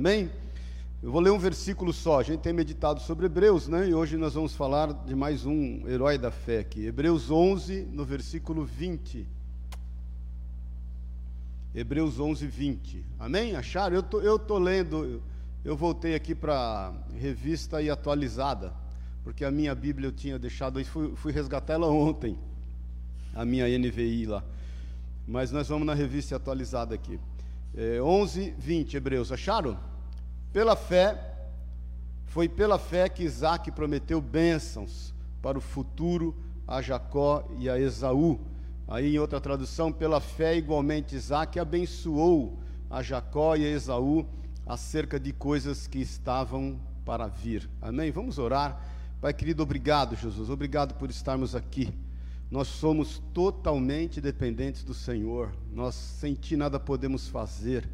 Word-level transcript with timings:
Amém? 0.00 0.30
Eu 1.02 1.12
vou 1.12 1.20
ler 1.20 1.30
um 1.30 1.38
versículo 1.38 1.92
só. 1.92 2.20
A 2.20 2.22
gente 2.22 2.40
tem 2.40 2.54
meditado 2.54 3.02
sobre 3.02 3.26
Hebreus, 3.26 3.68
né? 3.68 3.86
E 3.86 3.92
hoje 3.92 4.16
nós 4.16 4.32
vamos 4.32 4.54
falar 4.54 4.94
de 4.94 5.14
mais 5.14 5.44
um 5.44 5.86
herói 5.86 6.16
da 6.16 6.30
fé 6.30 6.60
aqui. 6.60 6.86
Hebreus 6.86 7.30
11, 7.30 7.82
no 7.92 8.02
versículo 8.02 8.64
20. 8.64 9.28
Hebreus 11.74 12.18
11, 12.18 12.46
20. 12.46 13.04
Amém? 13.18 13.54
Acharam? 13.54 13.94
Eu 13.94 14.02
tô, 14.02 14.20
eu 14.22 14.38
tô 14.38 14.56
lendo, 14.56 15.22
eu 15.62 15.76
voltei 15.76 16.14
aqui 16.14 16.34
para 16.34 16.94
revista 17.14 17.82
e 17.82 17.90
atualizada, 17.90 18.72
porque 19.22 19.44
a 19.44 19.50
minha 19.50 19.74
Bíblia 19.74 20.08
eu 20.08 20.12
tinha 20.12 20.38
deixado 20.38 20.78
aí, 20.78 20.84
fui, 20.86 21.14
fui 21.14 21.30
resgatar 21.30 21.74
ela 21.74 21.88
ontem, 21.88 22.38
a 23.34 23.44
minha 23.44 23.66
NVI 23.78 24.24
lá. 24.24 24.42
Mas 25.28 25.52
nós 25.52 25.68
vamos 25.68 25.86
na 25.86 25.92
revista 25.92 26.36
atualizada 26.36 26.94
aqui. 26.94 27.20
É, 27.76 28.00
11, 28.00 28.54
20, 28.58 28.96
Hebreus. 28.96 29.30
Acharam? 29.30 29.89
Pela 30.52 30.74
fé, 30.74 31.16
foi 32.26 32.48
pela 32.48 32.78
fé 32.78 33.08
que 33.08 33.22
Isaac 33.22 33.70
prometeu 33.70 34.20
bênçãos 34.20 35.14
para 35.40 35.58
o 35.58 35.60
futuro 35.60 36.34
a 36.66 36.80
Jacó 36.80 37.48
e 37.58 37.68
a 37.68 37.78
Esaú. 37.78 38.40
Aí, 38.86 39.14
em 39.14 39.18
outra 39.18 39.40
tradução, 39.40 39.92
pela 39.92 40.20
fé, 40.20 40.56
igualmente, 40.56 41.14
Isaac 41.14 41.58
abençoou 41.58 42.58
a 42.88 43.02
Jacó 43.02 43.56
e 43.56 43.64
a 43.64 43.70
Esaú 43.70 44.26
acerca 44.66 45.18
de 45.18 45.32
coisas 45.32 45.86
que 45.86 45.98
estavam 45.98 46.80
para 47.04 47.26
vir. 47.26 47.68
Amém? 47.80 48.10
Vamos 48.10 48.38
orar. 48.38 48.84
Pai 49.20 49.34
querido, 49.34 49.62
obrigado, 49.62 50.16
Jesus. 50.16 50.48
Obrigado 50.48 50.94
por 50.94 51.10
estarmos 51.10 51.54
aqui. 51.54 51.92
Nós 52.50 52.66
somos 52.66 53.22
totalmente 53.32 54.20
dependentes 54.20 54.82
do 54.82 54.94
Senhor. 54.94 55.52
Nós 55.72 55.94
sem 55.94 56.34
Ti 56.34 56.56
nada 56.56 56.80
podemos 56.80 57.28
fazer. 57.28 57.88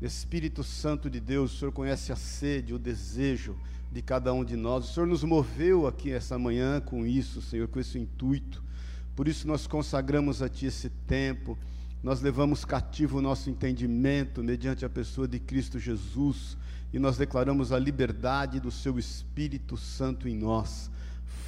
Espírito 0.00 0.62
Santo 0.62 1.10
de 1.10 1.18
Deus, 1.18 1.52
o 1.52 1.58
Senhor 1.58 1.72
conhece 1.72 2.12
a 2.12 2.16
sede, 2.16 2.72
o 2.72 2.78
desejo 2.78 3.56
de 3.90 4.00
cada 4.00 4.32
um 4.32 4.44
de 4.44 4.56
nós. 4.56 4.88
O 4.88 4.94
Senhor 4.94 5.06
nos 5.06 5.24
moveu 5.24 5.88
aqui 5.88 6.12
essa 6.12 6.38
manhã 6.38 6.80
com 6.80 7.04
isso, 7.04 7.42
Senhor, 7.42 7.66
com 7.66 7.80
esse 7.80 7.98
intuito. 7.98 8.62
Por 9.16 9.26
isso 9.26 9.48
nós 9.48 9.66
consagramos 9.66 10.40
a 10.40 10.48
Ti 10.48 10.66
esse 10.66 10.88
tempo. 10.88 11.58
Nós 12.00 12.20
levamos 12.20 12.64
cativo 12.64 13.18
o 13.18 13.22
nosso 13.22 13.50
entendimento 13.50 14.42
mediante 14.42 14.84
a 14.84 14.88
pessoa 14.88 15.26
de 15.26 15.40
Cristo 15.40 15.80
Jesus 15.80 16.56
e 16.92 16.98
nós 16.98 17.16
declaramos 17.18 17.72
a 17.72 17.78
liberdade 17.78 18.60
do 18.60 18.70
Seu 18.70 19.00
Espírito 19.00 19.76
Santo 19.76 20.28
em 20.28 20.36
nós. 20.36 20.88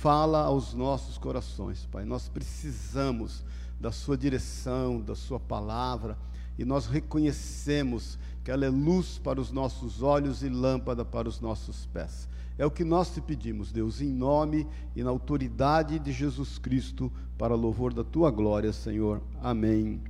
Fala 0.01 0.41
aos 0.41 0.75
nossos 0.75 1.17
corações, 1.19 1.87
Pai. 1.87 2.05
Nós 2.05 2.29
precisamos 2.29 3.45
da 3.79 3.93
Sua 3.93 4.19
direção, 4.19 5.01
da 5.01 5.15
Sua 5.15 5.39
palavra 5.39 6.19
e 6.59 6.65
nós 6.65 6.87
reconhecemos 6.87 8.19
que 8.51 8.53
ela 8.53 8.67
é 8.67 8.69
luz 8.69 9.17
para 9.17 9.41
os 9.41 9.53
nossos 9.53 10.03
olhos 10.03 10.43
e 10.43 10.49
lâmpada 10.49 11.05
para 11.05 11.29
os 11.29 11.41
nossos 11.41 11.87
pés. 11.87 12.29
É 12.59 12.67
o 12.67 12.71
que 12.71 12.83
nós 12.83 13.15
te 13.15 13.21
pedimos, 13.21 13.71
Deus, 13.71 14.01
em 14.01 14.09
nome 14.09 14.67
e 14.97 15.05
na 15.05 15.11
autoridade 15.11 16.01
de 16.01 16.11
Jesus 16.11 16.59
Cristo, 16.59 17.13
para 17.39 17.55
louvor 17.55 17.95
da 17.95 18.03
tua 18.03 18.29
glória, 18.29 18.73
Senhor. 18.73 19.23
Amém 19.41 20.01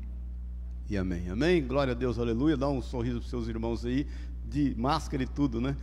e 0.88 0.96
amém. 0.96 1.28
Amém? 1.28 1.62
Glória 1.62 1.90
a 1.90 1.94
Deus, 1.94 2.18
aleluia. 2.18 2.56
Dá 2.56 2.66
um 2.66 2.80
sorriso 2.80 3.18
para 3.18 3.24
os 3.24 3.30
seus 3.30 3.46
irmãos 3.46 3.84
aí, 3.84 4.06
de 4.48 4.74
máscara 4.74 5.22
e 5.22 5.26
tudo, 5.26 5.60
né? 5.60 5.76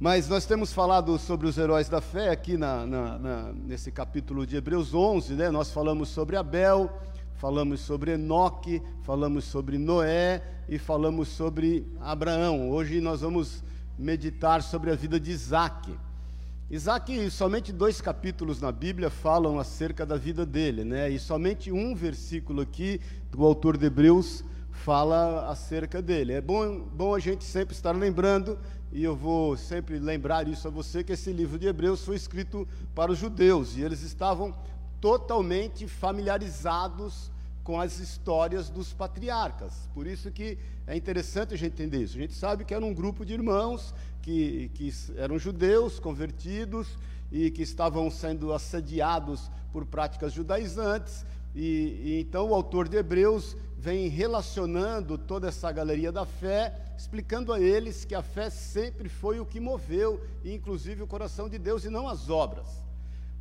Mas 0.00 0.28
nós 0.28 0.44
temos 0.46 0.72
falado 0.72 1.16
sobre 1.16 1.46
os 1.46 1.56
heróis 1.56 1.88
da 1.88 2.00
fé 2.00 2.30
aqui 2.30 2.56
na, 2.56 2.84
na, 2.84 3.18
na, 3.20 3.52
nesse 3.52 3.92
capítulo 3.92 4.44
de 4.44 4.56
Hebreus 4.56 4.92
11, 4.92 5.34
né? 5.34 5.48
Nós 5.48 5.70
falamos 5.70 6.08
sobre 6.08 6.36
Abel, 6.36 6.90
falamos 7.44 7.80
sobre 7.80 8.12
Enoque, 8.12 8.80
falamos 9.02 9.44
sobre 9.44 9.76
Noé 9.76 10.42
e 10.66 10.78
falamos 10.78 11.28
sobre 11.28 11.86
Abraão. 12.00 12.70
Hoje 12.70 13.02
nós 13.02 13.20
vamos 13.20 13.62
meditar 13.98 14.62
sobre 14.62 14.90
a 14.90 14.94
vida 14.94 15.20
de 15.20 15.30
Isaac. 15.30 15.94
Isaac, 16.70 17.30
somente 17.30 17.70
dois 17.70 18.00
capítulos 18.00 18.62
na 18.62 18.72
Bíblia 18.72 19.10
falam 19.10 19.58
acerca 19.58 20.06
da 20.06 20.16
vida 20.16 20.46
dele, 20.46 20.84
né? 20.84 21.10
E 21.10 21.18
somente 21.18 21.70
um 21.70 21.94
versículo 21.94 22.62
aqui 22.62 22.98
do 23.30 23.44
autor 23.44 23.76
de 23.76 23.84
Hebreus 23.84 24.42
fala 24.70 25.46
acerca 25.50 26.00
dele. 26.00 26.32
É 26.32 26.40
bom, 26.40 26.80
bom 26.94 27.14
a 27.14 27.18
gente 27.18 27.44
sempre 27.44 27.74
estar 27.74 27.94
lembrando, 27.94 28.58
e 28.90 29.04
eu 29.04 29.14
vou 29.14 29.54
sempre 29.54 29.98
lembrar 29.98 30.48
isso 30.48 30.66
a 30.66 30.70
você, 30.70 31.04
que 31.04 31.12
esse 31.12 31.30
livro 31.30 31.58
de 31.58 31.66
Hebreus 31.66 32.06
foi 32.06 32.16
escrito 32.16 32.66
para 32.94 33.12
os 33.12 33.18
judeus, 33.18 33.76
e 33.76 33.82
eles 33.82 34.00
estavam 34.00 34.54
totalmente 34.98 35.86
familiarizados 35.86 37.33
com 37.64 37.80
as 37.80 37.98
histórias 37.98 38.68
dos 38.68 38.92
patriarcas. 38.92 39.88
Por 39.94 40.06
isso 40.06 40.30
que 40.30 40.58
é 40.86 40.94
interessante 40.94 41.54
a 41.54 41.56
gente 41.56 41.72
entender 41.72 42.02
isso. 42.02 42.16
A 42.18 42.20
gente 42.20 42.34
sabe 42.34 42.62
que 42.64 42.74
era 42.74 42.84
um 42.84 42.92
grupo 42.92 43.24
de 43.24 43.32
irmãos 43.32 43.94
que, 44.20 44.70
que 44.74 44.92
eram 45.16 45.38
judeus 45.38 45.98
convertidos 45.98 46.86
e 47.32 47.50
que 47.50 47.62
estavam 47.62 48.10
sendo 48.10 48.52
assediados 48.52 49.50
por 49.72 49.86
práticas 49.86 50.34
judaizantes. 50.34 51.24
E, 51.54 52.00
e 52.04 52.20
então 52.20 52.50
o 52.50 52.54
autor 52.54 52.86
de 52.86 52.98
Hebreus 52.98 53.56
vem 53.78 54.08
relacionando 54.08 55.16
toda 55.16 55.48
essa 55.48 55.72
galeria 55.72 56.12
da 56.12 56.26
fé, 56.26 56.74
explicando 56.98 57.50
a 57.50 57.58
eles 57.58 58.04
que 58.04 58.14
a 58.14 58.22
fé 58.22 58.50
sempre 58.50 59.08
foi 59.08 59.40
o 59.40 59.46
que 59.46 59.58
moveu, 59.58 60.22
inclusive 60.44 61.02
o 61.02 61.06
coração 61.06 61.48
de 61.48 61.58
Deus 61.58 61.84
e 61.84 61.90
não 61.90 62.06
as 62.06 62.28
obras 62.28 62.83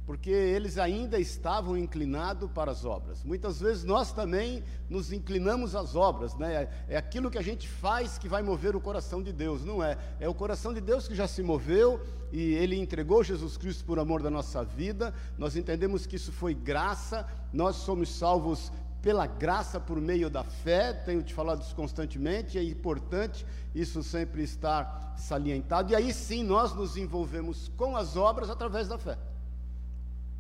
porque 0.06 0.30
eles 0.30 0.78
ainda 0.78 1.18
estavam 1.18 1.78
inclinados 1.78 2.52
para 2.52 2.72
as 2.72 2.84
obras. 2.84 3.24
Muitas 3.24 3.62
vezes 3.62 3.86
nós 3.86 4.12
também 4.12 4.64
nos 4.90 5.14
inclinamos 5.14 5.76
às 5.76 5.96
obras, 5.96 6.36
né? 6.36 6.68
É 6.90 6.98
aquilo 6.98 7.32
que 7.32 7.38
a 7.38 7.42
gente 7.42 7.70
faz 7.70 8.18
que 8.18 8.28
vai 8.28 8.44
mover 8.44 8.76
o 8.76 8.82
coração 8.82 9.24
de 9.24 9.32
Deus, 9.32 9.64
não 9.64 9.82
é? 9.82 9.98
É 10.20 10.28
o 10.28 10.34
coração 10.34 10.74
de 10.74 10.82
Deus 10.82 11.08
que 11.08 11.16
já 11.16 11.28
se 11.28 11.42
moveu 11.42 12.02
e 12.34 12.54
ele 12.54 12.78
entregou 12.78 13.24
Jesus 13.24 13.56
Cristo 13.56 13.86
por 13.86 13.98
amor 13.98 14.22
da 14.22 14.30
nossa 14.30 14.64
vida. 14.64 15.14
Nós 15.38 15.56
entendemos 15.56 16.06
que 16.06 16.18
isso 16.18 16.34
foi 16.34 16.54
graça, 16.54 17.26
nós 17.54 17.78
somos 17.78 18.10
salvos 18.10 18.74
pela 19.02 19.26
graça 19.26 19.80
por 19.80 20.00
meio 20.00 20.30
da 20.30 20.44
fé, 20.44 20.94
tenho 20.94 21.22
te 21.22 21.34
falado 21.34 21.62
isso 21.62 21.76
constantemente, 21.76 22.58
é 22.58 22.64
importante 22.64 23.46
isso 23.76 24.02
sempre 24.02 24.44
estar 24.44 25.14
salientado, 25.18 25.92
e 25.92 25.96
aí 25.96 26.14
sim 26.14 26.42
nós 26.42 26.74
nos 26.74 26.96
envolvemos 26.96 27.70
com 27.76 27.98
as 27.98 28.16
obras 28.16 28.50
através 28.50 28.88
da 28.88 28.98
fé 28.98 29.18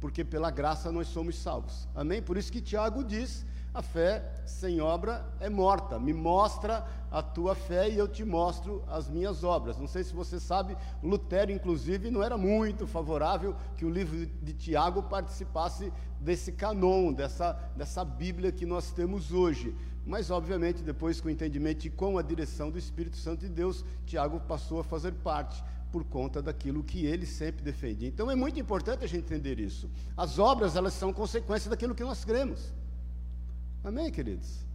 porque 0.04 0.22
pela 0.22 0.52
graça 0.52 0.92
nós 0.92 1.08
somos 1.08 1.38
salvos. 1.38 1.88
Amém? 1.96 2.22
Por 2.22 2.36
isso 2.36 2.52
que 2.52 2.60
Tiago 2.60 3.06
diz: 3.06 3.46
a 3.74 3.82
fé 3.82 4.34
sem 4.46 4.82
obra 4.82 5.26
é 5.40 5.50
morta. 5.50 5.98
Me 5.98 6.12
mostra 6.12 6.86
a 7.10 7.24
tua 7.24 7.56
fé 7.56 7.90
e 7.90 7.98
eu 7.98 8.06
te 8.06 8.26
mostro 8.26 8.84
as 8.90 9.10
minhas 9.10 9.46
obras. 9.46 9.78
Não 9.78 9.88
sei 9.88 10.04
se 10.04 10.14
você 10.14 10.42
sabe, 10.42 10.76
Lutero, 11.02 11.54
inclusive, 11.54 12.12
não 12.12 12.22
era 12.22 12.38
muito 12.38 12.86
favorável 12.86 13.56
que 13.78 13.86
o 13.86 13.90
livro 13.90 14.26
de 14.42 14.52
Tiago 14.52 15.04
participasse 15.04 15.90
desse 16.20 16.52
canon, 16.52 17.14
dessa, 17.14 17.54
dessa 17.74 18.04
Bíblia 18.04 18.52
que 18.52 18.66
nós 18.66 18.92
temos 18.92 19.32
hoje. 19.32 19.74
Mas, 20.06 20.30
obviamente, 20.30 20.84
depois 20.84 21.22
com 21.22 21.30
o 21.30 21.32
entendimento 21.32 21.86
e 21.86 21.90
com 21.90 22.18
a 22.18 22.22
direção 22.22 22.70
do 22.70 22.78
Espírito 22.78 23.16
Santo 23.16 23.40
de 23.40 23.50
Deus, 23.50 23.86
Tiago 24.06 24.42
passou 24.42 24.82
a 24.82 24.84
fazer 24.84 25.14
parte 25.14 25.64
por 25.94 26.04
conta 26.04 26.42
daquilo 26.42 26.84
que 26.84 27.06
ele 27.06 27.24
sempre 27.24 27.64
defendia. 27.64 28.08
Então 28.08 28.32
é 28.32 28.34
muito 28.34 28.60
importante 28.60 29.04
a 29.04 29.08
gente 29.08 29.26
entender 29.26 29.60
isso. 29.60 29.88
As 30.18 30.40
obras, 30.40 30.76
elas 30.76 30.96
são 30.96 31.14
consequência 31.14 31.70
daquilo 31.70 31.94
que 31.94 32.04
nós 32.04 32.26
cremos. 32.26 32.74
Amém, 33.84 34.12
queridos? 34.12 34.66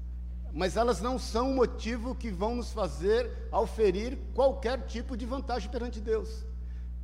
Mas 0.55 0.77
elas 0.77 1.01
não 1.01 1.19
são 1.19 1.51
o 1.51 1.57
motivo 1.57 2.15
que 2.15 2.31
vão 2.31 2.55
nos 2.55 2.73
fazer 2.73 3.49
auferir 3.51 4.17
qualquer 4.33 4.87
tipo 4.87 5.17
de 5.17 5.27
vantagem 5.27 5.69
perante 5.69 6.01
Deus. 6.01 6.47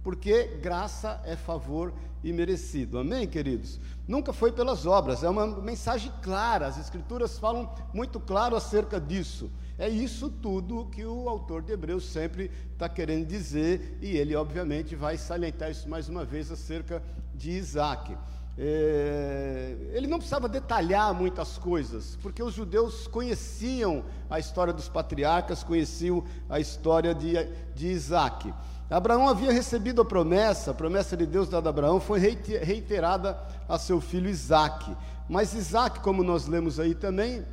Porque 0.00 0.44
graça 0.62 1.20
é 1.24 1.34
favor 1.34 1.92
e 2.22 2.32
merecido. 2.32 3.00
Amém, 3.00 3.26
queridos? 3.26 3.80
Nunca 4.06 4.32
foi 4.32 4.52
pelas 4.52 4.86
obras, 4.86 5.24
é 5.24 5.28
uma 5.28 5.44
mensagem 5.44 6.12
clara. 6.22 6.68
As 6.68 6.78
Escrituras 6.78 7.36
falam 7.36 7.68
muito 7.92 8.20
claro 8.20 8.54
acerca 8.54 9.00
disso. 9.00 9.50
É 9.78 9.88
isso 9.88 10.30
tudo 10.30 10.86
que 10.86 11.04
o 11.04 11.28
autor 11.28 11.62
de 11.62 11.72
Hebreus 11.72 12.04
sempre 12.04 12.50
está 12.72 12.88
querendo 12.88 13.26
dizer, 13.26 13.98
e 14.00 14.16
ele, 14.16 14.36
obviamente, 14.36 14.94
vai 14.94 15.16
salientar 15.16 15.70
isso 15.70 15.88
mais 15.88 16.08
uma 16.08 16.24
vez 16.24 16.50
acerca 16.50 17.02
de 17.34 17.50
Isaac. 17.50 18.16
É, 18.56 19.74
ele 19.92 20.06
não 20.06 20.18
precisava 20.18 20.48
detalhar 20.48 21.12
muitas 21.12 21.58
coisas, 21.58 22.16
porque 22.22 22.40
os 22.40 22.54
judeus 22.54 23.08
conheciam 23.08 24.04
a 24.30 24.38
história 24.38 24.72
dos 24.72 24.88
patriarcas, 24.88 25.64
conheciam 25.64 26.24
a 26.48 26.60
história 26.60 27.12
de, 27.12 27.34
de 27.74 27.88
Isaac. 27.88 28.54
Abraão 28.88 29.28
havia 29.28 29.50
recebido 29.50 30.02
a 30.02 30.04
promessa, 30.04 30.70
a 30.70 30.74
promessa 30.74 31.16
de 31.16 31.26
Deus 31.26 31.48
dada 31.48 31.68
a 31.68 31.70
Abraão 31.70 31.98
foi 31.98 32.20
reiterada 32.20 33.36
a 33.68 33.76
seu 33.76 34.00
filho 34.00 34.30
Isaac. 34.30 34.94
Mas 35.28 35.52
Isaac, 35.52 35.98
como 35.98 36.22
nós 36.22 36.46
lemos 36.46 36.78
aí 36.78 36.94
também, 36.94 37.44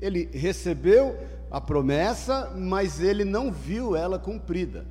ele 0.00 0.28
recebeu 0.32 1.16
a 1.54 1.60
promessa, 1.60 2.50
mas 2.56 3.00
ele 3.00 3.24
não 3.24 3.52
viu 3.52 3.94
ela 3.94 4.18
cumprida. 4.18 4.84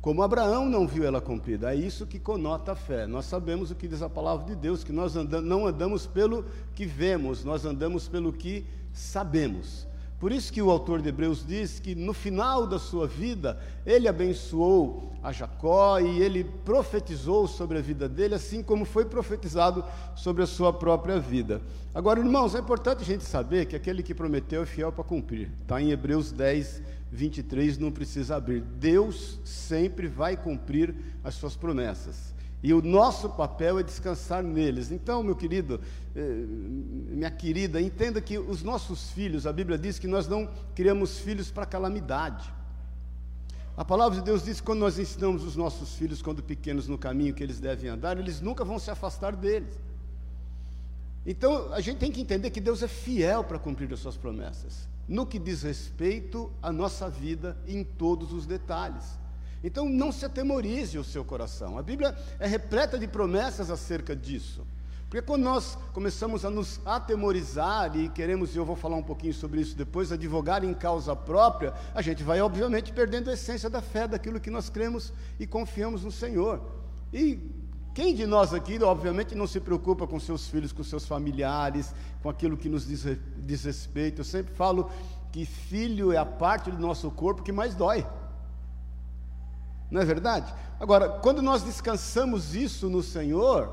Como 0.00 0.24
Abraão 0.24 0.68
não 0.68 0.88
viu 0.88 1.04
ela 1.04 1.20
cumprida. 1.20 1.72
É 1.72 1.76
isso 1.76 2.04
que 2.04 2.18
conota 2.18 2.72
a 2.72 2.74
fé. 2.74 3.06
Nós 3.06 3.26
sabemos 3.26 3.70
o 3.70 3.76
que 3.76 3.86
diz 3.86 4.02
a 4.02 4.10
palavra 4.10 4.44
de 4.44 4.56
Deus, 4.56 4.82
que 4.82 4.90
nós 4.90 5.14
não 5.14 5.68
andamos 5.68 6.04
pelo 6.04 6.46
que 6.74 6.84
vemos, 6.84 7.44
nós 7.44 7.64
andamos 7.64 8.08
pelo 8.08 8.32
que 8.32 8.66
sabemos. 8.92 9.86
Por 10.24 10.32
isso 10.32 10.50
que 10.50 10.62
o 10.62 10.70
autor 10.70 11.02
de 11.02 11.10
Hebreus 11.10 11.44
diz 11.46 11.78
que 11.78 11.94
no 11.94 12.14
final 12.14 12.66
da 12.66 12.78
sua 12.78 13.06
vida, 13.06 13.60
ele 13.84 14.08
abençoou 14.08 15.12
a 15.22 15.30
Jacó 15.32 16.00
e 16.00 16.22
ele 16.22 16.44
profetizou 16.64 17.46
sobre 17.46 17.76
a 17.76 17.82
vida 17.82 18.08
dele, 18.08 18.34
assim 18.34 18.62
como 18.62 18.86
foi 18.86 19.04
profetizado 19.04 19.84
sobre 20.16 20.42
a 20.42 20.46
sua 20.46 20.72
própria 20.72 21.20
vida. 21.20 21.60
Agora, 21.94 22.20
irmãos, 22.20 22.54
é 22.54 22.58
importante 22.58 23.02
a 23.02 23.04
gente 23.04 23.22
saber 23.22 23.66
que 23.66 23.76
aquele 23.76 24.02
que 24.02 24.14
prometeu 24.14 24.62
é 24.62 24.66
fiel 24.66 24.90
para 24.90 25.04
cumprir. 25.04 25.50
Está 25.60 25.78
em 25.78 25.90
Hebreus 25.90 26.32
10, 26.32 26.82
23, 27.12 27.76
não 27.76 27.92
precisa 27.92 28.36
abrir. 28.36 28.62
Deus 28.62 29.38
sempre 29.44 30.08
vai 30.08 30.38
cumprir 30.38 30.94
as 31.22 31.34
suas 31.34 31.54
promessas. 31.54 32.33
E 32.64 32.72
o 32.72 32.80
nosso 32.80 33.28
papel 33.28 33.78
é 33.78 33.82
descansar 33.82 34.42
neles. 34.42 34.90
Então, 34.90 35.22
meu 35.22 35.36
querido, 35.36 35.78
eh, 36.16 36.46
minha 36.48 37.30
querida, 37.30 37.78
entenda 37.78 38.22
que 38.22 38.38
os 38.38 38.62
nossos 38.62 39.10
filhos, 39.10 39.46
a 39.46 39.52
Bíblia 39.52 39.76
diz 39.76 39.98
que 39.98 40.06
nós 40.06 40.26
não 40.26 40.48
criamos 40.74 41.18
filhos 41.18 41.50
para 41.50 41.66
calamidade. 41.66 42.50
A 43.76 43.84
palavra 43.84 44.18
de 44.18 44.24
Deus 44.24 44.42
diz 44.42 44.60
que 44.60 44.66
quando 44.66 44.78
nós 44.78 44.98
ensinamos 44.98 45.44
os 45.44 45.56
nossos 45.56 45.94
filhos, 45.96 46.22
quando 46.22 46.42
pequenos, 46.42 46.88
no 46.88 46.96
caminho 46.96 47.34
que 47.34 47.42
eles 47.42 47.60
devem 47.60 47.90
andar, 47.90 48.18
eles 48.18 48.40
nunca 48.40 48.64
vão 48.64 48.78
se 48.78 48.90
afastar 48.90 49.36
deles. 49.36 49.78
Então, 51.26 51.70
a 51.70 51.82
gente 51.82 51.98
tem 51.98 52.10
que 52.10 52.22
entender 52.22 52.48
que 52.48 52.62
Deus 52.62 52.82
é 52.82 52.88
fiel 52.88 53.44
para 53.44 53.58
cumprir 53.58 53.92
as 53.92 54.00
suas 54.00 54.16
promessas, 54.16 54.88
no 55.06 55.26
que 55.26 55.38
diz 55.38 55.64
respeito 55.64 56.50
à 56.62 56.72
nossa 56.72 57.10
vida 57.10 57.58
em 57.68 57.84
todos 57.84 58.32
os 58.32 58.46
detalhes. 58.46 59.22
Então 59.64 59.88
não 59.88 60.12
se 60.12 60.26
atemorize 60.26 60.98
o 60.98 61.02
seu 61.02 61.24
coração. 61.24 61.78
A 61.78 61.82
Bíblia 61.82 62.14
é 62.38 62.46
repleta 62.46 62.98
de 62.98 63.08
promessas 63.08 63.70
acerca 63.70 64.14
disso. 64.14 64.64
Porque 65.08 65.22
quando 65.22 65.42
nós 65.42 65.78
começamos 65.94 66.44
a 66.44 66.50
nos 66.50 66.80
atemorizar 66.84 67.96
e 67.96 68.10
queremos, 68.10 68.54
e 68.54 68.58
eu 68.58 68.64
vou 68.64 68.76
falar 68.76 68.96
um 68.96 69.02
pouquinho 69.02 69.32
sobre 69.32 69.60
isso 69.60 69.74
depois, 69.74 70.12
advogar 70.12 70.62
em 70.64 70.74
causa 70.74 71.16
própria, 71.16 71.72
a 71.94 72.02
gente 72.02 72.22
vai 72.22 72.42
obviamente 72.42 72.92
perdendo 72.92 73.30
a 73.30 73.32
essência 73.32 73.70
da 73.70 73.80
fé, 73.80 74.06
daquilo 74.06 74.38
que 74.38 74.50
nós 74.50 74.68
cremos 74.68 75.14
e 75.40 75.46
confiamos 75.46 76.04
no 76.04 76.12
Senhor. 76.12 76.60
E 77.10 77.38
quem 77.94 78.14
de 78.14 78.26
nós 78.26 78.52
aqui, 78.52 78.82
obviamente, 78.82 79.34
não 79.34 79.46
se 79.46 79.60
preocupa 79.60 80.06
com 80.06 80.20
seus 80.20 80.46
filhos, 80.48 80.72
com 80.72 80.82
seus 80.82 81.06
familiares, 81.06 81.94
com 82.22 82.28
aquilo 82.28 82.56
que 82.56 82.68
nos 82.68 82.86
diz, 82.86 83.64
respeito? 83.64 84.20
Eu 84.20 84.24
sempre 84.24 84.52
falo 84.52 84.90
que 85.32 85.46
filho 85.46 86.12
é 86.12 86.18
a 86.18 86.26
parte 86.26 86.70
do 86.70 86.78
nosso 86.78 87.10
corpo 87.10 87.42
que 87.42 87.52
mais 87.52 87.74
dói. 87.74 88.04
Não 89.90 90.00
é 90.00 90.04
verdade? 90.04 90.52
Agora, 90.80 91.08
quando 91.08 91.40
nós 91.40 91.62
descansamos 91.62 92.54
isso 92.54 92.88
no 92.88 93.02
Senhor, 93.02 93.72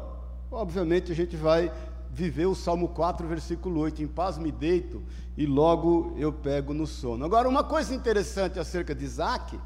obviamente 0.51 1.11
a 1.11 1.15
gente 1.15 1.35
vai 1.35 1.71
viver 2.11 2.45
o 2.45 2.55
Salmo 2.55 2.89
4, 2.89 3.27
versículo 3.27 3.79
8: 3.81 4.03
Em 4.03 4.07
paz 4.07 4.37
me 4.37 4.51
deito 4.51 5.01
e 5.37 5.45
logo 5.45 6.13
eu 6.17 6.31
pego 6.31 6.73
no 6.73 6.85
sono. 6.85 7.25
Agora, 7.25 7.47
uma 7.47 7.63
coisa 7.63 7.95
interessante 7.95 8.59
acerca 8.59 8.93
de 8.93 9.05
Isaac, 9.05 9.59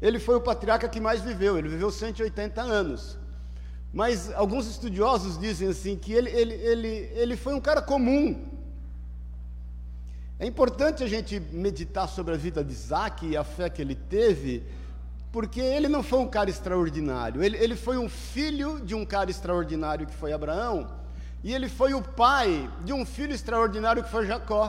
ele 0.00 0.18
foi 0.18 0.36
o 0.36 0.40
patriarca 0.40 0.88
que 0.88 1.00
mais 1.00 1.22
viveu, 1.22 1.58
ele 1.58 1.68
viveu 1.68 1.90
180 1.90 2.60
anos. 2.60 3.18
Mas 3.92 4.30
alguns 4.34 4.66
estudiosos 4.66 5.38
dizem 5.38 5.68
assim 5.68 5.96
que 5.96 6.12
ele, 6.12 6.30
ele, 6.30 6.54
ele, 6.54 6.88
ele 7.14 7.36
foi 7.36 7.54
um 7.54 7.60
cara 7.60 7.80
comum. 7.80 8.56
É 10.38 10.46
importante 10.46 11.02
a 11.02 11.06
gente 11.06 11.40
meditar 11.40 12.06
sobre 12.06 12.34
a 12.34 12.36
vida 12.36 12.62
de 12.62 12.70
Isaac 12.70 13.26
e 13.26 13.36
a 13.38 13.42
fé 13.42 13.70
que 13.70 13.80
ele 13.80 13.94
teve, 13.94 14.62
porque 15.36 15.60
ele 15.60 15.86
não 15.86 16.02
foi 16.02 16.20
um 16.20 16.26
cara 16.26 16.48
extraordinário, 16.48 17.44
ele, 17.44 17.58
ele 17.58 17.76
foi 17.76 17.98
um 17.98 18.08
filho 18.08 18.80
de 18.80 18.94
um 18.94 19.04
cara 19.04 19.30
extraordinário 19.30 20.06
que 20.06 20.14
foi 20.14 20.32
Abraão, 20.32 20.90
e 21.44 21.52
ele 21.52 21.68
foi 21.68 21.92
o 21.92 22.00
pai 22.00 22.70
de 22.86 22.94
um 22.94 23.04
filho 23.04 23.34
extraordinário 23.34 24.02
que 24.02 24.10
foi 24.10 24.24
Jacó. 24.24 24.64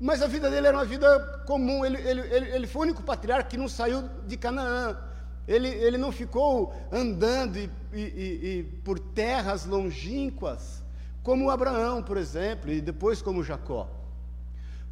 Mas 0.00 0.22
a 0.22 0.26
vida 0.26 0.50
dele 0.50 0.66
era 0.66 0.76
uma 0.76 0.84
vida 0.84 1.06
comum, 1.46 1.84
ele, 1.84 1.98
ele, 1.98 2.20
ele, 2.22 2.50
ele 2.50 2.66
foi 2.66 2.80
o 2.80 2.82
único 2.86 3.02
patriarca 3.04 3.48
que 3.48 3.56
não 3.56 3.68
saiu 3.68 4.02
de 4.26 4.36
Canaã. 4.36 4.98
Ele, 5.46 5.68
ele 5.68 5.98
não 5.98 6.10
ficou 6.10 6.74
andando 6.90 7.56
e, 7.56 7.70
e, 7.92 8.00
e, 8.00 8.58
e 8.58 8.62
por 8.84 8.98
terras 8.98 9.64
longínquas, 9.64 10.82
como 11.22 11.48
Abraão, 11.48 12.02
por 12.02 12.16
exemplo, 12.16 12.72
e 12.72 12.80
depois 12.80 13.22
como 13.22 13.44
Jacó. 13.44 13.88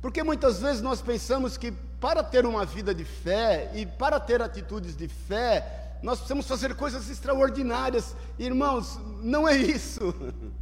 Porque 0.01 0.23
muitas 0.23 0.61
vezes 0.61 0.81
nós 0.81 1.03
pensamos 1.03 1.57
que 1.57 1.75
para 2.03 2.25
ter 2.25 2.45
uma 2.45 2.67
vida 2.67 2.93
de 2.93 3.05
fé 3.05 3.71
e 3.73 3.87
para 3.87 4.19
ter 4.19 4.43
atitudes 4.43 4.97
de 4.97 5.07
fé, 5.07 5.99
nós 6.03 6.19
precisamos 6.19 6.49
fazer 6.49 6.75
coisas 6.75 7.09
extraordinárias. 7.09 8.17
Irmãos, 8.37 8.99
não 9.23 9.49
é 9.49 9.57
isso. 9.57 10.13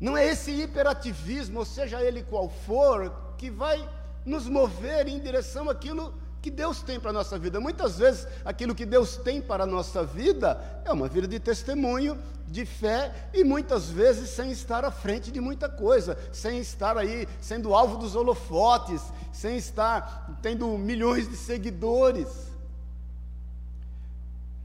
Não 0.00 0.16
é 0.18 0.26
esse 0.26 0.50
hiperativismo, 0.50 1.64
seja 1.64 2.02
ele 2.02 2.24
qual 2.24 2.50
for, 2.50 3.10
que 3.38 3.48
vai 3.48 3.88
nos 4.26 4.46
mover 4.46 5.06
em 5.06 5.18
direção 5.20 5.70
àquilo 5.70 6.12
que 6.44 6.50
Deus 6.50 6.82
tem 6.82 7.00
para 7.00 7.08
a 7.08 7.12
nossa 7.14 7.38
vida. 7.38 7.58
Muitas 7.58 7.96
vezes, 7.96 8.28
aquilo 8.44 8.74
que 8.74 8.84
Deus 8.84 9.16
tem 9.16 9.40
para 9.40 9.64
a 9.64 9.66
nossa 9.66 10.04
vida 10.04 10.60
é 10.84 10.92
uma 10.92 11.08
vida 11.08 11.26
de 11.26 11.40
testemunho, 11.40 12.18
de 12.46 12.66
fé, 12.66 13.30
e 13.32 13.42
muitas 13.42 13.88
vezes 13.88 14.28
sem 14.28 14.52
estar 14.52 14.84
à 14.84 14.90
frente 14.90 15.32
de 15.32 15.40
muita 15.40 15.70
coisa, 15.70 16.18
sem 16.34 16.58
estar 16.58 16.98
aí 16.98 17.26
sendo 17.40 17.74
alvo 17.74 17.96
dos 17.96 18.14
holofotes, 18.14 19.00
sem 19.32 19.56
estar 19.56 20.38
tendo 20.42 20.76
milhões 20.76 21.26
de 21.26 21.34
seguidores. 21.34 22.28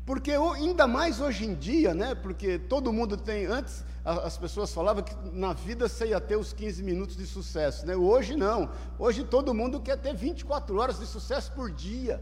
Porque 0.06 0.32
ainda 0.32 0.86
mais 0.86 1.22
hoje 1.22 1.46
em 1.46 1.56
dia, 1.56 1.94
né? 1.94 2.14
Porque 2.14 2.60
todo 2.60 2.92
mundo 2.92 3.16
tem. 3.16 3.46
Antes 3.46 3.86
as 4.10 4.38
pessoas 4.38 4.74
falavam 4.74 5.04
que 5.04 5.14
na 5.32 5.54
vida 5.54 5.88
você 5.88 6.08
ia 6.08 6.20
ter 6.20 6.36
os 6.36 6.52
15 6.52 6.82
minutos 6.82 7.16
de 7.16 7.26
sucesso, 7.28 7.86
né? 7.86 7.96
Hoje 7.96 8.36
não. 8.36 8.70
Hoje 8.98 9.24
todo 9.24 9.54
mundo 9.54 9.80
quer 9.80 9.98
ter 9.98 10.16
24 10.16 10.78
horas 10.78 11.00
de 11.00 11.06
sucesso 11.06 11.52
por 11.52 11.72
dia. 11.72 12.22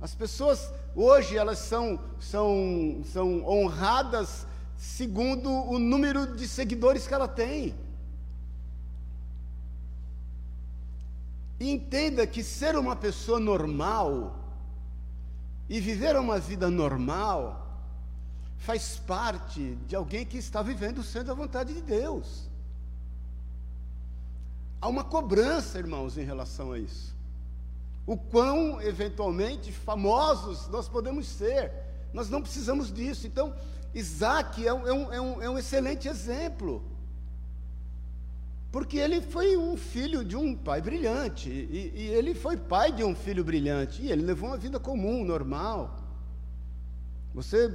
As 0.00 0.14
pessoas 0.14 0.72
hoje 0.94 1.36
elas 1.36 1.58
são, 1.58 1.98
são, 2.20 3.02
são 3.12 3.44
honradas 3.44 4.46
segundo 4.76 5.50
o 5.50 5.78
número 5.78 6.36
de 6.36 6.46
seguidores 6.46 7.06
que 7.06 7.14
ela 7.14 7.26
tem. 7.26 7.74
Entenda 11.58 12.24
que 12.24 12.44
ser 12.44 12.76
uma 12.76 12.94
pessoa 12.94 13.40
normal 13.40 14.38
e 15.68 15.80
viver 15.80 16.14
uma 16.16 16.38
vida 16.38 16.70
normal 16.70 17.67
faz 18.58 18.98
parte 18.98 19.76
de 19.86 19.96
alguém 19.96 20.26
que 20.26 20.36
está 20.36 20.62
vivendo 20.62 21.02
sendo 21.02 21.30
a 21.30 21.34
vontade 21.34 21.72
de 21.72 21.80
Deus. 21.80 22.48
Há 24.80 24.88
uma 24.88 25.02
cobrança, 25.02 25.78
irmãos, 25.78 26.16
em 26.16 26.24
relação 26.24 26.72
a 26.72 26.78
isso. 26.78 27.16
O 28.06 28.16
quão 28.16 28.80
eventualmente 28.80 29.72
famosos 29.72 30.68
nós 30.68 30.88
podemos 30.88 31.26
ser. 31.26 31.72
Nós 32.12 32.30
não 32.30 32.40
precisamos 32.40 32.92
disso. 32.92 33.26
Então, 33.26 33.54
Isaac 33.94 34.66
é 34.66 34.72
um, 34.72 34.86
é 34.86 34.92
um, 34.92 35.42
é 35.42 35.50
um, 35.50 35.56
é 35.56 35.60
excelente 35.60 36.08
exemplo. 36.08 36.82
Porque 38.70 38.98
ele 38.98 39.20
foi 39.20 39.56
um 39.56 39.76
filho 39.76 40.24
de 40.24 40.36
um 40.36 40.54
pai 40.54 40.82
brilhante, 40.82 41.48
e, 41.48 41.92
e, 41.94 42.06
ele 42.08 42.34
foi 42.34 42.56
pai 42.56 42.92
de 42.92 43.02
um 43.02 43.14
filho 43.14 43.42
brilhante, 43.42 44.02
e 44.02 44.12
ele 44.12 44.22
levou 44.22 44.50
uma 44.50 44.58
vida 44.58 44.78
comum, 44.78 45.24
normal. 45.24 45.97
Você, 47.38 47.72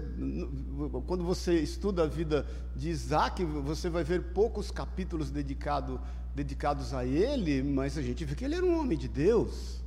quando 1.08 1.24
você 1.24 1.58
estuda 1.58 2.04
a 2.04 2.06
vida 2.06 2.46
de 2.76 2.90
Isaac, 2.90 3.46
você 3.46 3.90
vai 3.90 4.04
ver 4.04 4.22
poucos 4.34 4.70
capítulos 4.70 5.32
dedicado, 5.32 6.02
dedicados 6.36 6.94
a 6.94 7.06
ele, 7.06 7.64
mas 7.64 7.98
a 7.98 8.02
gente 8.02 8.26
vê 8.26 8.36
que 8.36 8.44
ele 8.44 8.56
era 8.56 8.66
um 8.66 8.78
homem 8.78 8.98
de 8.98 9.08
Deus. 9.08 9.82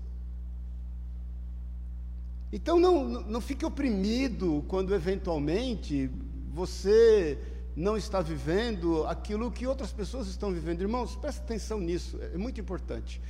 Então 2.51 2.81
não, 2.81 3.07
não 3.07 3.39
fique 3.39 3.67
oprimido 3.67 4.65
quando 4.67 4.95
eventualmente 4.95 6.11
você 6.55 7.39
não 7.77 7.99
está 7.99 8.23
vivendo 8.23 9.07
aquilo 9.07 9.53
que 9.53 9.67
outras 9.67 9.93
pessoas 9.93 10.27
estão 10.27 10.55
vivendo. 10.55 10.81
Irmãos, 10.81 11.17
preste 11.17 11.41
atenção 11.41 11.79
nisso, 11.79 12.19
é 12.33 12.39
muito 12.39 12.59
importante. 12.59 13.21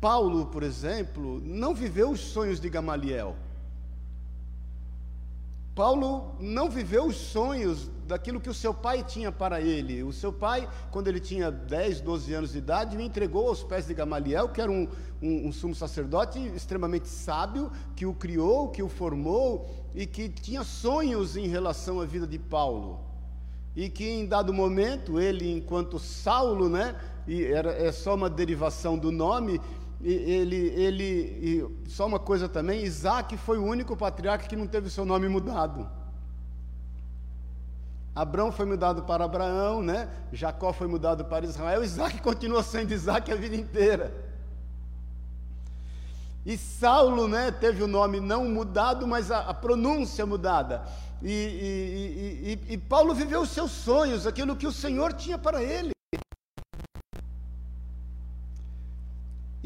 Paulo, 0.00 0.46
por 0.46 0.64
exemplo, 0.64 1.40
não 1.44 1.72
viveu 1.72 2.10
os 2.10 2.18
sonhos 2.18 2.58
de 2.58 2.68
Gamaliel. 2.68 3.36
Paulo 5.74 6.36
não 6.38 6.70
viveu 6.70 7.06
os 7.06 7.16
sonhos 7.16 7.90
daquilo 8.06 8.40
que 8.40 8.48
o 8.48 8.54
seu 8.54 8.72
pai 8.72 9.02
tinha 9.02 9.32
para 9.32 9.60
ele. 9.60 10.04
O 10.04 10.12
seu 10.12 10.32
pai, 10.32 10.68
quando 10.92 11.08
ele 11.08 11.18
tinha 11.18 11.50
10, 11.50 12.00
12 12.00 12.32
anos 12.32 12.52
de 12.52 12.58
idade, 12.58 12.96
o 12.96 13.00
entregou 13.00 13.48
aos 13.48 13.64
pés 13.64 13.86
de 13.86 13.94
Gamaliel, 13.94 14.50
que 14.50 14.60
era 14.60 14.70
um, 14.70 14.88
um, 15.20 15.48
um, 15.48 15.52
sumo 15.52 15.74
sacerdote 15.74 16.38
extremamente 16.54 17.08
sábio, 17.08 17.72
que 17.96 18.06
o 18.06 18.14
criou, 18.14 18.68
que 18.68 18.82
o 18.82 18.88
formou 18.88 19.68
e 19.94 20.06
que 20.06 20.28
tinha 20.28 20.62
sonhos 20.62 21.36
em 21.36 21.48
relação 21.48 22.00
à 22.00 22.04
vida 22.04 22.26
de 22.26 22.38
Paulo 22.38 23.14
e 23.76 23.88
que 23.88 24.08
em 24.08 24.26
dado 24.26 24.52
momento 24.52 25.18
ele, 25.18 25.50
enquanto 25.50 25.98
Saulo, 25.98 26.68
né, 26.68 26.94
e 27.26 27.44
era, 27.44 27.72
é 27.72 27.90
só 27.90 28.14
uma 28.14 28.30
derivação 28.30 28.96
do 28.96 29.10
nome, 29.10 29.60
ele, 30.12 30.56
ele, 30.56 31.84
só 31.88 32.06
uma 32.06 32.18
coisa 32.18 32.48
também, 32.48 32.82
Isaac 32.84 33.36
foi 33.38 33.58
o 33.58 33.64
único 33.64 33.96
patriarca 33.96 34.46
que 34.46 34.56
não 34.56 34.66
teve 34.66 34.90
seu 34.90 35.04
nome 35.04 35.28
mudado. 35.28 35.88
Abraão 38.14 38.52
foi 38.52 38.66
mudado 38.66 39.02
para 39.02 39.24
Abraão, 39.24 39.82
né? 39.82 40.08
Jacó 40.32 40.72
foi 40.72 40.86
mudado 40.86 41.24
para 41.24 41.44
Israel, 41.44 41.82
Isaac 41.82 42.20
continua 42.20 42.62
sendo 42.62 42.92
Isaac 42.92 43.32
a 43.32 43.34
vida 43.34 43.56
inteira. 43.56 44.14
E 46.46 46.58
Saulo, 46.58 47.26
né, 47.26 47.50
teve 47.50 47.82
o 47.82 47.86
nome 47.86 48.20
não 48.20 48.44
mudado, 48.44 49.06
mas 49.06 49.30
a, 49.30 49.40
a 49.40 49.54
pronúncia 49.54 50.26
mudada. 50.26 50.84
E, 51.22 51.30
e, 51.32 52.68
e, 52.70 52.74
e, 52.74 52.78
Paulo 52.78 53.14
viveu 53.14 53.40
os 53.40 53.48
seus 53.48 53.70
sonhos, 53.70 54.26
aquilo 54.26 54.54
que 54.54 54.66
o 54.66 54.72
Senhor 54.72 55.14
tinha 55.14 55.38
para 55.38 55.62
ele. 55.62 55.92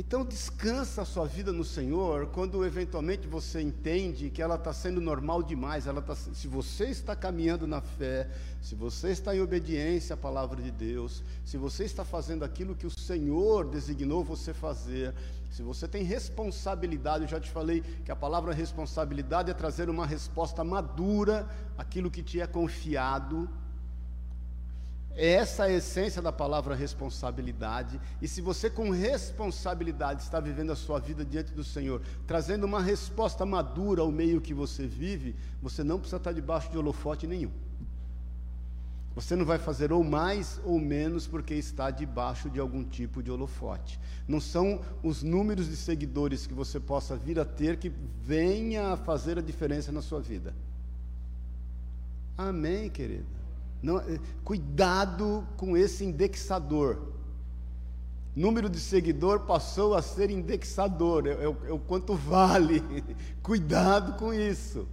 Então 0.08 0.24
descansa 0.24 1.02
a 1.02 1.04
sua 1.04 1.26
vida 1.26 1.52
no 1.52 1.62
Senhor 1.62 2.28
quando 2.28 2.64
eventualmente 2.64 3.28
você 3.28 3.60
entende 3.60 4.30
que 4.30 4.40
ela 4.40 4.54
está 4.54 4.72
sendo 4.72 5.02
normal 5.02 5.42
demais. 5.42 5.86
Ela 5.86 6.00
tá, 6.00 6.14
se 6.14 6.48
você 6.48 6.86
está 6.86 7.14
caminhando 7.14 7.66
na 7.66 7.82
fé, 7.82 8.26
se 8.62 8.74
você 8.74 9.10
está 9.10 9.36
em 9.36 9.42
obediência 9.42 10.14
à 10.14 10.16
palavra 10.16 10.62
de 10.62 10.70
Deus, 10.70 11.22
se 11.44 11.58
você 11.58 11.84
está 11.84 12.06
fazendo 12.06 12.42
aquilo 12.42 12.74
que 12.74 12.86
o 12.86 12.90
Senhor 12.90 13.68
designou 13.68 14.24
você 14.24 14.54
fazer, 14.54 15.14
se 15.50 15.62
você 15.62 15.86
tem 15.86 16.04
responsabilidade, 16.04 17.24
eu 17.24 17.28
já 17.28 17.38
te 17.38 17.50
falei 17.50 17.82
que 18.02 18.10
a 18.10 18.16
palavra 18.16 18.54
responsabilidade 18.54 19.50
é 19.50 19.54
trazer 19.54 19.90
uma 19.90 20.06
resposta 20.06 20.64
madura 20.64 21.46
àquilo 21.76 22.10
que 22.10 22.22
te 22.22 22.40
é 22.40 22.46
confiado 22.46 23.46
essa 25.18 25.66
é 25.66 25.74
a 25.74 25.78
essência 25.78 26.22
da 26.22 26.30
palavra 26.30 26.76
responsabilidade. 26.76 28.00
E 28.22 28.28
se 28.28 28.40
você, 28.40 28.70
com 28.70 28.90
responsabilidade, 28.90 30.22
está 30.22 30.38
vivendo 30.38 30.70
a 30.70 30.76
sua 30.76 31.00
vida 31.00 31.24
diante 31.24 31.52
do 31.52 31.64
Senhor, 31.64 32.00
trazendo 32.24 32.64
uma 32.64 32.80
resposta 32.80 33.44
madura 33.44 34.02
ao 34.02 34.12
meio 34.12 34.40
que 34.40 34.54
você 34.54 34.86
vive, 34.86 35.34
você 35.60 35.82
não 35.82 35.98
precisa 35.98 36.18
estar 36.18 36.30
debaixo 36.30 36.70
de 36.70 36.78
holofote 36.78 37.26
nenhum. 37.26 37.50
Você 39.16 39.34
não 39.34 39.44
vai 39.44 39.58
fazer 39.58 39.92
ou 39.92 40.04
mais 40.04 40.60
ou 40.64 40.78
menos 40.78 41.26
porque 41.26 41.54
está 41.54 41.90
debaixo 41.90 42.48
de 42.48 42.60
algum 42.60 42.84
tipo 42.84 43.20
de 43.20 43.32
holofote. 43.32 43.98
Não 44.28 44.40
são 44.40 44.80
os 45.02 45.24
números 45.24 45.66
de 45.68 45.74
seguidores 45.74 46.46
que 46.46 46.54
você 46.54 46.78
possa 46.78 47.16
vir 47.16 47.40
a 47.40 47.44
ter 47.44 47.76
que 47.76 47.92
venha 48.22 48.92
a 48.92 48.96
fazer 48.96 49.36
a 49.36 49.42
diferença 49.42 49.90
na 49.90 50.00
sua 50.00 50.20
vida. 50.20 50.54
Amém, 52.36 52.88
querida. 52.88 53.37
Não, 53.82 53.98
eh, 53.98 54.18
cuidado 54.44 55.46
com 55.56 55.76
esse 55.76 56.04
indexador. 56.04 56.98
Número 58.34 58.68
de 58.68 58.78
seguidor 58.78 59.40
passou 59.40 59.94
a 59.94 60.02
ser 60.02 60.30
indexador, 60.30 61.26
é, 61.26 61.30
é, 61.30 61.44
é 61.44 61.72
o 61.72 61.78
quanto 61.78 62.14
vale. 62.14 62.82
cuidado 63.42 64.16
com 64.18 64.32
isso. 64.32 64.86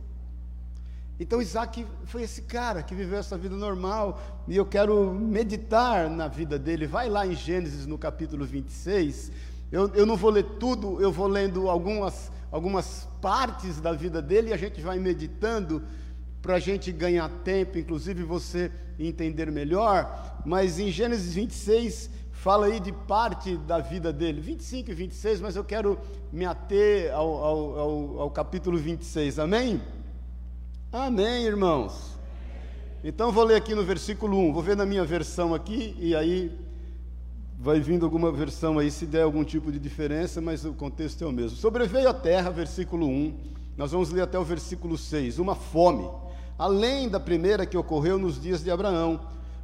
Então 1.20 1.42
Isaac 1.42 1.86
foi 2.06 2.24
esse 2.24 2.42
cara 2.42 2.84
que 2.84 2.94
viveu 2.94 3.18
essa 3.18 3.38
vida 3.38 3.56
normal, 3.56 4.20
e 4.48 4.56
eu 4.58 4.66
quero 4.66 5.14
meditar 5.14 6.10
na 6.10 6.28
vida 6.28 6.60
dele. 6.60 6.86
Vai 6.86 7.10
lá 7.10 7.26
em 7.26 7.34
Gênesis 7.34 7.86
no 7.86 7.98
capítulo 7.98 8.46
26. 8.46 9.32
Eu, 9.72 9.88
eu 9.94 10.06
não 10.06 10.16
vou 10.16 10.30
ler 10.30 10.44
tudo, 10.60 11.02
eu 11.02 11.12
vou 11.12 11.28
lendo 11.28 11.70
algumas, 11.70 12.32
algumas 12.52 13.08
partes 13.22 13.80
da 13.80 13.94
vida 13.94 14.22
dele 14.22 14.50
e 14.50 14.54
a 14.54 14.58
gente 14.58 14.82
vai 14.82 15.00
meditando 15.00 15.82
para 16.46 16.58
a 16.58 16.60
gente 16.60 16.92
ganhar 16.92 17.28
tempo, 17.44 17.80
inclusive 17.80 18.22
você 18.22 18.72
entender 19.00 19.52
melhor, 19.52 20.40
mas 20.46 20.78
em 20.78 20.92
Gênesis 20.92 21.34
26 21.34 22.08
fala 22.32 22.68
aí 22.68 22.80
de 22.80 22.92
parte 22.92 23.58
da 23.58 23.80
vida 23.80 24.14
dele, 24.14 24.42
25 24.42 24.92
e 24.92 24.94
26, 24.94 25.42
mas 25.42 25.56
eu 25.56 25.64
quero 25.64 25.98
me 26.32 26.46
ater 26.46 27.12
ao, 27.16 27.28
ao, 27.34 27.80
ao, 27.80 28.20
ao 28.22 28.30
capítulo 28.30 28.78
26, 28.78 29.40
amém? 29.40 29.82
Amém, 30.92 31.46
irmãos. 31.46 32.16
Então 33.04 33.32
vou 33.32 33.44
ler 33.44 33.56
aqui 33.56 33.74
no 33.74 33.84
versículo 33.84 34.38
1, 34.38 34.54
vou 34.54 34.62
ver 34.62 34.78
na 34.78 34.86
minha 34.86 35.04
versão 35.04 35.52
aqui, 35.52 35.96
e 35.98 36.16
aí 36.16 36.56
vai 37.58 37.80
vindo 37.80 38.06
alguma 38.06 38.32
versão 38.32 38.78
aí 38.78 38.92
se 38.92 39.08
der 39.08 39.24
algum 39.24 39.44
tipo 39.44 39.72
de 39.72 39.80
diferença, 39.80 40.40
mas 40.40 40.64
o 40.64 40.74
contexto 40.74 41.24
é 41.24 41.28
o 41.28 41.32
mesmo. 41.32 41.58
Sobreveio 41.58 42.08
a 42.08 42.14
terra, 42.14 42.52
versículo 42.52 43.08
1, 43.08 43.36
nós 43.76 43.92
vamos 43.92 44.12
ler 44.12 44.22
até 44.22 44.38
o 44.38 44.44
versículo 44.44 44.96
6, 44.96 45.40
uma 45.40 45.56
fome 45.56 46.08
além 46.58 47.10
da 47.10 47.20
primeira 47.20 47.66
que 47.66 47.78
ocorreu 47.78 48.18
nos 48.18 48.42
dias 48.42 48.64
de 48.64 48.72
Abraão. 48.72 49.20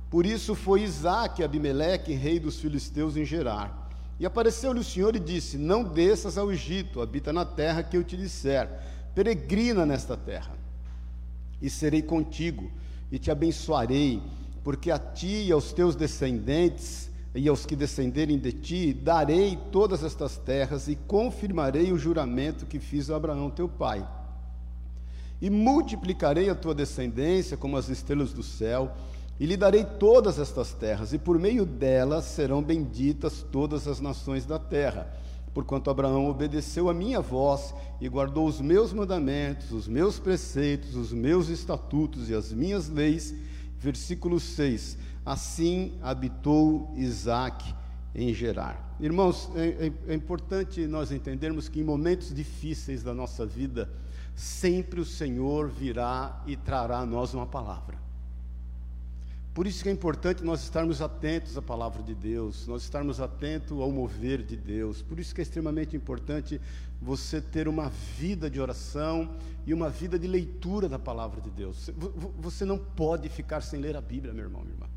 Por 0.10 0.25
isso 0.25 0.53
foi 0.53 0.83
Isaac 0.83 1.43
Abimeleque, 1.43 2.13
rei 2.13 2.39
dos 2.39 2.60
filisteus, 2.60 3.15
em 3.15 3.25
Gerar. 3.25 3.89
E 4.19 4.25
apareceu-lhe 4.25 4.79
o 4.79 4.83
Senhor 4.83 5.15
e 5.15 5.19
disse: 5.19 5.57
Não 5.57 5.83
desças 5.83 6.38
ao 6.38 6.51
Egito, 6.51 7.01
habita 7.01 7.31
na 7.31 7.45
terra 7.45 7.81
que 7.81 7.95
eu 7.95 8.03
te 8.03 8.17
disser, 8.17 8.69
peregrina 9.15 9.86
nesta 9.86 10.17
terra. 10.17 10.53
E 11.62 11.69
serei 11.69 12.01
contigo, 12.01 12.69
e 13.12 13.17
te 13.17 13.31
abençoarei, 13.31 14.21
porque 14.63 14.91
a 14.91 15.00
ti 15.00 15.45
e 15.48 15.51
aos 15.51 15.71
teus 15.71 15.95
descendentes, 15.95 17.10
e 17.33 17.48
aos 17.48 17.65
que 17.65 17.75
descenderem 17.75 18.38
de 18.38 18.51
ti, 18.51 18.93
darei 18.93 19.57
todas 19.71 20.03
estas 20.03 20.38
terras, 20.38 20.89
e 20.89 20.95
confirmarei 20.95 21.93
o 21.93 21.98
juramento 21.98 22.65
que 22.65 22.79
fiz 22.79 23.10
a 23.10 23.15
Abraão 23.15 23.50
teu 23.50 23.69
pai 23.69 24.05
e 25.41 25.50
multiplicarei 25.50 26.50
a 26.50 26.55
tua 26.55 26.75
descendência 26.75 27.57
como 27.57 27.75
as 27.75 27.89
estrelas 27.89 28.31
do 28.31 28.43
céu, 28.43 28.95
e 29.39 29.45
lhe 29.45 29.57
darei 29.57 29.83
todas 29.83 30.38
estas 30.38 30.71
terras, 30.71 31.13
e 31.13 31.17
por 31.17 31.39
meio 31.39 31.65
delas 31.65 32.25
serão 32.25 32.62
benditas 32.62 33.43
todas 33.51 33.88
as 33.88 34.00
nações 34.00 34.45
da 34.45 34.60
terra. 34.60 35.12
Porquanto 35.53 35.89
Abraão 35.89 36.27
obedeceu 36.27 36.89
a 36.89 36.93
minha 36.93 37.19
voz 37.19 37.74
e 38.00 38.07
guardou 38.07 38.48
os 38.48 38.62
meus 38.62 38.93
mandamentos, 38.93 39.71
os 39.71 39.88
meus 39.88 40.19
preceitos, 40.19 40.95
os 40.95 41.12
meus 41.12 41.50
estatutos 41.50 42.29
e 42.29 42.36
as 42.36 42.53
minhas 42.53 42.88
leis. 42.88 43.33
Versículo 43.77 44.39
6: 44.39 44.98
Assim 45.25 45.98
habitou 46.01 46.93
Isaac 46.95 47.74
em 48.13 48.33
Gerar. 48.33 48.95
Irmãos, 49.00 49.50
é, 49.55 49.88
é, 50.07 50.12
é 50.12 50.13
importante 50.13 50.86
nós 50.86 51.12
entendermos 51.12 51.67
que 51.67 51.79
em 51.81 51.83
momentos 51.83 52.33
difíceis 52.33 53.03
da 53.03 53.13
nossa 53.13 53.45
vida, 53.45 53.89
sempre 54.35 55.00
o 55.00 55.05
Senhor 55.05 55.69
virá 55.69 56.41
e 56.45 56.55
trará 56.55 57.00
a 57.00 57.05
nós 57.05 57.33
uma 57.33 57.45
palavra. 57.45 58.00
Por 59.53 59.67
isso 59.67 59.83
que 59.83 59.89
é 59.89 59.91
importante 59.91 60.43
nós 60.43 60.63
estarmos 60.63 61.01
atentos 61.01 61.57
à 61.57 61.61
palavra 61.61 62.01
de 62.01 62.15
Deus, 62.15 62.65
nós 62.67 62.83
estarmos 62.83 63.19
atentos 63.19 63.77
ao 63.79 63.91
mover 63.91 64.41
de 64.41 64.55
Deus. 64.55 65.01
Por 65.01 65.19
isso 65.19 65.35
que 65.35 65.41
é 65.41 65.43
extremamente 65.43 65.95
importante 65.95 66.59
você 67.01 67.41
ter 67.41 67.67
uma 67.67 67.89
vida 67.89 68.50
de 68.50 68.61
oração 68.61 69.35
e 69.65 69.73
uma 69.73 69.89
vida 69.89 70.17
de 70.17 70.25
leitura 70.25 70.88
da 70.88 70.97
palavra 70.97 71.41
de 71.41 71.50
Deus. 71.50 71.89
Você 72.39 72.63
não 72.63 72.77
pode 72.77 73.27
ficar 73.27 73.61
sem 73.61 73.79
ler 73.81 73.97
a 73.97 74.01
Bíblia, 74.01 74.33
meu 74.33 74.45
irmão, 74.45 74.61
minha 74.61 74.73
irmã. 74.73 74.90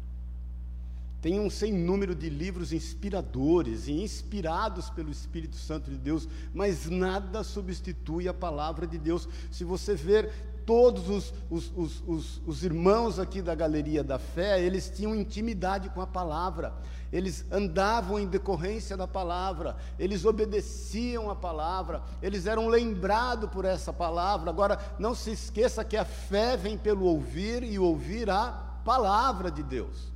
Tem 1.24 1.40
um 1.40 1.48
sem 1.48 1.72
número 1.72 2.14
de 2.14 2.28
livros 2.28 2.70
inspiradores 2.70 3.88
e 3.88 3.92
inspirados 3.92 4.90
pelo 4.90 5.10
Espírito 5.10 5.56
Santo 5.56 5.90
de 5.90 5.96
Deus, 5.96 6.28
mas 6.52 6.84
nada 6.90 7.42
substitui 7.42 8.28
a 8.28 8.34
palavra 8.34 8.86
de 8.86 8.98
Deus. 8.98 9.26
Se 9.50 9.64
você 9.64 9.94
ver 9.94 10.30
todos 10.66 11.08
os, 11.08 11.32
os, 11.48 11.72
os, 12.06 12.42
os, 12.46 12.62
irmãos 12.62 13.18
aqui 13.18 13.40
da 13.40 13.54
galeria 13.54 14.04
da 14.04 14.18
fé, 14.18 14.62
eles 14.62 14.92
tinham 14.94 15.14
intimidade 15.14 15.88
com 15.88 16.02
a 16.02 16.06
palavra, 16.06 16.74
eles 17.10 17.46
andavam 17.50 18.18
em 18.18 18.26
decorrência 18.26 18.94
da 18.94 19.08
palavra, 19.08 19.78
eles 19.98 20.26
obedeciam 20.26 21.30
a 21.30 21.34
palavra, 21.34 22.02
eles 22.20 22.44
eram 22.44 22.68
lembrados 22.68 23.48
por 23.48 23.64
essa 23.64 23.94
palavra. 23.94 24.50
Agora, 24.50 24.78
não 24.98 25.14
se 25.14 25.30
esqueça 25.30 25.86
que 25.86 25.96
a 25.96 26.04
fé 26.04 26.54
vem 26.54 26.76
pelo 26.76 27.06
ouvir 27.06 27.62
e 27.62 27.78
ouvir 27.78 28.28
a 28.28 28.82
palavra 28.84 29.50
de 29.50 29.62
Deus. 29.62 30.12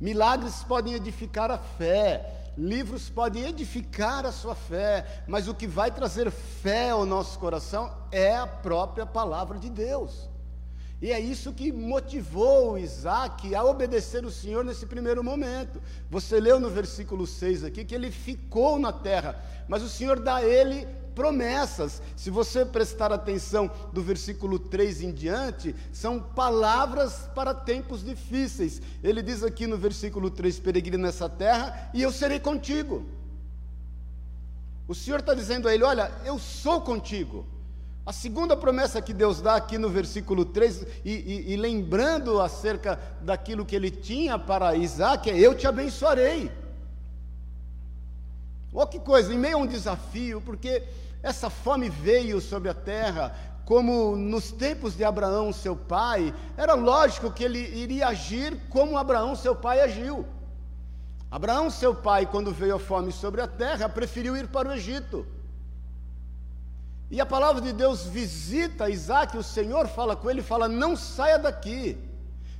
Milagres 0.00 0.62
podem 0.64 0.94
edificar 0.94 1.50
a 1.50 1.58
fé, 1.58 2.50
livros 2.56 3.08
podem 3.08 3.44
edificar 3.46 4.26
a 4.26 4.32
sua 4.32 4.54
fé, 4.54 5.22
mas 5.26 5.48
o 5.48 5.54
que 5.54 5.66
vai 5.66 5.90
trazer 5.90 6.30
fé 6.30 6.90
ao 6.90 7.06
nosso 7.06 7.38
coração 7.38 7.92
é 8.10 8.34
a 8.36 8.46
própria 8.46 9.06
palavra 9.06 9.58
de 9.58 9.70
Deus. 9.70 10.28
E 11.00 11.12
é 11.12 11.20
isso 11.20 11.52
que 11.52 11.70
motivou 11.70 12.78
Isaac 12.78 13.54
a 13.54 13.64
obedecer 13.64 14.24
o 14.24 14.30
Senhor 14.30 14.64
nesse 14.64 14.86
primeiro 14.86 15.22
momento. 15.22 15.80
Você 16.10 16.40
leu 16.40 16.58
no 16.58 16.70
versículo 16.70 17.26
6 17.26 17.64
aqui 17.64 17.84
que 17.84 17.94
ele 17.94 18.10
ficou 18.10 18.78
na 18.78 18.92
terra, 18.92 19.38
mas 19.68 19.82
o 19.82 19.88
Senhor 19.88 20.18
dá 20.18 20.36
a 20.36 20.44
ele 20.44 20.88
promessas. 21.14 22.02
Se 22.16 22.30
você 22.30 22.64
prestar 22.64 23.12
atenção 23.12 23.70
do 23.92 24.02
versículo 24.02 24.58
3 24.58 25.02
em 25.02 25.12
diante, 25.12 25.74
são 25.92 26.20
palavras 26.20 27.28
para 27.34 27.54
tempos 27.54 28.04
difíceis. 28.04 28.80
Ele 29.02 29.22
diz 29.22 29.42
aqui 29.42 29.66
no 29.66 29.76
versículo 29.76 30.30
3: 30.30 30.58
peregrina 30.58 31.06
nessa 31.06 31.28
terra 31.28 31.90
e 31.94 32.02
eu 32.02 32.12
serei 32.12 32.40
contigo. 32.40 33.04
O 34.86 34.94
Senhor 34.94 35.20
está 35.20 35.34
dizendo 35.34 35.68
a 35.68 35.74
ele: 35.74 35.84
Olha, 35.84 36.10
eu 36.24 36.38
sou 36.38 36.80
contigo. 36.80 37.46
A 38.06 38.12
segunda 38.12 38.54
promessa 38.54 39.00
que 39.00 39.14
Deus 39.14 39.40
dá 39.40 39.56
aqui 39.56 39.78
no 39.78 39.88
versículo 39.88 40.44
3, 40.44 40.86
e, 41.04 41.10
e, 41.10 41.52
e 41.52 41.56
lembrando 41.56 42.38
acerca 42.38 43.00
daquilo 43.22 43.64
que 43.64 43.74
ele 43.74 43.90
tinha 43.90 44.38
para 44.38 44.76
Isaac, 44.76 45.30
é: 45.30 45.38
Eu 45.38 45.54
te 45.54 45.66
abençoarei. 45.66 46.50
Olha 48.74 48.88
que 48.88 48.98
coisa, 48.98 49.32
em 49.32 49.38
meio 49.38 49.56
a 49.56 49.60
um 49.60 49.66
desafio, 49.66 50.40
porque 50.40 50.82
essa 51.24 51.48
fome 51.48 51.88
veio 51.88 52.38
sobre 52.38 52.68
a 52.68 52.74
terra, 52.74 53.34
como 53.64 54.14
nos 54.14 54.52
tempos 54.52 54.94
de 54.94 55.02
Abraão, 55.02 55.54
seu 55.54 55.74
pai, 55.74 56.34
era 56.54 56.74
lógico 56.74 57.32
que 57.32 57.42
ele 57.42 57.58
iria 57.58 58.08
agir 58.08 58.54
como 58.68 58.98
Abraão, 58.98 59.34
seu 59.34 59.56
pai, 59.56 59.80
agiu. 59.80 60.26
Abraão, 61.30 61.70
seu 61.70 61.94
pai, 61.94 62.26
quando 62.26 62.52
veio 62.52 62.76
a 62.76 62.78
fome 62.78 63.10
sobre 63.10 63.40
a 63.40 63.48
terra, 63.48 63.88
preferiu 63.88 64.36
ir 64.36 64.48
para 64.48 64.68
o 64.68 64.72
Egito. 64.72 65.26
E 67.10 67.22
a 67.22 67.24
palavra 67.26 67.62
de 67.62 67.72
Deus 67.72 68.04
visita 68.04 68.90
Isaac, 68.90 69.34
o 69.38 69.42
Senhor 69.42 69.88
fala 69.88 70.14
com 70.14 70.30
ele, 70.30 70.42
fala: 70.42 70.68
Não 70.68 70.94
saia 70.94 71.38
daqui, 71.38 71.98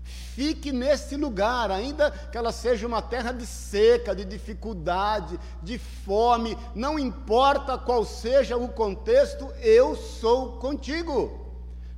fique 0.05 0.71
nesse 0.71 1.17
lugar, 1.17 1.71
ainda 1.71 2.11
que 2.11 2.37
ela 2.37 2.53
seja 2.53 2.87
uma 2.87 3.01
terra 3.01 3.33
de 3.33 3.47
seca, 3.47 4.15
de 4.15 4.25
dificuldade, 4.25 5.39
de 5.63 5.79
fome, 5.79 6.57
não 6.75 6.99
importa 6.99 7.79
qual 7.79 8.05
seja 8.05 8.57
o 8.57 8.69
contexto, 8.69 9.51
eu 9.61 9.97
sou 9.97 10.59
contigo. 10.59 11.41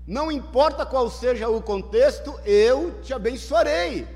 Não 0.06 0.30
importa 0.30 0.86
qual 0.86 1.10
seja 1.10 1.48
o 1.48 1.60
contexto, 1.60 2.38
eu 2.44 3.00
te 3.02 3.12
abençoarei. 3.12 4.06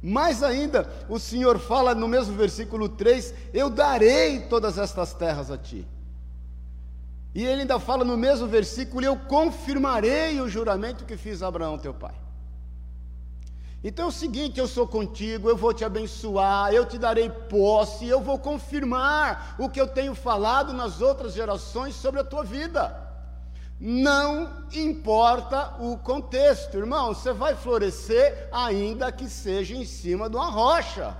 Mais 0.00 0.44
ainda, 0.44 0.88
o 1.08 1.18
Senhor 1.18 1.58
fala 1.58 1.94
no 1.94 2.06
mesmo 2.06 2.36
versículo 2.36 2.88
3: 2.88 3.34
Eu 3.52 3.68
darei 3.68 4.40
todas 4.42 4.78
estas 4.78 5.12
terras 5.12 5.50
a 5.50 5.58
ti. 5.58 5.84
E 7.34 7.44
ele 7.44 7.62
ainda 7.62 7.80
fala 7.80 8.04
no 8.04 8.16
mesmo 8.16 8.46
versículo: 8.46 9.04
Eu 9.04 9.16
confirmarei 9.16 10.40
o 10.40 10.48
juramento 10.48 11.04
que 11.04 11.16
fiz 11.16 11.42
a 11.42 11.48
Abraão, 11.48 11.76
teu 11.76 11.92
pai. 11.92 12.14
Então 13.82 14.06
é 14.06 14.08
o 14.08 14.12
seguinte: 14.12 14.58
eu 14.58 14.66
sou 14.66 14.86
contigo, 14.86 15.48
eu 15.48 15.56
vou 15.56 15.72
te 15.72 15.84
abençoar, 15.84 16.72
eu 16.72 16.84
te 16.84 16.98
darei 16.98 17.30
posse, 17.30 18.06
eu 18.06 18.20
vou 18.20 18.38
confirmar 18.38 19.54
o 19.58 19.68
que 19.68 19.80
eu 19.80 19.86
tenho 19.86 20.14
falado 20.14 20.72
nas 20.72 21.00
outras 21.00 21.32
gerações 21.32 21.94
sobre 21.94 22.20
a 22.20 22.24
tua 22.24 22.42
vida. 22.42 23.06
Não 23.80 24.64
importa 24.74 25.76
o 25.78 25.96
contexto, 25.98 26.76
irmão, 26.76 27.14
você 27.14 27.32
vai 27.32 27.54
florescer 27.54 28.48
ainda 28.50 29.12
que 29.12 29.28
seja 29.28 29.76
em 29.76 29.84
cima 29.84 30.28
de 30.28 30.34
uma 30.34 30.50
rocha. 30.50 31.16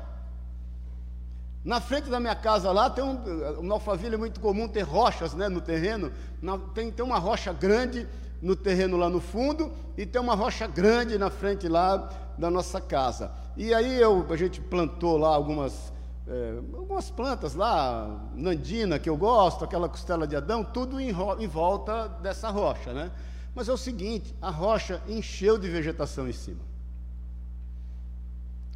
Na 1.64 1.80
frente 1.80 2.08
da 2.08 2.18
minha 2.18 2.34
casa 2.34 2.72
lá 2.72 2.90
tem 2.90 3.04
um, 3.04 3.14
no 3.62 3.74
Alphaville 3.74 4.14
é 4.14 4.18
muito 4.18 4.40
comum 4.40 4.66
ter 4.66 4.82
rochas 4.82 5.34
né, 5.34 5.48
no 5.48 5.60
terreno. 5.60 6.12
Na, 6.42 6.58
tem, 6.58 6.90
tem 6.90 7.04
uma 7.04 7.18
rocha 7.18 7.52
grande 7.52 8.08
no 8.40 8.54
terreno 8.54 8.96
lá 8.96 9.08
no 9.08 9.20
fundo 9.20 9.72
e 9.96 10.06
tem 10.06 10.20
uma 10.20 10.34
rocha 10.34 10.66
grande 10.66 11.18
na 11.18 11.30
frente 11.30 11.68
lá 11.68 12.10
da 12.38 12.50
nossa 12.50 12.80
casa. 12.80 13.32
E 13.56 13.74
aí 13.74 14.00
eu, 14.00 14.24
a 14.30 14.36
gente 14.36 14.60
plantou 14.60 15.16
lá 15.16 15.34
algumas, 15.34 15.92
é, 16.26 16.58
algumas 16.72 17.10
plantas 17.10 17.54
lá, 17.54 18.28
nandina 18.34 18.98
que 18.98 19.10
eu 19.10 19.16
gosto, 19.16 19.64
aquela 19.64 19.88
costela 19.88 20.26
de 20.26 20.36
Adão, 20.36 20.62
tudo 20.62 21.00
em, 21.00 21.08
em 21.10 21.46
volta 21.48 22.08
dessa 22.08 22.50
rocha, 22.50 22.92
né? 22.92 23.10
Mas 23.54 23.68
é 23.68 23.72
o 23.72 23.76
seguinte, 23.76 24.34
a 24.40 24.50
rocha 24.50 25.02
encheu 25.08 25.58
de 25.58 25.68
vegetação 25.68 26.28
em 26.28 26.32
cima. 26.32 26.68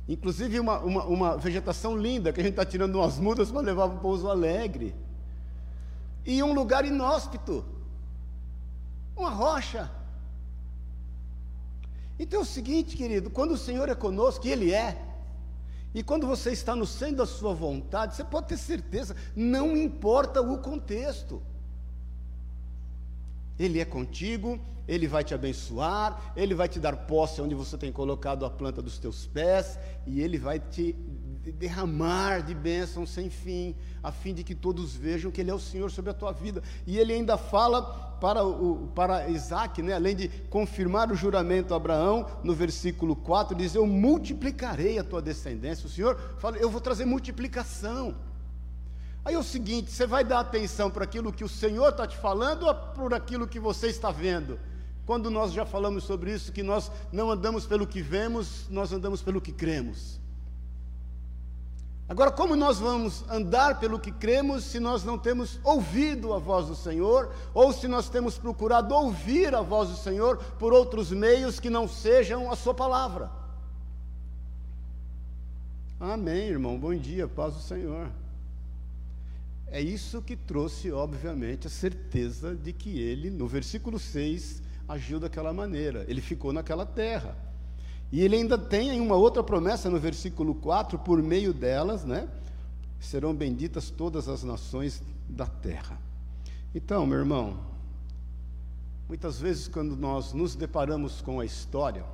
Inclusive 0.09 0.59
uma, 0.59 0.81
uma, 0.81 1.05
uma 1.05 1.37
vegetação 1.37 1.97
linda 1.97 2.33
que 2.33 2.41
a 2.41 2.43
gente 2.43 2.55
está 2.55 2.65
tirando 2.65 2.97
umas 2.97 3.19
mudas 3.19 3.53
para 3.53 3.61
levar 3.61 3.89
para 3.89 3.99
o 3.99 4.01
Pouso 4.01 4.29
Alegre. 4.29 4.95
E 6.27 6.43
um 6.43 6.53
lugar 6.53 6.85
inóspito. 6.85 7.65
Uma 9.23 9.31
rocha. 9.31 9.89
Então 12.19 12.41
é 12.41 12.43
o 12.43 12.45
seguinte, 12.45 12.97
querido, 12.97 13.31
quando 13.31 13.53
o 13.53 13.57
Senhor 13.57 13.89
é 13.89 13.95
conosco, 13.95 14.45
e 14.45 14.51
Ele 14.51 14.73
é, 14.73 15.01
e 15.95 16.03
quando 16.03 16.27
você 16.27 16.51
está 16.51 16.75
no 16.75 16.85
centro 16.85 17.19
da 17.19 17.27
sua 17.27 17.55
vontade, 17.55 18.17
você 18.17 18.25
pode 18.25 18.49
ter 18.49 18.57
certeza, 18.57 19.15
não 19.37 19.77
importa 19.77 20.41
o 20.43 20.59
contexto. 20.59 21.41
Ele 23.57 23.79
é 23.79 23.85
contigo, 23.85 24.59
Ele 24.89 25.07
vai 25.07 25.23
te 25.23 25.35
abençoar, 25.35 26.33
Ele 26.35 26.53
vai 26.53 26.69
te 26.69 26.81
dar 26.81 26.97
posse 26.97 27.41
onde 27.41 27.55
você 27.55 27.79
tem 27.79 27.93
colocado 27.93 28.45
a 28.45 28.51
planta 28.51 28.83
dos 28.83 28.99
teus 28.99 29.25
pés, 29.25 29.79
e 30.05 30.21
Ele 30.21 30.37
vai 30.37 30.59
te 30.59 30.97
derramar 31.51 32.43
de 32.43 32.55
bênção 32.55 33.05
sem 33.05 33.29
fim, 33.29 33.75
a 34.03 34.13
fim 34.13 34.33
de 34.33 34.45
que 34.45 34.55
todos 34.55 34.95
vejam 34.95 35.31
que 35.31 35.41
Ele 35.41 35.51
é 35.51 35.55
o 35.55 35.59
Senhor 35.59 35.91
sobre 35.91 36.11
a 36.11 36.15
tua 36.15 36.31
vida. 36.31 36.63
E 36.87 36.99
Ele 36.99 37.13
ainda 37.13 37.37
fala 37.37 37.83
para, 38.21 38.45
o, 38.45 38.89
para 38.95 39.29
Isaac, 39.29 39.83
né, 39.83 39.95
além 39.95 40.15
de 40.15 40.29
confirmar 40.49 41.11
o 41.11 41.17
juramento 41.17 41.75
a 41.75 41.77
Abraão, 41.77 42.27
no 42.45 42.55
versículo 42.55 43.17
4, 43.17 43.57
diz: 43.57 43.75
Eu 43.75 43.87
multiplicarei 43.87 44.99
a 44.99 45.05
tua 45.05 45.21
descendência. 45.21 45.87
O 45.87 45.91
Senhor 45.91 46.17
fala: 46.39 46.57
Eu 46.59 46.71
vou 46.71 46.81
trazer 46.81 47.05
multiplicação. 47.05 48.15
Aí 49.25 49.35
é 49.35 49.39
o 49.39 49.43
seguinte: 49.43 49.91
você 49.91 50.07
vai 50.07 50.23
dar 50.23 50.41
atenção 50.41 50.91
para 50.91 51.05
aquilo 51.05 51.33
que 51.33 51.45
o 51.45 51.49
Senhor 51.49 51.89
está 51.89 52.07
te 52.07 52.17
falando 52.17 52.67
ou 52.67 52.75
por 52.75 53.13
aquilo 53.13 53.49
que 53.49 53.59
você 53.59 53.89
está 53.89 54.11
vendo? 54.11 54.59
Quando 55.05 55.31
nós 55.31 55.53
já 55.53 55.67
falamos 55.67 56.05
sobre 56.05 56.33
isso, 56.33 56.53
que 56.53 56.63
nós 56.63 56.91
não 57.11 57.31
andamos 57.31 57.67
pelo 57.67 57.87
que 57.87 58.01
vemos, 58.01 58.69
nós 58.71 58.93
andamos 58.93 59.21
pelo 59.21 59.41
que 59.41 59.51
cremos. 59.51 60.22
Agora, 62.09 62.31
como 62.31 62.55
nós 62.57 62.79
vamos 62.79 63.25
andar 63.31 63.79
pelo 63.79 63.99
que 63.99 64.13
cremos 64.13 64.65
se 64.65 64.79
nós 64.79 65.03
não 65.05 65.17
temos 65.17 65.59
ouvido 65.65 66.35
a 66.35 66.39
voz 66.39 66.67
do 66.67 66.75
Senhor, 66.75 67.33
ou 67.55 67.73
se 67.73 67.89
nós 67.89 68.09
temos 68.09 68.37
procurado 68.37 68.95
ouvir 68.95 69.55
a 69.55 69.63
voz 69.63 69.89
do 69.89 69.97
Senhor 69.97 70.37
por 70.59 70.73
outros 70.73 71.11
meios 71.11 71.59
que 71.59 71.71
não 71.71 71.89
sejam 71.89 72.51
a 72.51 72.57
Sua 72.57 72.75
palavra? 72.75 73.31
Amém, 75.99 76.49
irmão. 76.49 76.79
Bom 76.79 76.95
dia, 76.95 77.29
paz 77.29 77.55
do 77.55 77.61
Senhor. 77.61 78.11
É 79.69 79.81
isso 79.81 80.21
que 80.21 80.37
trouxe, 80.37 80.93
obviamente, 80.93 81.67
a 81.67 81.71
certeza 81.71 82.55
de 82.55 82.73
que 82.73 82.99
ele, 82.99 83.31
no 83.31 83.47
versículo 83.47 83.99
6, 83.99 84.61
agiu 84.87 85.19
daquela 85.19 85.53
maneira. 85.53 86.05
Ele 86.09 86.21
ficou 86.21 86.53
naquela 86.53 86.85
terra. 86.85 87.37
E 88.13 88.21
ele 88.21 88.37
ainda 88.37 88.59
tem 88.59 89.01
uma 89.01 89.17
outra 89.17 89.43
promessa 89.43 89.89
no 89.89 89.99
versículo 89.99 90.55
4, 90.55 90.99
por 90.99 91.23
meio 91.23 91.55
delas, 91.55 92.05
né? 92.05 92.29
Serão 93.01 93.35
benditas 93.35 93.89
todas 93.89 94.29
as 94.29 94.45
nações 94.45 95.03
da 95.27 95.47
terra. 95.47 95.99
Então, 96.75 97.07
meu 97.07 97.19
irmão, 97.19 97.59
muitas 99.09 99.41
vezes 99.41 99.67
quando 99.67 99.97
nós 99.97 100.35
nos 100.35 100.55
deparamos 100.55 101.23
com 101.23 101.41
a 101.41 101.45
história, 101.47 102.05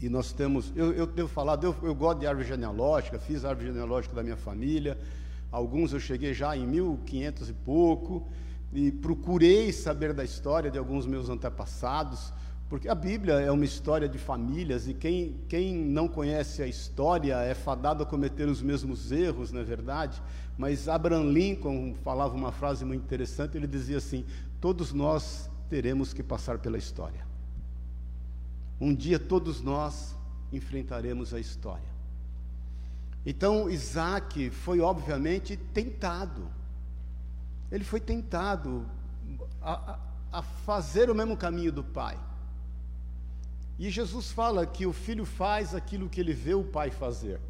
e 0.00 0.08
nós 0.08 0.32
temos, 0.32 0.72
eu, 0.74 0.92
eu 0.92 1.06
devo 1.06 1.28
falar, 1.28 1.62
eu, 1.62 1.76
eu 1.80 1.94
gosto 1.94 2.18
de 2.18 2.26
árvore 2.26 2.48
genealógica, 2.48 3.20
fiz 3.20 3.44
a 3.44 3.50
árvore 3.50 3.68
genealógica 3.68 4.12
da 4.16 4.22
minha 4.22 4.36
família, 4.36 4.98
alguns 5.52 5.92
eu 5.92 6.00
cheguei 6.00 6.34
já 6.34 6.56
em 6.56 6.66
1500 6.66 7.50
e 7.50 7.52
pouco, 7.52 8.26
e 8.72 8.90
procurei 8.90 9.72
saber 9.72 10.12
da 10.12 10.24
história 10.24 10.72
de 10.72 10.78
alguns 10.78 11.06
meus 11.06 11.28
antepassados, 11.28 12.32
porque 12.72 12.88
a 12.88 12.94
Bíblia 12.94 13.34
é 13.34 13.50
uma 13.50 13.66
história 13.66 14.08
de 14.08 14.16
famílias 14.16 14.88
e 14.88 14.94
quem, 14.94 15.36
quem 15.46 15.74
não 15.74 16.08
conhece 16.08 16.62
a 16.62 16.66
história 16.66 17.34
é 17.34 17.54
fadado 17.54 18.02
a 18.02 18.06
cometer 18.06 18.48
os 18.48 18.62
mesmos 18.62 19.12
erros, 19.12 19.52
não 19.52 19.60
é 19.60 19.62
verdade? 19.62 20.22
Mas 20.56 20.88
Abraham 20.88 21.24
Lincoln 21.24 21.92
falava 22.02 22.34
uma 22.34 22.50
frase 22.50 22.82
muito 22.82 23.02
interessante, 23.02 23.58
ele 23.58 23.66
dizia 23.66 23.98
assim: 23.98 24.24
todos 24.58 24.90
nós 24.90 25.50
teremos 25.68 26.14
que 26.14 26.22
passar 26.22 26.60
pela 26.60 26.78
história. 26.78 27.26
Um 28.80 28.94
dia 28.94 29.18
todos 29.18 29.60
nós 29.60 30.16
enfrentaremos 30.50 31.34
a 31.34 31.40
história. 31.40 31.92
Então 33.26 33.68
Isaac 33.68 34.48
foi 34.48 34.80
obviamente 34.80 35.58
tentado. 35.74 36.50
Ele 37.70 37.84
foi 37.84 38.00
tentado 38.00 38.86
a, 39.60 39.72
a, 39.72 39.98
a 40.38 40.42
fazer 40.42 41.10
o 41.10 41.14
mesmo 41.14 41.36
caminho 41.36 41.70
do 41.70 41.84
pai. 41.84 42.18
E 43.78 43.90
Jesus 43.90 44.30
fala 44.30 44.66
que 44.66 44.86
o 44.86 44.92
filho 44.92 45.24
faz 45.24 45.74
aquilo 45.74 46.08
que 46.08 46.20
ele 46.20 46.32
vê 46.32 46.54
o 46.54 46.64
pai 46.64 46.90
fazer. 46.90 47.40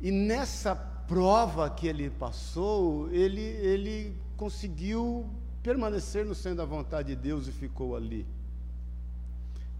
E 0.00 0.10
nessa 0.10 0.74
prova 0.74 1.70
que 1.70 1.86
ele 1.86 2.10
passou, 2.10 3.10
ele, 3.10 3.40
ele 3.40 4.16
conseguiu 4.36 5.28
permanecer 5.62 6.24
no 6.24 6.34
centro 6.34 6.58
da 6.58 6.64
vontade 6.64 7.14
de 7.14 7.16
Deus 7.16 7.46
e 7.46 7.52
ficou 7.52 7.94
ali. 7.94 8.26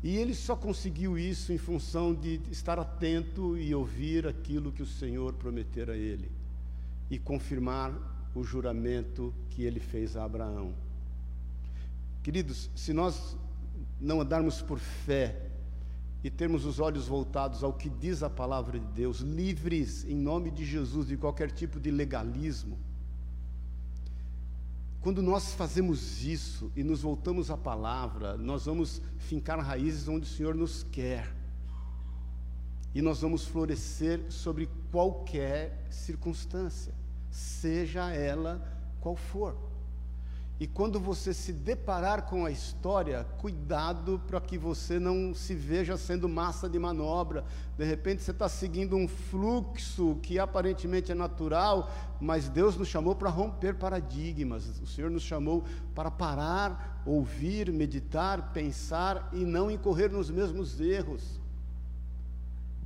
E 0.02 0.16
ele 0.16 0.34
só 0.34 0.56
conseguiu 0.56 1.16
isso 1.16 1.52
em 1.52 1.58
função 1.58 2.14
de 2.14 2.40
estar 2.50 2.78
atento 2.78 3.56
e 3.56 3.74
ouvir 3.74 4.26
aquilo 4.26 4.72
que 4.72 4.82
o 4.82 4.86
Senhor 4.86 5.32
prometera 5.32 5.92
a 5.92 5.96
ele 5.96 6.30
e 7.08 7.18
confirmar 7.18 7.92
o 8.34 8.42
juramento 8.42 9.32
que 9.50 9.62
ele 9.62 9.78
fez 9.78 10.16
a 10.16 10.24
Abraão. 10.24 10.74
Queridos, 12.22 12.70
se 12.74 12.92
nós 12.92 13.36
não 14.02 14.20
andarmos 14.20 14.60
por 14.60 14.78
fé 14.78 15.48
e 16.24 16.30
termos 16.30 16.64
os 16.64 16.80
olhos 16.80 17.06
voltados 17.06 17.62
ao 17.64 17.72
que 17.72 17.88
diz 17.88 18.22
a 18.22 18.30
palavra 18.30 18.78
de 18.78 18.86
Deus, 18.86 19.20
livres 19.20 20.04
em 20.04 20.16
nome 20.16 20.50
de 20.50 20.64
Jesus 20.64 21.06
de 21.08 21.16
qualquer 21.16 21.50
tipo 21.50 21.80
de 21.80 21.90
legalismo. 21.90 22.78
Quando 25.00 25.20
nós 25.20 25.52
fazemos 25.54 26.24
isso 26.24 26.70
e 26.76 26.84
nos 26.84 27.02
voltamos 27.02 27.50
à 27.50 27.56
palavra, 27.56 28.36
nós 28.36 28.66
vamos 28.66 29.02
fincar 29.18 29.58
raízes 29.58 30.06
onde 30.06 30.26
o 30.26 30.30
Senhor 30.30 30.54
nos 30.54 30.84
quer. 30.84 31.34
e 32.94 33.00
nós 33.00 33.22
vamos 33.22 33.46
florescer 33.46 34.30
sobre 34.30 34.68
qualquer 34.90 35.86
circunstância, 35.88 36.92
seja 37.30 38.10
ela 38.10 38.62
qual 39.00 39.16
for. 39.16 39.71
E 40.62 40.66
quando 40.68 41.00
você 41.00 41.34
se 41.34 41.52
deparar 41.52 42.22
com 42.22 42.46
a 42.46 42.50
história, 42.52 43.26
cuidado 43.38 44.22
para 44.28 44.40
que 44.40 44.56
você 44.56 44.96
não 44.96 45.34
se 45.34 45.56
veja 45.56 45.96
sendo 45.96 46.28
massa 46.28 46.68
de 46.68 46.78
manobra. 46.78 47.44
De 47.76 47.84
repente 47.84 48.22
você 48.22 48.30
está 48.30 48.48
seguindo 48.48 48.94
um 48.94 49.08
fluxo 49.08 50.20
que 50.22 50.38
aparentemente 50.38 51.10
é 51.10 51.16
natural, 51.16 51.90
mas 52.20 52.48
Deus 52.48 52.76
nos 52.76 52.86
chamou 52.86 53.16
para 53.16 53.28
romper 53.28 53.74
paradigmas. 53.74 54.78
O 54.78 54.86
Senhor 54.86 55.10
nos 55.10 55.24
chamou 55.24 55.64
para 55.96 56.12
parar, 56.12 57.02
ouvir, 57.04 57.72
meditar, 57.72 58.52
pensar 58.52 59.30
e 59.32 59.44
não 59.44 59.68
incorrer 59.68 60.12
nos 60.12 60.30
mesmos 60.30 60.80
erros. 60.80 61.40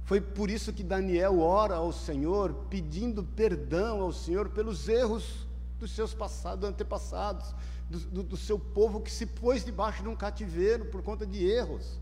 Foi 0.05 0.19
por 0.19 0.49
isso 0.49 0.73
que 0.73 0.83
Daniel 0.83 1.41
ora 1.41 1.75
ao 1.75 1.93
Senhor, 1.93 2.55
pedindo 2.71 3.23
perdão 3.23 4.01
ao 4.01 4.15
Senhor 4.15 4.49
pelos 4.49 4.89
erros 4.89 5.46
dos 5.79 5.91
seus 5.93 6.15
passados, 6.15 6.69
antepassados, 6.69 7.55
do, 7.89 7.99
do, 7.99 8.23
do, 8.23 8.37
seu 8.37 8.59
povo 8.59 9.01
que 9.01 9.11
se 9.11 9.27
pôs 9.27 9.65
debaixo 9.65 10.03
de 10.03 10.09
um 10.09 10.17
cativeiro 10.17 10.87
por 10.87 11.03
conta 11.03 11.27
de 11.27 11.45
erros. 11.45 12.01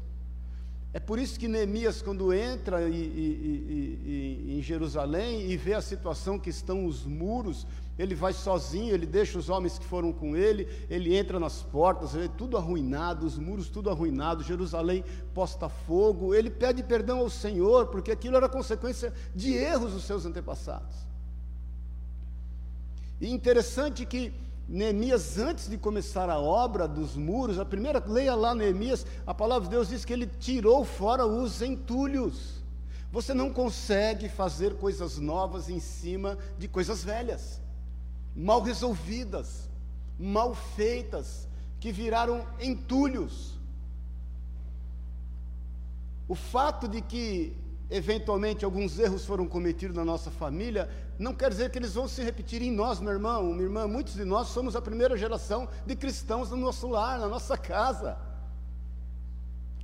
É 0.93 1.01
por 1.01 1.19
isso 1.19 1.39
que 1.39 1.49
Neemias, 1.49 2.01
quando 2.01 2.33
entra 2.33 2.89
e, 2.89 2.95
e, 2.95 4.47
e, 4.49 4.59
em 4.59 4.63
Jerusalém 4.63 5.51
e 5.51 5.57
vê 5.57 5.75
a 5.75 5.83
situação 5.83 6.39
que 6.39 6.49
estão 6.49 6.87
os 6.87 7.05
muros, 7.05 7.67
ele 7.99 8.15
vai 8.15 8.33
sozinho, 8.33 8.95
ele 8.95 9.05
deixa 9.05 9.37
os 9.37 9.49
homens 9.49 9.77
que 9.77 9.85
foram 9.85 10.13
com 10.13 10.37
ele, 10.37 10.69
ele 10.89 11.17
entra 11.17 11.41
nas 11.41 11.63
portas, 11.63 12.13
vê 12.13 12.29
tudo 12.29 12.57
arruinado, 12.57 13.27
os 13.27 13.37
muros 13.37 13.69
tudo 13.69 13.91
arruinado, 13.91 14.45
Jerusalém 14.45 15.05
posta 15.35 15.69
fogo, 15.69 16.33
ele 16.33 16.49
pede 16.49 16.83
perdão 16.85 17.19
ao 17.19 17.31
Senhor, 17.31 17.89
porque 17.89 18.13
aquilo 18.13 18.37
era 18.37 18.49
consequência 18.49 19.13
de 19.35 19.53
erros 19.53 19.93
dos 19.93 20.05
seus 20.05 20.25
antepassados. 20.25 21.14
E 23.25 23.31
interessante 23.31 24.05
que 24.05 24.35
Neemias, 24.69 25.39
antes 25.39 25.67
de 25.67 25.79
começar 25.79 26.29
a 26.29 26.39
obra 26.39 26.87
dos 26.87 27.17
muros, 27.17 27.59
a 27.59 27.65
primeira, 27.65 28.05
leia 28.07 28.35
lá 28.35 28.55
Neemias, 28.55 29.07
a 29.27 29.33
palavra 29.33 29.65
de 29.65 29.75
Deus 29.75 29.89
diz 29.89 30.05
que 30.05 30.13
ele 30.13 30.27
tirou 30.27 30.85
fora 30.85 31.27
os 31.27 31.63
entulhos. 31.63 32.63
Você 33.11 33.33
não 33.33 33.51
consegue 33.51 34.29
fazer 34.29 34.75
coisas 34.75 35.17
novas 35.17 35.71
em 35.71 35.81
cima 35.81 36.37
de 36.59 36.69
coisas 36.69 37.03
velhas, 37.03 37.63
mal 38.37 38.61
resolvidas, 38.61 39.71
mal 40.19 40.55
feitas, 40.55 41.49
que 41.81 41.91
viraram 41.91 42.47
entulhos. 42.61 43.59
O 46.29 46.35
fato 46.35 46.87
de 46.87 47.01
que 47.01 47.57
eventualmente 47.91 48.65
alguns 48.65 48.99
erros 48.99 49.25
foram 49.25 49.47
cometidos 49.47 49.97
na 49.97 50.05
nossa 50.05 50.31
família, 50.31 50.89
não 51.19 51.35
quer 51.35 51.51
dizer 51.51 51.71
que 51.71 51.79
eles 51.79 51.95
vão 51.95 52.09
se 52.09 52.23
repetir 52.23 52.63
em 52.63 52.71
nós, 52.71 53.01
meu 53.01 53.13
irmão, 53.13 53.45
minha 53.53 53.65
irmã. 53.65 53.87
Muitos 53.87 54.15
de 54.15 54.25
nós 54.25 54.49
somos 54.49 54.75
a 54.75 54.83
primeira 54.83 55.17
geração 55.17 55.69
de 55.87 55.95
cristãos 55.95 56.51
no 56.51 56.57
nosso 56.57 56.89
lar, 56.89 57.19
na 57.19 57.29
nossa 57.29 57.57
casa. 57.57 58.17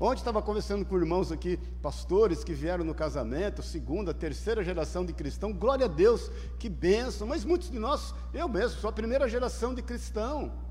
Ontem 0.02 0.20
estava 0.20 0.40
conversando 0.40 0.82
com 0.84 0.96
irmãos 0.96 1.30
aqui, 1.30 1.58
pastores 1.82 2.42
que 2.42 2.54
vieram 2.54 2.82
no 2.82 2.94
casamento, 2.94 3.62
segunda, 3.62 4.14
terceira 4.14 4.64
geração 4.64 5.04
de 5.04 5.12
cristão, 5.12 5.52
glória 5.52 5.84
a 5.84 5.88
Deus, 5.88 6.30
que 6.58 6.70
bênção, 6.70 7.26
mas 7.26 7.44
muitos 7.44 7.70
de 7.70 7.78
nós, 7.78 8.14
eu 8.32 8.48
mesmo, 8.48 8.80
sou 8.80 8.88
a 8.88 8.92
primeira 8.94 9.28
geração 9.28 9.74
de 9.74 9.82
cristão. 9.82 10.69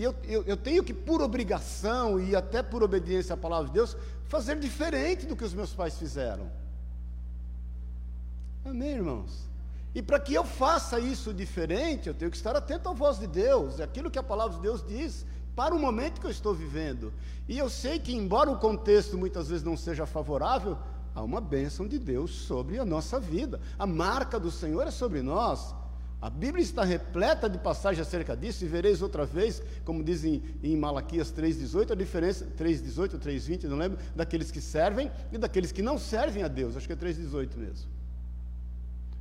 E 0.00 0.02
eu, 0.02 0.14
eu, 0.24 0.42
eu, 0.44 0.56
tenho 0.56 0.82
que, 0.82 0.94
por 0.94 1.20
obrigação 1.20 2.18
e 2.18 2.34
até 2.34 2.62
por 2.62 2.82
obediência 2.82 3.34
à 3.34 3.36
palavra 3.36 3.66
de 3.66 3.74
Deus, 3.74 3.94
fazer 4.28 4.58
diferente 4.58 5.26
do 5.26 5.36
que 5.36 5.44
os 5.44 5.52
meus 5.52 5.74
pais 5.74 5.98
fizeram. 5.98 6.50
Amém, 8.64 8.92
irmãos? 8.92 9.46
E 9.94 10.00
para 10.00 10.18
que 10.18 10.32
eu 10.32 10.42
faça 10.42 10.98
isso 10.98 11.34
diferente, 11.34 12.08
eu 12.08 12.14
tenho 12.14 12.30
que 12.30 12.36
estar 12.38 12.56
atento 12.56 12.88
à 12.88 12.94
voz 12.94 13.18
de 13.18 13.26
Deus, 13.26 13.78
é 13.78 13.82
aquilo 13.84 14.10
que 14.10 14.18
a 14.18 14.22
palavra 14.22 14.56
de 14.56 14.62
Deus 14.62 14.82
diz, 14.82 15.26
para 15.54 15.74
o 15.74 15.78
momento 15.78 16.18
que 16.18 16.26
eu 16.26 16.30
estou 16.30 16.54
vivendo. 16.54 17.12
E 17.46 17.58
eu 17.58 17.68
sei 17.68 17.98
que, 17.98 18.16
embora 18.16 18.50
o 18.50 18.58
contexto 18.58 19.18
muitas 19.18 19.48
vezes 19.48 19.62
não 19.62 19.76
seja 19.76 20.06
favorável, 20.06 20.78
há 21.14 21.22
uma 21.22 21.42
bênção 21.42 21.86
de 21.86 21.98
Deus 21.98 22.30
sobre 22.30 22.78
a 22.78 22.86
nossa 22.86 23.20
vida. 23.20 23.60
A 23.78 23.86
marca 23.86 24.40
do 24.40 24.50
Senhor 24.50 24.86
é 24.86 24.90
sobre 24.90 25.20
nós. 25.20 25.74
A 26.20 26.28
Bíblia 26.28 26.62
está 26.62 26.84
repleta 26.84 27.48
de 27.48 27.56
passagens 27.56 28.06
acerca 28.06 28.36
disso, 28.36 28.62
e 28.62 28.68
vereis 28.68 29.00
outra 29.00 29.24
vez, 29.24 29.62
como 29.86 30.04
dizem 30.04 30.42
em 30.62 30.76
Malaquias 30.76 31.32
3,18, 31.32 31.92
a 31.92 31.94
diferença, 31.94 32.46
3,18 32.58 33.14
ou 33.14 33.18
3,20, 33.18 33.64
não 33.64 33.78
lembro, 33.78 33.98
daqueles 34.14 34.50
que 34.50 34.60
servem 34.60 35.10
e 35.32 35.38
daqueles 35.38 35.72
que 35.72 35.80
não 35.80 35.98
servem 35.98 36.42
a 36.42 36.48
Deus, 36.48 36.76
acho 36.76 36.86
que 36.86 36.92
é 36.92 36.96
3,18 36.96 37.56
mesmo. 37.56 38.00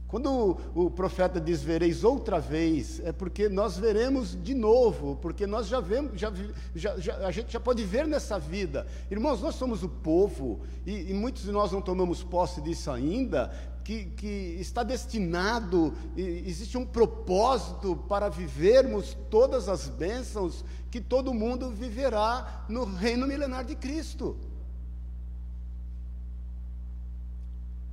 Quando 0.10 0.58
o, 0.74 0.90
profeta 0.90 1.40
diz 1.40 1.62
vereis 1.62 2.04
outra 2.04 2.40
vez, 2.40 3.00
é 3.06 3.12
porque 3.12 3.48
nós 3.48 3.78
veremos 3.78 4.36
de 4.44 4.56
novo, 4.56 5.16
porque 5.22 5.46
nós 5.46 5.68
já 5.68 5.80
vemos, 5.80 6.20
já, 6.20 6.34
já, 6.74 6.98
já, 6.98 7.28
a 7.28 7.30
gente 7.30 7.54
já 7.54 7.60
pode 7.60 7.84
ver 7.84 8.08
nessa 8.08 8.40
vida. 8.40 8.88
Irmãos, 9.12 9.40
nós 9.40 9.54
somos 9.54 9.84
o 9.84 9.88
povo, 9.88 10.62
e, 10.84 11.12
e 11.12 11.14
muitos 11.14 11.44
de 11.44 11.52
nós 11.52 11.72
não 11.72 11.80
tomamos 11.80 12.24
posse 12.24 12.60
disso 12.60 12.90
ainda, 12.90 13.52
que, 13.84 14.06
que 14.06 14.58
está 14.60 14.84
destinado, 14.84 15.94
existe 16.16 16.78
um 16.78 16.86
propósito 16.86 17.96
para 18.08 18.30
vivermos 18.30 19.18
todas 19.30 19.68
as 19.68 19.88
bênçãos 19.88 20.64
que 20.92 21.02
todo 21.02 21.34
mundo 21.34 21.70
viverá 21.70 22.66
no 22.68 22.84
reino 22.84 23.28
milenar 23.28 23.66
de 23.66 23.76
Cristo. 23.76 24.38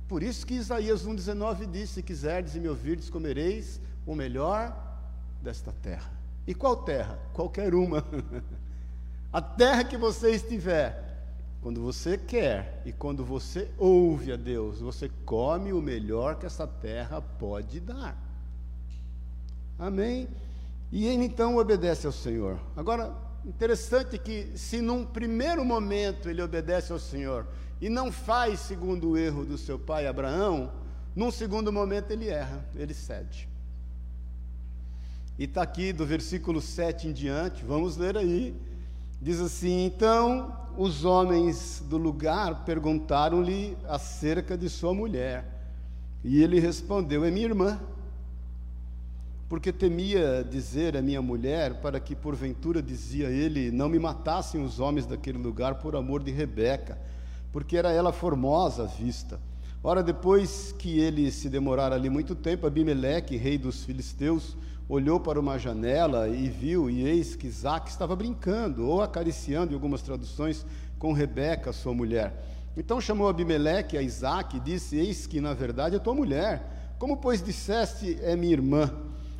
Por 0.07 0.23
isso 0.23 0.45
que 0.45 0.53
Isaías 0.53 1.05
1,19 1.05 1.69
diz: 1.69 1.89
Se 1.89 2.01
quiserdes 2.01 2.55
e 2.55 2.59
me 2.59 2.69
ouvirdes, 2.69 3.09
comereis 3.09 3.79
o 4.05 4.15
melhor 4.15 4.75
desta 5.41 5.73
terra. 5.81 6.11
E 6.45 6.55
qual 6.55 6.77
terra? 6.77 7.19
Qualquer 7.33 7.75
uma. 7.75 8.05
a 9.33 9.41
terra 9.41 9.83
que 9.83 9.97
você 9.97 10.31
estiver, 10.31 11.06
quando 11.61 11.81
você 11.81 12.17
quer 12.17 12.81
e 12.85 12.91
quando 12.91 13.25
você 13.25 13.69
ouve 13.77 14.31
a 14.31 14.35
Deus, 14.35 14.79
você 14.79 15.09
come 15.25 15.73
o 15.73 15.81
melhor 15.81 16.37
que 16.37 16.45
essa 16.45 16.67
terra 16.67 17.21
pode 17.21 17.79
dar. 17.79 18.17
Amém? 19.77 20.27
E 20.91 21.05
ele 21.05 21.25
então 21.25 21.57
obedece 21.57 22.05
ao 22.05 22.13
Senhor. 22.13 22.59
Agora, 22.75 23.13
interessante 23.45 24.17
que, 24.17 24.51
se 24.55 24.81
num 24.81 25.05
primeiro 25.05 25.63
momento 25.65 26.29
ele 26.29 26.41
obedece 26.41 26.91
ao 26.91 26.99
Senhor 26.99 27.47
e 27.81 27.89
não 27.89 28.11
faz 28.11 28.59
segundo 28.61 29.09
o 29.09 29.17
erro 29.17 29.45
do 29.45 29.57
seu 29.57 29.77
pai 29.77 30.07
Abraão, 30.07 30.71
num 31.15 31.31
segundo 31.31 31.71
momento 31.71 32.11
ele 32.11 32.29
erra, 32.29 32.65
ele 32.75 32.93
cede. 32.93 33.49
E 35.37 35.43
está 35.43 35.61
aqui 35.61 35.93
do 35.93 36.05
versículo 36.05 36.61
7 36.61 37.07
em 37.07 37.13
diante, 37.13 37.63
vamos 37.63 37.97
ler 37.97 38.17
aí. 38.17 38.55
Diz 39.21 39.39
assim: 39.41 39.85
Então 39.85 40.55
os 40.77 41.03
homens 41.03 41.83
do 41.89 41.97
lugar 41.97 42.63
perguntaram-lhe 42.63 43.75
acerca 43.87 44.57
de 44.57 44.69
sua 44.69 44.93
mulher. 44.93 45.45
E 46.23 46.41
ele 46.41 46.59
respondeu: 46.59 47.25
É 47.25 47.31
minha 47.31 47.47
irmã. 47.47 47.79
Porque 49.49 49.71
temia 49.71 50.43
dizer 50.43 50.97
a 50.97 51.01
minha 51.01 51.21
mulher, 51.21 51.75
para 51.75 52.01
que 52.01 52.13
porventura, 52.13 52.81
dizia 52.81 53.29
ele, 53.29 53.71
não 53.71 53.87
me 53.87 53.97
matassem 53.97 54.61
os 54.61 54.77
homens 54.77 55.05
daquele 55.05 55.37
lugar 55.37 55.75
por 55.75 55.95
amor 55.95 56.21
de 56.21 56.31
Rebeca, 56.31 56.99
porque 57.53 57.77
era 57.77 57.89
ela 57.89 58.11
formosa 58.11 58.83
à 58.83 58.85
vista. 58.87 59.39
Ora, 59.81 60.03
depois 60.03 60.73
que 60.77 60.99
ele 60.99 61.31
se 61.31 61.47
demorara 61.47 61.95
ali 61.95 62.09
muito 62.09 62.35
tempo, 62.35 62.67
Abimeleque, 62.67 63.37
rei 63.37 63.57
dos 63.57 63.85
filisteus, 63.85 64.57
olhou 64.89 65.19
para 65.19 65.39
uma 65.39 65.57
janela 65.57 66.29
e 66.29 66.47
viu, 66.47 66.89
e 66.89 67.03
eis 67.03 67.35
que 67.35 67.47
Isaac 67.47 67.89
estava 67.89 68.15
brincando, 68.15 68.87
ou 68.87 69.01
acariciando, 69.01 69.71
em 69.71 69.75
algumas 69.75 70.01
traduções, 70.01 70.65
com 70.97 71.11
Rebeca, 71.11 71.73
sua 71.73 71.93
mulher. 71.93 72.43
Então 72.75 73.01
chamou 73.01 73.27
Abimeleque 73.27 73.97
a 73.97 74.01
Isaac 74.01 74.57
e 74.57 74.59
disse: 74.59 74.97
Eis 74.97 75.25
que, 75.25 75.41
na 75.41 75.53
verdade, 75.53 75.95
é 75.95 75.99
tua 75.99 76.13
mulher. 76.13 76.95
Como, 76.99 77.17
pois, 77.17 77.41
disseste, 77.41 78.17
é 78.21 78.35
minha 78.35 78.53
irmã? 78.53 78.91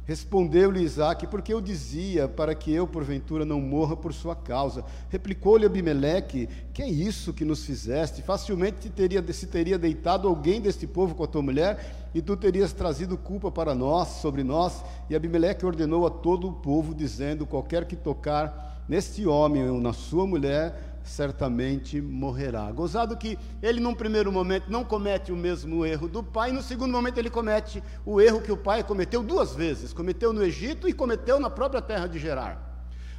Respondeu-lhe 0.08 0.82
Isaac, 0.82 1.28
porque 1.28 1.54
eu 1.54 1.60
dizia, 1.60 2.30
para 2.30 2.56
que 2.56 2.72
eu, 2.72 2.88
porventura, 2.88 3.44
não 3.44 3.60
morra 3.60 3.94
por 3.94 4.14
sua 4.14 4.34
causa. 4.34 4.86
Replicou-lhe 5.10 5.66
Abimeleque, 5.66 6.48
que 6.74 6.82
é 6.82 6.88
isso 6.88 7.34
que 7.34 7.44
nos 7.44 7.66
fizeste? 7.66 8.22
Facilmente 8.22 8.90
teria, 8.90 9.22
se 9.34 9.48
teria 9.48 9.78
deitado 9.78 10.26
alguém 10.26 10.62
deste 10.62 10.88
povo 10.88 11.14
com 11.14 11.26
a 11.26 11.28
tua 11.28 11.42
mulher, 11.42 12.08
e 12.16 12.22
tu 12.22 12.38
terias 12.38 12.72
trazido 12.72 13.18
culpa 13.18 13.52
para 13.52 13.76
nós, 13.76 14.08
sobre 14.22 14.46
nós. 14.46 14.82
E 15.10 15.16
Abimeleque 15.16 15.66
ordenou 15.66 16.08
a 16.08 16.10
todo 16.10 16.48
o 16.48 16.54
povo, 16.54 16.96
dizendo, 16.96 17.46
qualquer 17.46 17.84
que 17.84 17.98
tocar 17.98 18.86
neste 18.88 19.28
homem 19.28 19.70
ou 19.70 19.82
na 19.82 19.92
sua 19.92 20.26
mulher, 20.26 20.87
certamente 21.10 22.02
morrerá. 22.02 22.72
Gozado 22.72 23.18
que 23.18 23.38
ele, 23.62 23.80
num 23.80 23.96
primeiro 23.96 24.32
momento, 24.32 24.70
não 24.70 24.84
comete 24.84 25.32
o 25.32 25.36
mesmo 25.36 25.86
erro 25.86 26.08
do 26.08 26.24
pai, 26.24 26.50
e 26.50 26.54
no 26.54 26.62
segundo 26.62 26.92
momento, 26.92 27.18
ele 27.18 27.30
comete 27.30 27.84
o 28.06 28.20
erro 28.22 28.42
que 28.42 28.52
o 28.52 28.58
pai 28.58 28.84
cometeu 28.84 29.24
duas 29.24 29.56
vezes: 29.56 29.94
cometeu 29.94 30.34
no 30.34 30.44
Egito 30.44 30.88
e 30.88 30.94
cometeu 30.94 31.40
na 31.40 31.50
própria 31.50 31.82
terra 31.82 32.08
de 32.08 32.20
Gerar. 32.20 32.68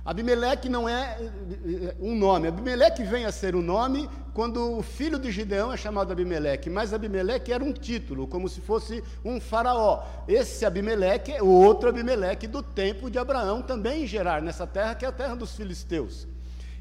Abimeleque 0.09 0.71
não 0.71 0.89
é 0.89 1.19
eh, 1.21 1.95
um 2.01 2.17
nome. 2.17 2.49
Abimeleque 2.49 3.03
vem 3.03 3.27
a 3.27 3.31
ser 3.31 3.55
um 3.55 3.61
nome 3.61 4.09
quando 4.33 4.79
o 4.79 4.83
filho 4.83 5.19
de 5.19 5.31
Gideão 5.31 5.71
é 5.71 5.77
chamado 5.77 6.11
Abimeleque, 6.11 6.71
mas 6.71 6.95
Abimeleque 6.95 7.53
era 7.53 7.63
um 7.63 7.75
título, 7.75 8.27
como 8.27 8.49
se 8.49 8.63
fosse 8.63 9.05
um 9.23 9.39
faraó. 9.39 10.03
Esse 10.27 10.65
Abimeleque 10.65 11.33
é 11.33 11.43
outro 11.43 11.91
Abimeleque 11.91 12.47
do 12.47 12.63
tempo 12.63 13.11
de 13.11 13.19
Abraão, 13.19 13.61
também 13.61 14.05
em 14.05 14.07
Gerar, 14.07 14.41
nessa 14.41 14.67
terra 14.67 14.95
que 14.95 15.05
é 15.05 15.09
a 15.09 15.13
terra 15.13 15.35
dos 15.35 15.55
filisteus. 15.55 16.27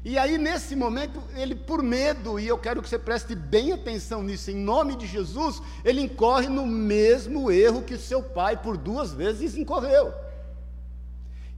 E 0.04 0.16
aí, 0.16 0.38
nesse 0.38 0.76
momento, 0.76 1.20
ele, 1.34 1.54
por 1.54 1.82
medo, 1.82 2.38
e 2.38 2.46
eu 2.46 2.56
quero 2.56 2.80
que 2.80 2.88
você 2.88 2.98
preste 2.98 3.34
bem 3.34 3.72
atenção 3.72 4.22
nisso, 4.22 4.50
em 4.50 4.56
nome 4.56 4.96
de 4.96 5.06
Jesus, 5.06 5.60
ele 5.84 6.00
incorre 6.00 6.48
no 6.48 6.64
mesmo 6.64 7.50
erro 7.50 7.82
que 7.82 7.98
seu 7.98 8.22
pai, 8.22 8.56
por 8.56 8.76
duas 8.76 9.12
vezes, 9.12 9.56
incorreu. 9.56 10.14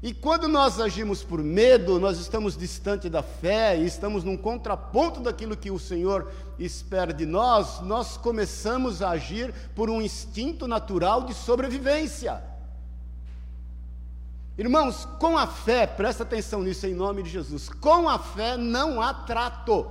E 0.02 0.14
quando 0.14 0.48
nós 0.48 0.80
agimos 0.80 1.22
por 1.22 1.42
medo, 1.42 2.00
nós 2.00 2.18
estamos 2.18 2.56
distante 2.56 3.10
da 3.10 3.22
fé 3.22 3.78
e 3.78 3.84
estamos 3.84 4.24
num 4.24 4.36
contraponto 4.36 5.20
daquilo 5.20 5.54
que 5.54 5.70
o 5.70 5.78
Senhor 5.78 6.32
espera 6.58 7.12
de 7.12 7.26
nós, 7.26 7.82
nós 7.82 8.16
começamos 8.16 9.02
a 9.02 9.10
agir 9.10 9.52
por 9.74 9.90
um 9.90 10.00
instinto 10.00 10.66
natural 10.66 11.24
de 11.24 11.34
sobrevivência. 11.34 12.49
Irmãos, 14.60 15.08
com 15.18 15.38
a 15.38 15.46
fé, 15.46 15.86
presta 15.86 16.22
atenção 16.22 16.62
nisso 16.62 16.86
em 16.86 16.92
nome 16.92 17.22
de 17.22 17.30
Jesus, 17.30 17.70
com 17.70 18.06
a 18.06 18.18
fé 18.18 18.58
não 18.58 19.00
há 19.00 19.14
trato. 19.14 19.90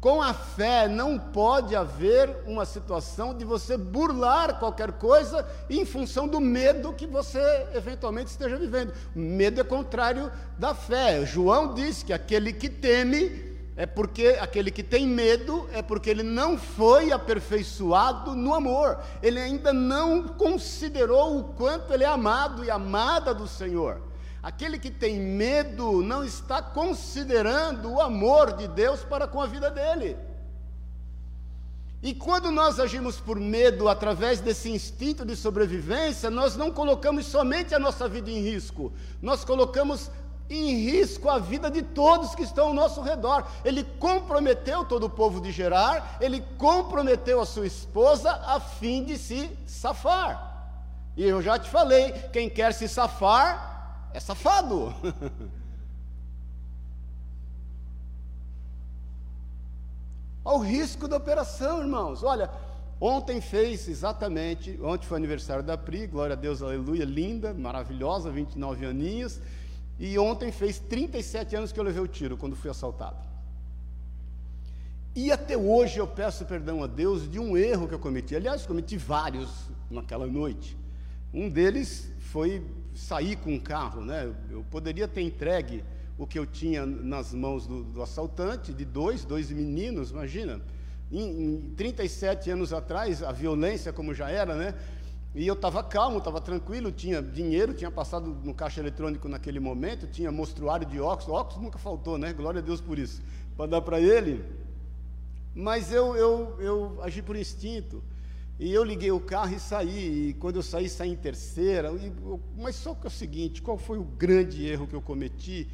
Com 0.00 0.20
a 0.20 0.34
fé 0.34 0.88
não 0.88 1.16
pode 1.20 1.76
haver 1.76 2.42
uma 2.46 2.66
situação 2.66 3.32
de 3.32 3.44
você 3.44 3.76
burlar 3.76 4.58
qualquer 4.58 4.90
coisa 4.90 5.46
em 5.70 5.84
função 5.84 6.26
do 6.26 6.40
medo 6.40 6.92
que 6.92 7.06
você 7.06 7.38
eventualmente 7.74 8.32
esteja 8.32 8.56
vivendo. 8.56 8.92
Medo 9.14 9.60
é 9.60 9.64
contrário 9.64 10.28
da 10.58 10.74
fé. 10.74 11.24
João 11.24 11.74
diz 11.74 12.02
que 12.02 12.12
aquele 12.12 12.52
que 12.52 12.68
teme 12.68 13.47
é 13.78 13.86
porque 13.86 14.36
aquele 14.40 14.72
que 14.72 14.82
tem 14.82 15.06
medo 15.06 15.68
é 15.72 15.80
porque 15.80 16.10
ele 16.10 16.24
não 16.24 16.58
foi 16.58 17.12
aperfeiçoado 17.12 18.34
no 18.34 18.52
amor. 18.52 18.98
Ele 19.22 19.38
ainda 19.38 19.72
não 19.72 20.24
considerou 20.24 21.38
o 21.38 21.44
quanto 21.54 21.94
ele 21.94 22.02
é 22.02 22.08
amado 22.08 22.64
e 22.64 22.70
amada 22.72 23.32
do 23.32 23.46
Senhor. 23.46 24.02
Aquele 24.42 24.80
que 24.80 24.90
tem 24.90 25.20
medo 25.20 26.02
não 26.02 26.24
está 26.24 26.60
considerando 26.60 27.92
o 27.92 28.00
amor 28.00 28.52
de 28.54 28.66
Deus 28.66 29.04
para 29.04 29.28
com 29.28 29.40
a 29.40 29.46
vida 29.46 29.70
dele. 29.70 30.16
E 32.02 32.12
quando 32.12 32.50
nós 32.50 32.80
agimos 32.80 33.20
por 33.20 33.38
medo 33.38 33.88
através 33.88 34.40
desse 34.40 34.68
instinto 34.68 35.24
de 35.24 35.36
sobrevivência, 35.36 36.28
nós 36.28 36.56
não 36.56 36.72
colocamos 36.72 37.26
somente 37.26 37.76
a 37.76 37.78
nossa 37.78 38.08
vida 38.08 38.28
em 38.28 38.40
risco, 38.40 38.92
nós 39.22 39.44
colocamos 39.44 40.10
em 40.50 40.74
risco 40.76 41.28
a 41.28 41.38
vida 41.38 41.70
de 41.70 41.82
todos 41.82 42.34
que 42.34 42.42
estão 42.42 42.68
ao 42.68 42.74
nosso 42.74 43.02
redor. 43.02 43.46
Ele 43.64 43.84
comprometeu 43.84 44.84
todo 44.84 45.04
o 45.06 45.10
povo 45.10 45.40
de 45.40 45.52
Gerar, 45.52 46.18
ele 46.20 46.42
comprometeu 46.56 47.40
a 47.40 47.46
sua 47.46 47.66
esposa 47.66 48.30
a 48.30 48.58
fim 48.60 49.04
de 49.04 49.18
se 49.18 49.50
safar. 49.66 50.48
E 51.16 51.24
eu 51.24 51.42
já 51.42 51.58
te 51.58 51.68
falei: 51.68 52.12
quem 52.32 52.48
quer 52.48 52.72
se 52.72 52.88
safar, 52.88 54.08
é 54.14 54.20
safado. 54.20 54.94
Ao 60.44 60.58
risco 60.58 61.06
da 61.06 61.16
operação, 61.18 61.80
irmãos. 61.80 62.22
Olha, 62.22 62.50
ontem 62.98 63.38
fez 63.40 63.86
exatamente, 63.86 64.78
ontem 64.82 65.06
foi 65.06 65.18
aniversário 65.18 65.62
da 65.62 65.76
Pri, 65.76 66.06
glória 66.06 66.32
a 66.32 66.36
Deus, 66.36 66.62
aleluia, 66.62 67.04
linda, 67.04 67.52
maravilhosa, 67.52 68.30
29 68.30 68.86
aninhos. 68.86 69.40
E 69.98 70.18
ontem 70.18 70.52
fez 70.52 70.78
37 70.78 71.56
anos 71.56 71.72
que 71.72 71.80
eu 71.80 71.84
levei 71.84 72.02
o 72.02 72.06
tiro 72.06 72.36
quando 72.36 72.54
fui 72.54 72.70
assaltado. 72.70 73.16
E 75.14 75.32
até 75.32 75.56
hoje 75.56 75.98
eu 75.98 76.06
peço 76.06 76.44
perdão 76.44 76.84
a 76.84 76.86
Deus 76.86 77.28
de 77.28 77.40
um 77.40 77.56
erro 77.56 77.88
que 77.88 77.94
eu 77.94 77.98
cometi. 77.98 78.36
Aliás, 78.36 78.64
cometi 78.64 78.96
vários 78.96 79.50
naquela 79.90 80.26
noite. 80.26 80.76
Um 81.34 81.50
deles 81.50 82.10
foi 82.20 82.64
sair 82.94 83.36
com 83.36 83.54
um 83.54 83.58
carro, 83.58 84.00
né? 84.00 84.32
Eu 84.50 84.64
poderia 84.70 85.08
ter 85.08 85.22
entregue 85.22 85.82
o 86.16 86.26
que 86.26 86.38
eu 86.38 86.46
tinha 86.46 86.86
nas 86.86 87.32
mãos 87.32 87.66
do, 87.66 87.82
do 87.82 88.02
assaltante, 88.02 88.72
de 88.72 88.84
dois, 88.84 89.24
dois 89.24 89.50
meninos, 89.50 90.10
imagina. 90.10 90.60
Em, 91.10 91.54
em 91.54 91.74
37 91.76 92.50
anos 92.50 92.72
atrás, 92.72 93.22
a 93.22 93.32
violência 93.32 93.92
como 93.92 94.12
já 94.12 94.30
era, 94.30 94.54
né? 94.54 94.74
E 95.34 95.46
eu 95.46 95.54
estava 95.54 95.82
calmo, 95.82 96.18
estava 96.18 96.40
tranquilo, 96.40 96.90
tinha 96.90 97.22
dinheiro, 97.22 97.74
tinha 97.74 97.90
passado 97.90 98.30
no 98.42 98.54
caixa 98.54 98.80
eletrônico 98.80 99.28
naquele 99.28 99.60
momento, 99.60 100.06
tinha 100.06 100.32
mostruário 100.32 100.86
de 100.86 100.98
óculos, 101.00 101.28
óculos 101.28 101.62
nunca 101.62 101.78
faltou, 101.78 102.16
né? 102.16 102.32
Glória 102.32 102.60
a 102.60 102.64
Deus 102.64 102.80
por 102.80 102.98
isso, 102.98 103.22
para 103.56 103.66
dar 103.66 103.82
para 103.82 104.00
ele. 104.00 104.44
Mas 105.54 105.92
eu, 105.92 106.16
eu, 106.16 106.60
eu 106.60 107.02
agi 107.02 107.20
por 107.20 107.36
instinto. 107.36 108.02
E 108.58 108.72
eu 108.72 108.82
liguei 108.82 109.10
o 109.12 109.20
carro 109.20 109.54
e 109.54 109.60
saí. 109.60 110.30
E 110.30 110.34
quando 110.34 110.56
eu 110.56 110.62
saí, 110.62 110.88
saí 110.88 111.10
em 111.10 111.16
terceira. 111.16 111.92
E, 111.92 112.12
mas 112.56 112.74
só 112.74 112.94
que 112.94 113.06
é 113.06 113.08
o 113.08 113.10
seguinte: 113.10 113.62
qual 113.62 113.78
foi 113.78 113.98
o 113.98 114.04
grande 114.04 114.66
erro 114.66 114.86
que 114.86 114.94
eu 114.94 115.02
cometi? 115.02 115.68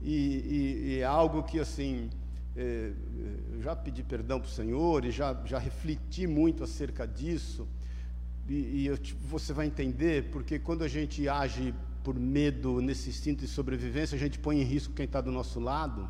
E, 0.00 0.14
e, 0.14 0.96
e 0.96 1.04
algo 1.04 1.42
que, 1.42 1.60
assim, 1.60 2.10
é, 2.56 2.92
já 3.60 3.76
pedi 3.76 4.02
perdão 4.02 4.40
para 4.40 4.48
o 4.48 4.50
Senhor 4.50 5.04
e 5.04 5.10
já, 5.10 5.38
já 5.44 5.58
refleti 5.58 6.26
muito 6.26 6.64
acerca 6.64 7.06
disso. 7.06 7.68
E, 8.48 8.54
e 8.54 8.86
eu, 8.86 8.98
tipo, 8.98 9.24
você 9.26 9.52
vai 9.52 9.66
entender, 9.66 10.30
porque 10.30 10.58
quando 10.58 10.82
a 10.82 10.88
gente 10.88 11.28
age 11.28 11.74
por 12.02 12.18
medo, 12.18 12.80
nesse 12.80 13.10
instinto 13.10 13.40
de 13.40 13.48
sobrevivência, 13.48 14.16
a 14.16 14.18
gente 14.18 14.38
põe 14.38 14.60
em 14.60 14.64
risco 14.64 14.94
quem 14.94 15.04
está 15.04 15.20
do 15.20 15.30
nosso 15.30 15.60
lado, 15.60 16.08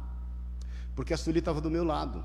porque 0.95 1.13
a 1.13 1.17
Sueli 1.17 1.39
estava 1.39 1.61
do 1.61 1.71
meu 1.71 1.85
lado. 1.85 2.25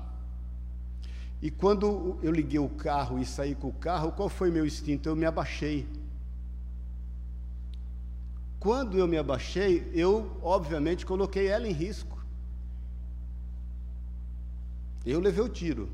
E 1.40 1.50
quando 1.50 2.18
eu 2.22 2.32
liguei 2.32 2.58
o 2.58 2.68
carro 2.68 3.18
e 3.18 3.24
saí 3.24 3.54
com 3.54 3.68
o 3.68 3.72
carro, 3.72 4.12
qual 4.12 4.28
foi 4.28 4.50
meu 4.50 4.66
instinto? 4.66 5.08
Eu 5.08 5.14
me 5.14 5.24
abaixei. 5.24 5.86
Quando 8.58 8.98
eu 8.98 9.06
me 9.06 9.16
abaixei, 9.16 9.88
eu, 9.94 10.36
obviamente, 10.42 11.06
coloquei 11.06 11.46
ela 11.46 11.68
em 11.68 11.72
risco. 11.72 12.18
Eu 15.06 15.20
levei 15.20 15.44
o 15.44 15.48
tiro. 15.48 15.88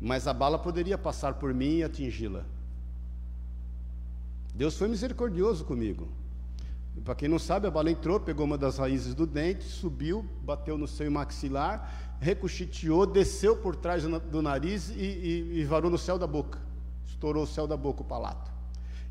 Mas 0.00 0.26
a 0.26 0.32
bala 0.32 0.58
poderia 0.58 0.96
passar 0.96 1.34
por 1.34 1.52
mim 1.52 1.78
e 1.78 1.84
atingi-la. 1.84 2.44
Deus 4.54 4.76
foi 4.76 4.88
misericordioso 4.88 5.64
comigo. 5.64 6.08
Para 7.04 7.14
quem 7.14 7.28
não 7.28 7.38
sabe, 7.38 7.66
a 7.66 7.70
bala 7.70 7.90
entrou, 7.90 8.18
pegou 8.18 8.44
uma 8.44 8.58
das 8.58 8.78
raízes 8.78 9.14
do 9.14 9.26
dente, 9.26 9.64
subiu, 9.64 10.24
bateu 10.42 10.76
no 10.76 10.88
seio 10.88 11.12
maxilar 11.12 12.08
recuchiteou, 12.20 13.06
desceu 13.06 13.56
por 13.56 13.76
trás 13.76 14.02
do 14.02 14.42
nariz 14.42 14.90
e, 14.90 14.94
e, 14.94 15.60
e 15.60 15.64
varou 15.64 15.90
no 15.90 15.98
céu 15.98 16.18
da 16.18 16.26
boca. 16.26 16.58
Estourou 17.06 17.44
o 17.44 17.46
céu 17.46 17.66
da 17.66 17.76
boca 17.76 18.02
o 18.02 18.04
palato. 18.04 18.50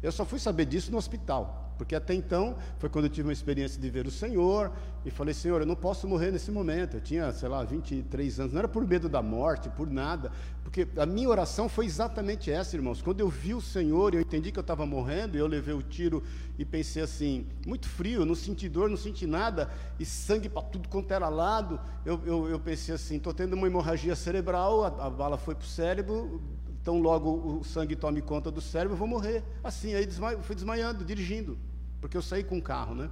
Eu 0.02 0.12
só 0.12 0.26
fui 0.26 0.40
saber 0.40 0.66
disso 0.66 0.92
no 0.92 0.98
hospital, 0.98 1.67
porque 1.78 1.96
até 1.96 2.14
então 2.14 2.56
foi 2.80 2.90
quando 2.90 3.06
eu 3.06 3.10
tive 3.10 3.28
uma 3.28 3.34
experiência 3.34 3.80
de 3.80 3.90
ver 3.90 4.08
o 4.08 4.12
Senhor 4.12 4.72
e 5.06 5.12
falei: 5.12 5.34
Senhor, 5.34 5.62
eu 5.62 5.66
não 5.66 5.76
posso 5.76 6.08
morrer 6.08 6.32
nesse 6.32 6.52
momento. 6.52 6.98
Eu 6.98 7.02
tinha, 7.02 7.32
sei 7.32 7.48
lá, 7.48 7.64
23 7.64 8.40
anos, 8.40 8.54
não 8.54 8.60
era 8.60 8.68
por 8.68 8.86
medo 8.86 9.08
da 9.08 9.22
morte, 9.22 9.70
por 9.70 9.90
nada, 9.90 10.32
porque 10.64 10.88
a 10.98 11.06
minha 11.06 11.30
oração 11.30 11.70
foi 11.70 11.86
exatamente 11.86 12.52
essa, 12.52 12.76
irmãos. 12.76 13.02
Quando 13.02 13.20
eu 13.20 13.30
vi 13.30 13.54
o 13.54 13.62
Senhor, 13.62 14.14
eu 14.14 14.22
entendi 14.22 14.52
que 14.52 14.60
eu 14.60 14.62
estava 14.62 14.86
morrendo, 14.86 15.38
e 15.38 15.40
eu 15.40 15.48
levei 15.48 15.74
o 15.74 15.82
tiro 15.82 16.24
e 16.58 16.66
pensei 16.66 17.04
assim: 17.04 17.46
muito 17.66 17.88
frio, 17.88 18.26
não 18.26 18.36
senti 18.36 18.68
dor, 18.68 18.90
não 18.90 18.98
senti 18.98 19.26
nada, 19.26 19.70
e 20.00 20.06
sangue 20.06 20.50
para 20.50 20.64
tudo 20.64 20.90
quanto 20.90 21.14
era 21.14 21.30
lado. 21.30 21.80
Eu, 22.06 22.22
eu, 22.26 22.50
eu 22.50 22.60
pensei 22.60 22.94
assim: 22.94 23.18
estou 23.18 23.34
tendo 23.34 23.54
uma 23.54 23.68
hemorragia 23.68 24.16
cerebral, 24.16 24.84
a, 24.84 25.08
a 25.08 25.10
bala 25.10 25.38
foi 25.38 25.56
para 25.56 25.64
o 25.64 25.68
cérebro, 25.68 26.42
então 26.88 27.02
logo 27.02 27.60
o 27.60 27.66
sangue 27.66 27.98
tome 27.98 28.22
conta 28.22 28.50
do 28.50 28.62
cérebro, 28.62 28.94
eu 28.94 28.98
vou 28.98 29.10
morrer. 29.10 29.44
Assim, 29.62 29.94
aí 29.94 30.06
desma... 30.06 30.38
fui 30.38 30.56
desmaiando, 30.56 31.04
dirigindo, 31.04 31.60
porque 32.00 32.16
eu 32.16 32.22
saí 32.22 32.46
com 32.46 32.60
o 32.60 32.62
carro, 32.62 32.96
né? 32.96 33.10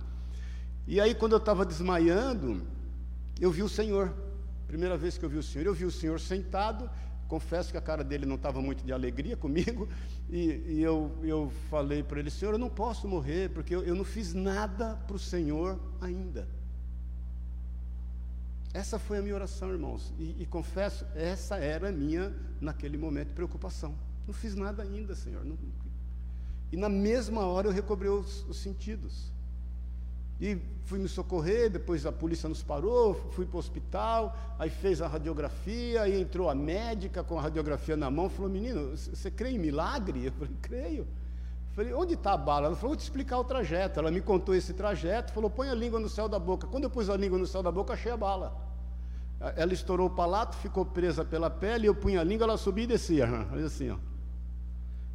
E 0.88 0.97
aí 1.01 1.13
quando 1.13 1.33
eu 1.33 1.39
estava 1.39 1.65
desmaiando, 1.65 2.65
eu 3.38 3.51
vi 3.51 3.61
o 3.61 3.67
Senhor. 3.67 4.13
Primeira 4.65 4.95
vez 4.95 5.17
que 5.17 5.25
eu 5.25 5.29
vi 5.29 5.38
o 5.38 5.43
Senhor, 5.43 5.65
eu 5.65 5.73
vi 5.73 5.83
o 5.83 5.91
Senhor 5.91 6.17
sentado. 6.21 6.89
Confesso 7.27 7.69
que 7.69 7.77
a 7.77 7.81
cara 7.81 8.01
dele 8.01 8.25
não 8.25 8.38
estava 8.38 8.61
muito 8.61 8.81
de 8.81 8.93
alegria 8.93 9.35
comigo, 9.45 9.89
e, 10.29 10.63
e 10.67 10.81
eu, 10.81 11.11
eu 11.21 11.51
falei 11.69 12.01
para 12.01 12.21
ele: 12.21 12.31
Senhor, 12.31 12.53
eu 12.53 12.57
não 12.57 12.69
posso 12.69 13.09
morrer, 13.09 13.49
porque 13.49 13.75
eu, 13.75 13.83
eu 13.83 13.93
não 13.93 14.05
fiz 14.05 14.33
nada 14.33 14.95
para 15.05 15.17
o 15.17 15.19
Senhor 15.19 15.77
ainda. 15.99 16.47
Essa 18.75 18.99
foi 18.99 19.19
a 19.19 19.21
minha 19.21 19.33
oração, 19.33 19.71
irmãos. 19.71 20.13
E, 20.19 20.35
e, 20.38 20.45
confesso, 20.45 21.05
essa 21.15 21.55
era 21.55 21.88
a 21.88 21.91
minha, 21.93 22.35
naquele 22.59 22.97
momento, 22.97 23.29
preocupação. 23.29 23.95
Não 24.27 24.33
fiz 24.33 24.53
nada 24.53 24.83
ainda, 24.83 25.15
Senhor. 25.15 25.45
Não, 25.45 25.57
e 26.73 26.75
na 26.75 26.89
mesma 26.89 27.45
hora 27.45 27.69
eu 27.69 27.71
recobrei 27.71 28.11
os, 28.11 28.43
os, 28.49 28.57
sentidos. 28.57 29.31
E 30.41 30.57
fui 30.83 30.99
me 30.99 31.07
socorrer, 31.07 31.69
depois 31.69 32.05
a 32.05 32.11
polícia 32.11 32.49
nos 32.49 32.61
parou, 32.61 33.13
fui 33.31 33.45
para 33.45 33.55
o 33.55 33.59
hospital, 33.59 34.38
aí 34.59 34.69
fez 34.69 35.01
a 35.01 35.07
radiografia, 35.07 36.01
aí 36.01 36.19
entrou 36.19 36.49
a 36.49 36.53
médica 36.53 37.23
com 37.23 37.39
a 37.39 37.41
radiografia 37.43 37.95
na 37.95 38.11
mão, 38.11 38.29
falou, 38.29 38.51
menino, 38.51 38.89
você 38.89 39.31
crê 39.31 39.51
em 39.51 39.57
milagre? 39.57 40.25
Eu 40.25 40.33
falei, 40.33 40.53
creio. 40.61 41.07
Falei, 41.75 41.93
onde 41.93 42.13
está 42.13 42.31
a 42.31 42.38
bala? 42.38 42.67
Ela 42.67 42.75
falou, 42.77 42.91
vou 42.91 42.95
te 42.95 43.01
explicar 43.01 43.38
o 43.38 43.43
trajeto. 43.43 43.99
Ela 43.99 44.09
me 44.09 44.21
contou 44.21 44.55
esse 44.55 44.73
trajeto, 44.73 45.33
falou, 45.33 45.49
põe 45.49 45.67
a 45.67 45.75
língua 45.75 45.99
no 45.99 46.07
céu 46.07 46.29
da 46.29 46.39
boca. 46.39 46.65
Quando 46.65 46.85
eu 46.85 46.89
pus 46.89 47.09
a 47.09 47.17
língua 47.17 47.38
no 47.38 47.45
céu 47.45 47.61
da 47.61 47.69
boca, 47.69 47.93
achei 47.93 48.13
a 48.13 48.15
bala. 48.15 48.55
Ela 49.57 49.73
estourou 49.73 50.07
o 50.07 50.09
palato, 50.09 50.55
ficou 50.55 50.85
presa 50.85 51.25
pela 51.25 51.49
pele, 51.49 51.85
eu 51.85 51.93
punha 51.93 52.21
a 52.21 52.23
língua, 52.23 52.45
ela 52.45 52.57
subia 52.57 52.85
e 52.85 52.88
descia. 52.88 53.27
Assim, 53.65 53.89
ó. 53.89 53.97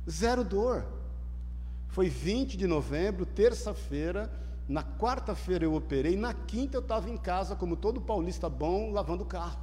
Zero 0.09 0.45
dor. 0.45 0.85
Foi 1.89 2.11
20 2.11 2.59
de 2.59 2.67
novembro, 2.67 3.25
terça-feira. 3.25 4.31
Na 4.69 4.85
quarta-feira 4.85 5.65
eu 5.65 5.75
operei, 5.75 6.15
na 6.15 6.35
quinta 6.35 6.77
eu 6.77 6.83
estava 6.83 7.09
em 7.09 7.17
casa, 7.17 7.57
como 7.57 7.75
todo 7.75 8.03
paulista 8.03 8.51
bom, 8.51 8.93
lavando 8.93 9.23
o 9.23 9.27
carro. 9.27 9.59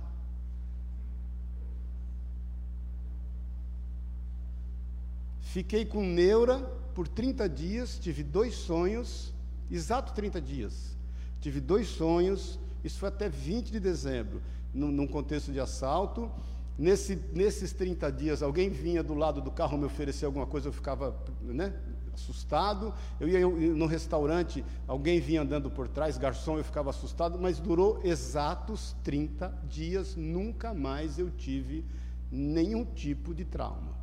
Fiquei 5.40 5.86
com 5.86 6.04
neura 6.04 6.87
por 6.98 7.08
30 7.08 7.48
dias, 7.48 8.00
tive 8.00 8.24
dois 8.24 8.56
sonhos, 8.56 9.32
exato 9.70 10.14
30 10.14 10.42
dias. 10.42 10.98
Tive 11.40 11.62
dois 11.62 11.90
sonhos, 11.90 12.60
isso 12.84 12.98
foi 12.98 13.10
até 13.10 13.30
20 13.30 13.72
de 13.72 13.80
dezembro, 13.80 14.42
num, 14.74 14.92
num 14.92 15.06
contexto 15.06 15.52
de 15.52 15.60
assalto. 15.60 16.32
Nesse, 16.76 17.16
nesses 17.36 17.72
30 17.72 18.12
dias, 18.12 18.42
alguém 18.42 18.72
vinha 18.72 19.04
do 19.04 19.14
lado 19.14 19.42
do 19.42 19.52
carro 19.52 19.78
me 19.78 19.86
oferecer 19.86 20.26
alguma 20.26 20.48
coisa, 20.48 20.70
eu 20.70 20.74
ficava 20.74 21.16
né, 21.40 21.72
assustado. 22.16 22.92
Eu 23.20 23.30
ia 23.30 23.48
no 23.48 23.86
restaurante, 23.86 24.66
alguém 24.88 25.20
vinha 25.20 25.44
andando 25.44 25.70
por 25.70 25.88
trás, 25.88 26.18
garçom, 26.18 26.58
eu 26.58 26.64
ficava 26.64 26.90
assustado, 26.90 27.38
mas 27.40 27.60
durou 27.60 28.02
exatos 28.04 28.96
30 29.04 29.54
dias, 29.70 30.16
nunca 30.16 30.74
mais 30.74 31.20
eu 31.20 31.30
tive 31.30 31.86
nenhum 32.32 32.84
tipo 32.84 33.36
de 33.36 33.46
trauma. 33.46 33.97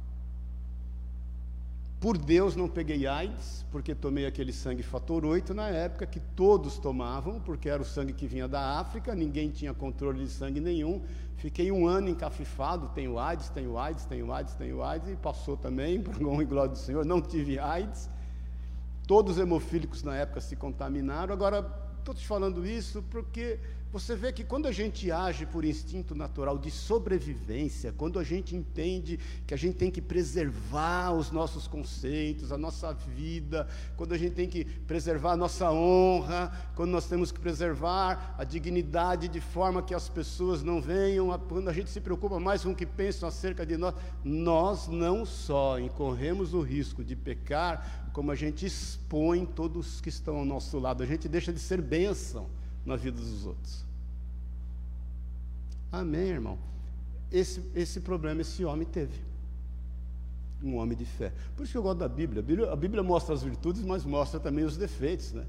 Por 2.05 2.19
Deus 2.19 2.55
não 2.55 2.69
peguei 2.69 3.07
AIDS, 3.07 3.65
porque 3.73 3.95
tomei 3.95 4.27
aquele 4.27 4.53
sangue 4.53 4.83
fator 4.83 5.25
8 5.25 5.55
na 5.55 5.71
época 5.71 6.05
que 6.05 6.21
todos 6.21 6.77
tomavam, 6.77 7.41
porque 7.41 7.67
era 7.67 7.81
o 7.81 7.85
sangue 7.85 8.13
que 8.13 8.27
vinha 8.27 8.47
da 8.47 8.79
África, 8.79 9.15
ninguém 9.15 9.49
tinha 9.49 9.73
controle 9.73 10.23
de 10.23 10.31
sangue 10.31 10.61
nenhum. 10.61 11.03
Fiquei 11.37 11.73
um 11.73 11.87
ano 11.87 12.11
encafifado, 12.11 12.91
tenho 12.95 13.19
AIDS, 13.19 13.49
tenho 13.49 13.79
AIDS, 13.79 14.05
tenho 14.05 14.31
AIDS, 14.31 14.53
tenho 14.53 14.83
AIDS, 14.83 15.09
e 15.09 15.17
passou 15.17 15.57
também, 15.57 15.99
por 16.05 16.23
honra 16.27 16.43
e 16.43 16.45
glória 16.45 16.73
do 16.73 16.79
Senhor, 16.79 17.07
não 17.07 17.23
tive 17.23 17.59
AIDS. 17.59 18.11
Todos 19.07 19.39
os 19.39 19.43
hemofílicos 19.43 20.03
na 20.03 20.15
época 20.15 20.43
se 20.43 20.57
contaminaram. 20.57 21.33
Agora, 21.33 21.67
estou 22.01 22.15
te 22.15 22.27
falando 22.27 22.67
isso 22.67 23.03
porque 23.05 23.59
você 23.95 24.17
vê 24.17 24.33
que 24.33 24.43
quando 24.43 24.67
a 24.67 24.73
gente 24.73 25.09
age 25.13 25.47
por 25.47 25.65
instinto 25.65 26.17
natural 26.17 26.59
de 26.59 26.69
sobrevivência, 26.69 27.93
quando 27.93 28.19
a 28.19 28.25
gente 28.25 28.57
entende 28.57 29.21
que 29.47 29.55
a 29.55 29.57
gente 29.57 29.77
tem 29.77 29.89
que 29.89 30.03
preservar 30.03 31.13
os 31.13 31.31
nossos 31.31 31.69
conceitos, 31.69 32.51
a 32.51 32.59
nossa 32.59 32.93
vida, 32.93 33.69
quando 33.97 34.13
a 34.13 34.19
gente 34.19 34.33
tem 34.33 34.49
que 34.49 34.65
preservar 34.65 35.35
a 35.35 35.37
nossa 35.37 35.71
honra, 35.71 36.51
quando 36.75 36.91
nós 36.91 37.07
temos 37.07 37.31
que 37.31 37.39
preservar 37.39 38.35
a 38.37 38.43
dignidade 38.43 39.29
de 39.29 39.41
forma 39.41 39.81
que 39.81 39.95
as 39.95 40.09
pessoas 40.09 40.65
não 40.65 40.81
venham, 40.81 41.29
quando 41.49 41.69
a 41.69 41.73
gente 41.73 41.89
se 41.89 42.01
preocupa 42.01 42.41
mais 42.41 42.65
com 42.65 42.73
o 42.73 42.75
que 42.75 42.85
pensam 42.85 43.29
acerca 43.29 43.65
de 43.65 43.77
nós, 43.77 43.95
nós 44.25 44.89
não 44.89 45.25
só 45.25 45.79
incorremos 45.79 46.53
o 46.53 46.63
risco 46.63 47.05
de 47.05 47.15
pecar, 47.15 48.11
como 48.13 48.33
a 48.33 48.35
gente 48.35 48.67
expõe 48.67 49.47
todos 49.47 50.01
que 50.01 50.09
estão 50.09 50.39
ao 50.39 50.45
nosso 50.45 50.81
lado, 50.81 51.01
a 51.05 51.07
gente 51.07 51.29
deixa 51.29 51.53
de 51.53 51.61
ser 51.61 51.81
bênção 51.81 52.51
na 52.85 52.97
vida 52.97 53.19
dos 53.19 53.47
outros. 53.47 53.85
Amém, 55.91 56.29
irmão? 56.29 56.59
Esse, 57.31 57.63
esse 57.75 58.01
problema 58.01 58.41
esse 58.41 58.65
homem 58.65 58.87
teve. 58.87 59.21
Um 60.63 60.77
homem 60.77 60.97
de 60.97 61.05
fé. 61.05 61.33
Por 61.57 61.65
isso 61.65 61.73
que 61.73 61.79
eu 61.79 61.83
gosto 61.83 61.99
da 61.99 62.09
Bíblia. 62.09 62.41
A 62.41 62.45
Bíblia, 62.45 62.73
a 62.73 62.77
Bíblia 62.77 63.03
mostra 63.03 63.35
as 63.35 63.43
virtudes, 63.43 63.83
mas 63.83 64.05
mostra 64.05 64.41
também 64.41 64.65
os 64.65 64.77
defeitos, 64.77 65.33
né? 65.33 65.45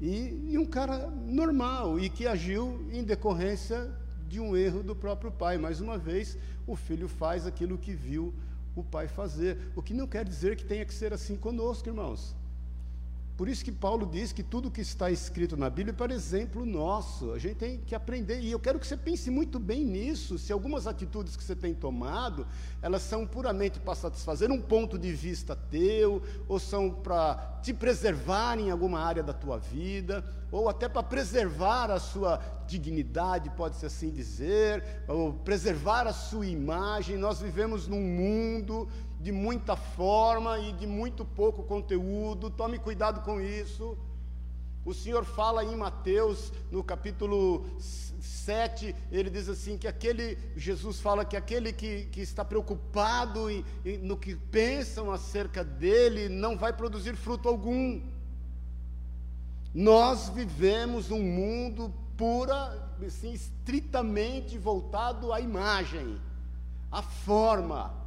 E, 0.00 0.50
e 0.50 0.58
um 0.58 0.66
cara 0.66 1.08
normal 1.08 1.98
e 1.98 2.10
que 2.10 2.26
agiu 2.26 2.86
em 2.92 3.02
decorrência 3.02 3.90
de 4.28 4.40
um 4.40 4.56
erro 4.56 4.82
do 4.82 4.94
próprio 4.94 5.30
pai. 5.30 5.56
Mais 5.56 5.80
uma 5.80 5.96
vez, 5.96 6.36
o 6.66 6.76
filho 6.76 7.08
faz 7.08 7.46
aquilo 7.46 7.78
que 7.78 7.92
viu 7.92 8.34
o 8.74 8.82
pai 8.84 9.08
fazer. 9.08 9.56
O 9.74 9.82
que 9.82 9.94
não 9.94 10.06
quer 10.06 10.24
dizer 10.24 10.56
que 10.56 10.64
tenha 10.64 10.84
que 10.84 10.92
ser 10.92 11.12
assim 11.12 11.36
conosco, 11.36 11.88
irmãos. 11.88 12.36
Por 13.36 13.50
isso 13.50 13.62
que 13.62 13.70
Paulo 13.70 14.06
diz 14.06 14.32
que 14.32 14.42
tudo 14.42 14.70
que 14.70 14.80
está 14.80 15.10
escrito 15.10 15.58
na 15.58 15.68
Bíblia 15.68 15.92
é 15.92 15.96
para 15.96 16.14
exemplo 16.14 16.64
nosso. 16.64 17.32
A 17.32 17.38
gente 17.38 17.56
tem 17.56 17.78
que 17.78 17.94
aprender. 17.94 18.40
E 18.40 18.50
eu 18.50 18.58
quero 18.58 18.78
que 18.78 18.86
você 18.86 18.96
pense 18.96 19.30
muito 19.30 19.58
bem 19.58 19.84
nisso. 19.84 20.38
Se 20.38 20.54
algumas 20.54 20.86
atitudes 20.86 21.36
que 21.36 21.44
você 21.44 21.54
tem 21.54 21.74
tomado, 21.74 22.46
elas 22.80 23.02
são 23.02 23.26
puramente 23.26 23.78
para 23.78 23.94
satisfazer 23.94 24.50
um 24.50 24.60
ponto 24.60 24.98
de 24.98 25.12
vista 25.12 25.54
teu, 25.54 26.22
ou 26.48 26.58
são 26.58 26.88
para 26.90 27.60
te 27.62 27.74
preservar 27.74 28.58
em 28.58 28.70
alguma 28.70 29.00
área 29.00 29.22
da 29.22 29.34
tua 29.34 29.58
vida, 29.58 30.24
ou 30.50 30.68
até 30.68 30.88
para 30.88 31.02
preservar 31.02 31.90
a 31.90 31.98
sua 31.98 32.40
dignidade, 32.66 33.50
pode-se 33.50 33.84
assim 33.84 34.10
dizer, 34.10 34.82
ou 35.06 35.34
preservar 35.34 36.06
a 36.06 36.12
sua 36.12 36.46
imagem. 36.46 37.18
Nós 37.18 37.40
vivemos 37.40 37.86
num 37.86 38.00
mundo 38.00 38.88
de 39.20 39.32
muita 39.32 39.76
forma 39.76 40.58
e 40.58 40.72
de 40.72 40.86
muito 40.86 41.24
pouco 41.24 41.62
conteúdo, 41.62 42.50
tome 42.50 42.78
cuidado 42.78 43.22
com 43.22 43.40
isso. 43.40 43.96
O 44.84 44.94
Senhor 44.94 45.24
fala 45.24 45.64
em 45.64 45.74
Mateus, 45.74 46.52
no 46.70 46.84
capítulo 46.84 47.66
7, 48.20 48.94
ele 49.10 49.28
diz 49.28 49.48
assim: 49.48 49.76
que 49.76 49.88
aquele, 49.88 50.38
Jesus 50.54 51.00
fala 51.00 51.24
que 51.24 51.36
aquele 51.36 51.72
que, 51.72 52.04
que 52.06 52.20
está 52.20 52.44
preocupado 52.44 53.50
em, 53.50 53.64
em, 53.84 53.98
no 53.98 54.16
que 54.16 54.36
pensam 54.36 55.10
acerca 55.10 55.64
dele 55.64 56.28
não 56.28 56.56
vai 56.56 56.72
produzir 56.72 57.16
fruto 57.16 57.48
algum. 57.48 58.00
Nós 59.74 60.28
vivemos 60.28 61.10
um 61.10 61.20
mundo 61.20 61.92
pura, 62.16 62.94
assim, 63.04 63.32
estritamente 63.32 64.56
voltado 64.56 65.32
à 65.32 65.40
imagem, 65.40 66.16
à 66.92 67.02
forma 67.02 68.05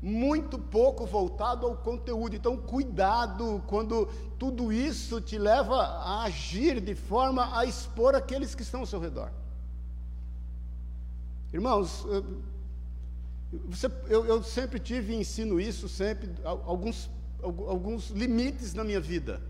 muito 0.00 0.58
pouco 0.58 1.04
voltado 1.04 1.66
ao 1.66 1.76
conteúdo. 1.76 2.36
Então, 2.36 2.56
cuidado 2.56 3.62
quando 3.66 4.06
tudo 4.38 4.72
isso 4.72 5.20
te 5.20 5.36
leva 5.36 5.76
a 5.76 6.24
agir 6.24 6.80
de 6.80 6.94
forma 6.94 7.56
a 7.58 7.64
expor 7.64 8.14
aqueles 8.14 8.54
que 8.54 8.62
estão 8.62 8.80
ao 8.80 8.86
seu 8.86 9.00
redor. 9.00 9.30
Irmãos, 11.52 12.06
você, 13.68 13.90
eu, 14.08 14.24
eu, 14.26 14.42
sempre 14.42 14.78
tive 14.78 15.14
e 15.14 15.16
ensino 15.16 15.58
isso 15.58 15.88
sempre, 15.88 16.30
alguns, 16.44 17.10
alguns 17.42 18.10
limites 18.10 18.74
na 18.74 18.84
minha 18.84 19.00
vida. 19.00 19.40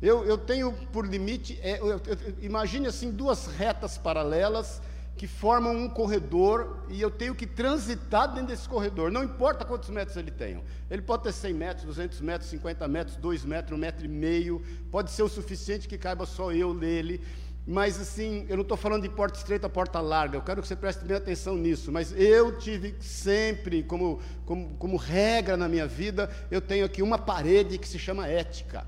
Eu, 0.00 0.24
eu 0.24 0.36
tenho 0.36 0.72
por 0.92 1.06
limite, 1.06 1.58
é, 1.62 1.78
eu, 1.78 2.00
imagine 2.40 2.86
assim, 2.88 3.10
duas 3.10 3.46
retas 3.46 3.96
paralelas 3.96 4.82
que 5.22 5.28
formam 5.28 5.76
um 5.76 5.88
corredor 5.88 6.84
e 6.88 7.00
eu 7.00 7.08
tenho 7.08 7.32
que 7.32 7.46
transitar 7.46 8.26
dentro 8.34 8.48
desse 8.48 8.68
corredor, 8.68 9.08
não 9.08 9.22
importa 9.22 9.64
quantos 9.64 9.88
metros 9.88 10.16
ele 10.16 10.32
tenha. 10.32 10.60
Ele 10.90 11.00
pode 11.00 11.22
ter 11.22 11.32
100 11.32 11.54
metros, 11.54 11.86
200 11.86 12.20
metros, 12.20 12.50
50 12.50 12.88
metros, 12.88 13.16
2 13.18 13.44
metros, 13.44 13.78
1 13.78 13.80
metro 13.80 14.04
e 14.04 14.08
meio, 14.08 14.60
pode 14.90 15.12
ser 15.12 15.22
o 15.22 15.28
suficiente 15.28 15.86
que 15.86 15.96
caiba 15.96 16.26
só 16.26 16.50
eu 16.50 16.74
nele. 16.74 17.20
Mas 17.64 18.00
assim, 18.00 18.44
eu 18.48 18.56
não 18.56 18.62
estou 18.62 18.76
falando 18.76 19.02
de 19.02 19.10
porta 19.10 19.38
estreita, 19.38 19.68
porta 19.68 20.00
larga, 20.00 20.38
eu 20.38 20.42
quero 20.42 20.60
que 20.60 20.66
você 20.66 20.74
preste 20.74 21.04
bem 21.04 21.16
atenção 21.16 21.54
nisso. 21.54 21.92
Mas 21.92 22.12
eu 22.18 22.58
tive 22.58 22.96
sempre, 22.98 23.84
como, 23.84 24.20
como, 24.44 24.74
como 24.76 24.96
regra 24.96 25.56
na 25.56 25.68
minha 25.68 25.86
vida, 25.86 26.28
eu 26.50 26.60
tenho 26.60 26.84
aqui 26.84 27.00
uma 27.00 27.16
parede 27.16 27.78
que 27.78 27.86
se 27.86 27.96
chama 27.96 28.26
ética 28.26 28.84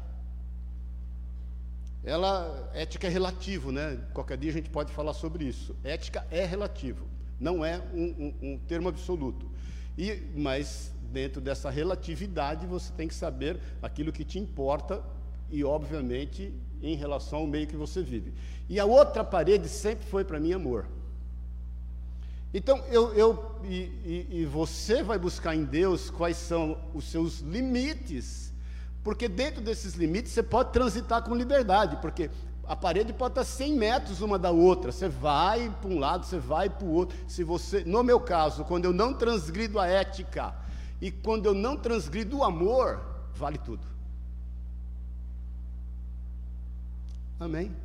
ela, 2.05 2.71
ética 2.75 3.07
é 3.07 3.11
relativo, 3.11 3.73
né? 3.73 3.99
Qualquer 4.13 4.37
dia 4.37 4.51
a 4.51 4.53
gente 4.53 4.69
pode 4.69 4.93
falar 4.93 5.15
sobre 5.15 5.45
isso. 5.45 5.75
Ética 5.83 6.27
é 6.31 6.45
relativo, 6.45 7.07
não 7.41 7.65
é 7.65 7.81
um, 7.95 8.35
um, 8.43 8.53
um 8.53 8.59
termo 8.59 8.89
absoluto. 8.89 9.51
E, 9.97 10.23
mas 10.37 10.93
dentro 11.13 11.41
dessa 11.41 11.71
relatividade 11.71 12.67
você 12.67 12.93
tem 12.93 13.09
que 13.09 13.15
saber 13.15 13.59
aquilo 13.81 14.13
que 14.13 14.25
te 14.25 14.39
importa 14.39 15.03
e, 15.51 15.65
obviamente, 15.65 16.53
em 16.83 16.95
relação 16.95 17.41
ao 17.41 17.47
meio 17.47 17.67
que 17.67 17.77
você 17.77 18.03
vive. 18.03 18.35
E 18.69 18.79
a 18.79 18.85
outra 18.85 19.25
parede 19.25 19.69
sempre 19.69 20.05
foi 20.05 20.25
para 20.25 20.39
mim 20.39 20.53
amor. 20.53 20.87
Então, 22.53 22.79
eu, 22.89 23.15
eu 23.15 23.61
e, 23.65 23.77
e, 24.05 24.27
e 24.31 24.45
você 24.45 25.03
vai 25.03 25.19
buscar 25.19 25.57
em 25.57 25.65
Deus 25.65 26.11
quais 26.11 26.37
são 26.37 26.79
os 26.93 27.05
seus 27.05 27.41
limites 27.41 28.44
porque 29.05 29.29
dentro 29.29 29.61
desses 29.61 29.95
limites 29.95 30.33
você 30.33 30.43
pode 30.43 30.73
transitar 30.73 31.23
com 31.23 31.35
liberdade, 31.35 31.99
porque 31.99 32.31
a 32.67 32.75
parede 32.75 33.13
pode 33.13 33.33
estar 33.33 33.45
100 33.45 33.75
metros 33.75 34.23
uma 34.23 34.39
da 34.39 34.51
outra. 34.51 34.91
Você 34.91 35.11
vai 35.11 35.69
para 35.83 35.91
um 35.91 35.99
lado, 35.99 36.25
você 36.25 36.39
vai 36.39 36.71
para 36.71 36.87
o 36.87 36.91
outro. 36.91 37.15
Se 37.29 37.45
você, 37.45 37.85
no 37.85 38.03
meu 38.03 38.19
caso, 38.19 38.65
quando 38.65 38.87
eu 38.87 38.95
não 38.95 39.13
transgrido 39.13 39.79
a 39.79 39.87
ética 39.87 40.55
e 41.03 41.11
quando 41.11 41.45
eu 41.45 41.53
não 41.53 41.77
transgrido 41.77 42.39
o 42.39 42.45
amor, 42.45 42.99
vale 43.35 43.59
tudo. 43.59 43.87
Amém? 47.39 47.77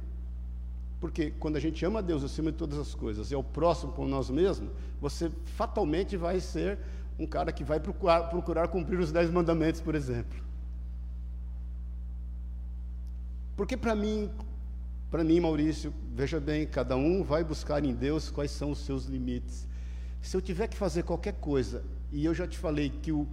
Porque 1.01 1.32
quando 1.32 1.57
a 1.57 1.59
gente 1.59 1.84
ama 1.84 1.99
a 1.99 2.01
Deus 2.01 2.24
acima 2.24 2.49
de 2.49 2.57
todas 2.57 2.80
as 2.80 2.95
coisas 2.95 3.30
e 3.30 3.34
é 3.34 3.38
o 3.38 3.43
próximo 3.43 3.91
como 3.91 4.07
nós 4.07 4.30
mesmos, 4.30 4.72
você 5.01 5.30
fatalmente 5.57 6.15
vai 6.15 6.39
ser 6.39 6.80
um 7.17 7.28
cara 7.28 7.51
que 7.51 7.63
vai 7.65 7.82
procurar, 7.82 8.30
procurar 8.30 8.70
cumprir 8.70 8.97
os 8.99 9.11
dez 9.11 9.30
mandamentos, 9.30 9.82
por 9.82 9.95
exemplo. 9.95 10.49
Porque 13.60 13.76
para 13.76 13.93
mim, 13.93 14.32
para 15.12 15.22
mim, 15.22 15.38
Maurício, 15.41 15.93
veja 16.16 16.39
bem, 16.39 16.66
cada 16.66 16.95
um 16.95 17.26
vai 17.26 17.43
buscar 17.43 17.84
em 17.84 17.93
Deus 17.93 18.32
quais 18.32 18.51
são 18.51 18.72
os 18.72 18.80
seus 18.86 19.03
limites. 19.03 19.68
Se 20.22 20.38
eu 20.38 20.41
tiver 20.41 20.70
que 20.70 20.78
fazer 20.78 21.03
qualquer 21.03 21.34
coisa, 21.34 21.84
e 22.10 22.24
eu 22.24 22.34
já 22.34 22.47
te 22.47 22.57
falei 22.57 22.89
que 22.89 23.12
o, 23.12 23.28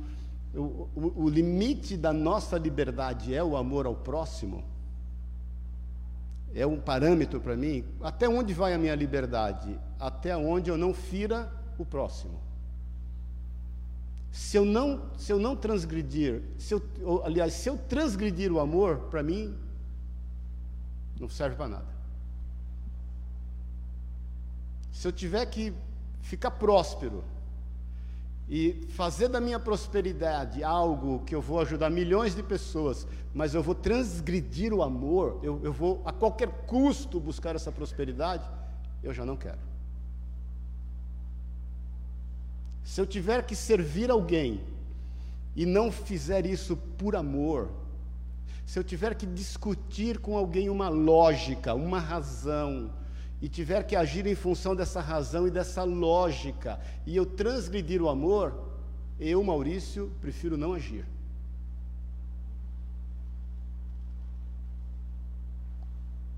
o, 0.53 1.13
o 1.15 1.29
limite 1.29 1.97
da 1.97 2.13
nossa 2.13 2.59
liberdade 2.59 3.33
é 3.33 3.45
o 3.45 3.57
amor 3.57 3.87
ao 3.87 3.95
próximo, 3.95 4.65
é 6.53 6.67
um 6.67 6.81
parâmetro 6.81 7.41
para 7.41 7.55
mim, 7.55 7.85
até 8.01 8.29
onde 8.29 8.53
vai 8.53 8.75
a 8.75 8.79
minha 8.79 8.97
liberdade? 8.97 9.79
Até 9.97 10.37
onde 10.37 10.69
eu 10.69 10.77
não 10.77 10.93
fira 10.93 11.49
o 11.79 11.85
próximo. 11.85 12.41
Se 14.33 14.57
eu 14.57 14.65
não, 14.65 15.03
se 15.17 15.33
eu 15.33 15.39
não 15.39 15.55
transgredir, 15.55 16.43
se 16.59 16.75
eu, 16.75 16.83
aliás, 17.25 17.53
se 17.53 17.69
eu 17.69 17.79
transgredir 17.79 18.53
o 18.53 18.59
amor, 18.59 19.03
para 19.09 19.23
mim, 19.23 19.57
não 21.19 21.29
serve 21.29 21.57
para 21.57 21.69
nada. 21.69 21.97
Se 24.93 25.07
eu 25.07 25.13
tiver 25.13 25.45
que 25.47 25.75
ficar 26.21 26.51
próspero, 26.53 27.23
e 28.49 28.87
fazer 28.91 29.29
da 29.29 29.41
minha 29.41 29.59
prosperidade 29.59 30.63
algo 30.63 31.21
que 31.25 31.35
eu 31.35 31.43
vou 31.43 31.61
ajudar 31.61 31.91
milhões 31.91 32.35
de 32.35 32.43
pessoas, 32.43 33.07
mas 33.35 33.55
eu 33.55 33.63
vou 33.63 33.75
transgredir 33.75 34.73
o 34.73 34.83
amor, 34.83 35.41
eu, 35.43 35.61
eu 35.65 35.73
vou 35.73 36.01
a 36.05 36.13
qualquer 36.13 36.49
custo 36.67 37.19
buscar 37.19 37.57
essa 37.57 37.73
prosperidade, 37.73 38.49
eu 39.03 39.13
já 39.13 39.25
não 39.25 39.37
quero. 39.37 39.59
Se 42.85 43.01
eu 43.01 43.07
tiver 43.07 43.45
que 43.45 43.57
servir 43.57 44.13
alguém 44.13 44.61
e 45.57 45.67
não 45.67 45.91
fizer 45.91 46.47
isso 46.47 46.77
por 46.77 47.17
amor, 47.17 47.69
se 48.67 48.81
eu 48.81 48.83
tiver 48.83 49.15
que 49.15 49.25
discutir 49.25 50.19
com 50.19 50.37
alguém 50.37 50.69
uma 50.69 50.89
lógica, 50.89 51.73
uma 51.73 52.01
razão, 52.01 52.93
e 53.41 53.49
tiver 53.49 53.85
que 53.85 53.95
agir 53.95 54.27
em 54.27 54.35
função 54.35 54.75
dessa 54.75 55.01
razão 55.01 55.47
e 55.47 55.53
dessa 55.53 55.85
lógica, 55.85 56.81
e 57.07 57.17
eu 57.17 57.25
transgredir 57.25 58.03
o 58.03 58.09
amor, 58.09 58.75
eu, 59.21 59.43
Maurício, 59.45 60.11
prefiro 60.21 60.57
não 60.57 60.73
agir. 60.73 61.07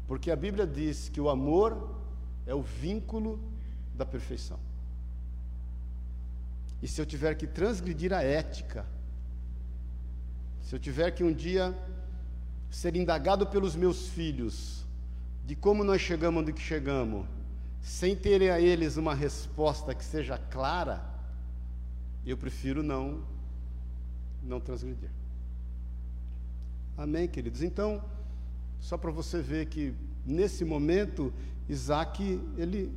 Porque 0.06 0.30
a 0.30 0.36
Bíblia 0.36 0.66
diz 0.66 1.08
que 1.08 1.20
o 1.20 1.30
amor 1.30 1.96
é 2.46 2.54
o 2.54 2.60
vínculo 2.60 3.40
da 3.94 4.04
perfeição. 4.04 4.60
E 6.82 6.86
se 6.86 7.00
eu 7.00 7.06
tiver 7.06 7.34
que 7.36 7.46
transgredir 7.46 8.12
a 8.12 8.22
ética, 8.22 8.86
se 10.60 10.74
eu 10.74 10.78
tiver 10.78 11.10
que 11.10 11.24
um 11.24 11.32
dia 11.32 11.74
ser 12.70 12.96
indagado 12.96 13.46
pelos 13.46 13.74
meus 13.74 14.08
filhos, 14.08 14.84
de 15.46 15.54
como 15.56 15.82
nós 15.82 16.00
chegamos 16.00 16.42
onde 16.42 16.52
que 16.52 16.60
chegamos, 16.60 17.26
sem 17.80 18.14
terem 18.14 18.50
a 18.50 18.60
eles 18.60 18.96
uma 18.96 19.14
resposta 19.14 19.94
que 19.94 20.04
seja 20.04 20.36
clara, 20.36 21.02
eu 22.26 22.36
prefiro 22.36 22.82
não 22.82 23.22
não 24.42 24.60
transgredir. 24.60 25.10
Amém, 26.96 27.28
queridos? 27.28 27.62
Então, 27.62 28.02
só 28.80 28.96
para 28.96 29.10
você 29.10 29.40
ver 29.40 29.66
que 29.66 29.94
nesse 30.24 30.64
momento 30.64 31.32
Isaac 31.68 32.40
ele 32.56 32.92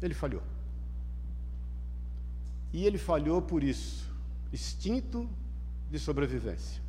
ele 0.00 0.14
falhou. 0.14 0.42
E 2.72 2.84
ele 2.84 2.98
falhou 2.98 3.40
por 3.40 3.62
isso, 3.62 4.08
instinto 4.52 5.28
de 5.90 5.98
sobrevivência. 5.98 6.82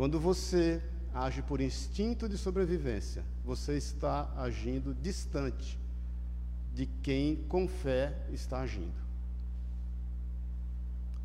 Quando 0.00 0.18
você 0.18 0.82
age 1.12 1.42
por 1.42 1.60
instinto 1.60 2.26
de 2.26 2.38
sobrevivência, 2.38 3.22
você 3.44 3.76
está 3.76 4.32
agindo 4.34 4.94
distante 4.94 5.78
de 6.72 6.86
quem 7.02 7.44
com 7.50 7.68
fé 7.68 8.16
está 8.30 8.60
agindo. 8.60 8.98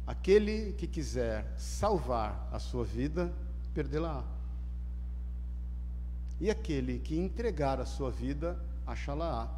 Aquele 0.06 0.74
que 0.74 0.88
quiser 0.88 1.56
salvar 1.58 2.50
a 2.52 2.60
sua 2.60 2.84
vida, 2.84 3.34
perdê-la. 3.74 4.26
E 6.42 6.50
aquele 6.50 7.00
que 7.00 7.18
entregar 7.18 7.80
a 7.80 7.86
sua 7.86 8.12
vida, 8.12 8.62
achá-la, 8.86 9.58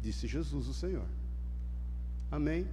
disse 0.00 0.26
Jesus 0.26 0.68
o 0.68 0.72
Senhor. 0.72 1.04
Amém? 2.30 2.66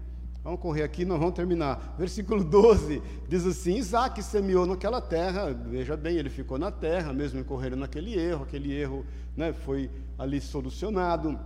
Vamos 0.45 0.59
correr 0.59 0.83
aqui, 0.83 1.03
nós 1.05 1.17
vamos 1.17 1.33
terminar. 1.33 1.95
Versículo 1.97 2.43
12 2.43 3.01
diz 3.27 3.47
assim: 3.47 3.77
Isaac 3.77 4.21
semeou 4.21 4.67
naquela 4.67 5.01
terra, 5.01 5.51
veja 5.51 5.97
bem, 5.97 6.17
ele 6.17 6.29
ficou 6.29 6.59
na 6.59 6.69
terra, 6.69 7.11
mesmo 7.11 7.39
incorrendo 7.39 7.75
naquele 7.75 8.13
erro, 8.13 8.43
aquele 8.43 8.71
erro 8.71 9.03
né, 9.35 9.51
foi 9.51 9.89
ali 10.19 10.39
solucionado. 10.39 11.39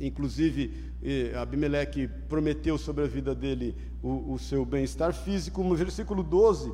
Inclusive, 0.00 0.72
Abimeleque 1.36 2.06
prometeu 2.28 2.78
sobre 2.78 3.02
a 3.02 3.08
vida 3.08 3.34
dele 3.34 3.74
o, 4.00 4.34
o 4.34 4.38
seu 4.38 4.64
bem-estar 4.64 5.12
físico. 5.12 5.64
No 5.64 5.74
versículo 5.74 6.22
12 6.22 6.72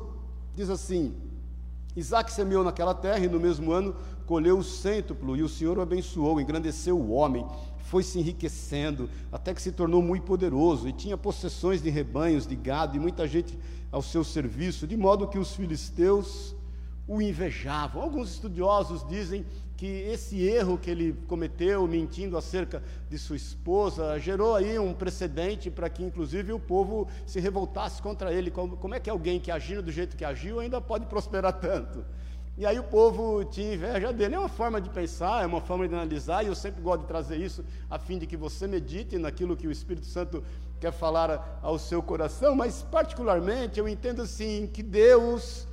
diz 0.55 0.69
assim: 0.69 1.15
Isaac 1.95 2.31
semeou 2.31 2.63
naquela 2.63 2.93
terra 2.93 3.25
e 3.25 3.27
no 3.27 3.39
mesmo 3.39 3.71
ano 3.71 3.95
colheu 4.29 4.59
o 4.59 4.63
cêntuplo, 4.63 5.35
e 5.35 5.41
o 5.41 5.49
Senhor 5.49 5.79
o 5.79 5.81
abençoou, 5.81 6.39
engrandeceu 6.39 6.95
o 6.95 7.09
homem 7.09 7.43
foi 7.79 8.03
se 8.03 8.19
enriquecendo, 8.19 9.09
até 9.31 9.55
que 9.55 9.59
se 9.59 9.71
tornou 9.71 10.03
muito 10.03 10.21
poderoso 10.21 10.87
e 10.87 10.93
tinha 10.93 11.17
possessões 11.17 11.81
de 11.81 11.89
rebanhos, 11.89 12.45
de 12.45 12.55
gado 12.55 12.95
e 12.95 12.99
muita 12.99 13.27
gente 13.27 13.57
ao 13.91 14.03
seu 14.03 14.23
serviço, 14.23 14.85
de 14.85 14.95
modo 14.95 15.27
que 15.27 15.39
os 15.39 15.55
filisteus 15.55 16.55
o 17.07 17.19
invejavam. 17.19 18.03
Alguns 18.03 18.29
estudiosos 18.29 19.03
dizem 19.09 19.43
que 19.75 19.87
esse 19.87 20.39
erro 20.43 20.77
que 20.77 20.91
ele 20.91 21.13
cometeu, 21.25 21.87
mentindo 21.87 22.37
acerca 22.37 22.83
de 23.09 23.17
sua 23.17 23.35
esposa, 23.35 24.19
gerou 24.19 24.53
aí 24.53 24.77
um 24.77 24.93
precedente 24.93 25.71
para 25.71 25.89
que, 25.89 26.03
inclusive, 26.03 26.53
o 26.53 26.59
povo 26.59 27.07
se 27.25 27.39
revoltasse 27.39 27.99
contra 27.99 28.31
ele. 28.31 28.51
Como, 28.51 28.77
como 28.77 28.93
é 28.93 28.99
que 28.99 29.09
alguém 29.09 29.39
que 29.39 29.49
agindo 29.49 29.81
do 29.81 29.91
jeito 29.91 30.15
que 30.15 30.23
agiu 30.23 30.59
ainda 30.59 30.79
pode 30.79 31.07
prosperar 31.07 31.53
tanto? 31.53 32.05
E 32.59 32.65
aí 32.65 32.77
o 32.77 32.83
povo 32.83 33.45
tinha 33.45 33.73
inveja 33.73 34.11
dele. 34.11 34.35
É 34.35 34.39
uma 34.39 34.49
forma 34.49 34.81
de 34.81 34.89
pensar, 34.89 35.41
é 35.41 35.45
uma 35.45 35.61
forma 35.61 35.87
de 35.87 35.95
analisar, 35.95 36.43
e 36.43 36.47
eu 36.47 36.55
sempre 36.55 36.81
gosto 36.81 37.03
de 37.03 37.07
trazer 37.07 37.37
isso 37.37 37.63
a 37.89 37.97
fim 37.97 38.19
de 38.19 38.27
que 38.27 38.35
você 38.35 38.67
medite 38.67 39.17
naquilo 39.17 39.55
que 39.55 39.65
o 39.65 39.71
Espírito 39.71 40.05
Santo 40.05 40.43
quer 40.77 40.91
falar 40.91 41.57
ao 41.61 41.79
seu 41.79 42.03
coração, 42.03 42.53
mas 42.53 42.81
particularmente 42.81 43.79
eu 43.79 43.87
entendo 43.87 44.23
assim 44.23 44.67
que 44.67 44.83
Deus 44.83 45.65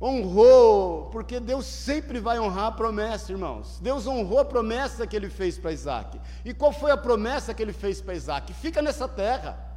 honrou, 0.00 1.10
porque 1.12 1.38
Deus 1.38 1.66
sempre 1.66 2.18
vai 2.18 2.40
honrar 2.40 2.68
a 2.68 2.72
promessa, 2.72 3.30
irmãos. 3.30 3.78
Deus 3.82 4.06
honrou 4.06 4.38
a 4.38 4.44
promessa 4.44 5.06
que 5.06 5.14
ele 5.14 5.28
fez 5.28 5.58
para 5.58 5.70
Isaac. 5.70 6.18
E 6.46 6.54
qual 6.54 6.72
foi 6.72 6.90
a 6.92 6.96
promessa 6.96 7.52
que 7.52 7.62
ele 7.62 7.74
fez 7.74 8.00
para 8.00 8.14
Isaac? 8.14 8.54
Fica 8.54 8.80
nessa 8.80 9.06
terra. 9.06 9.71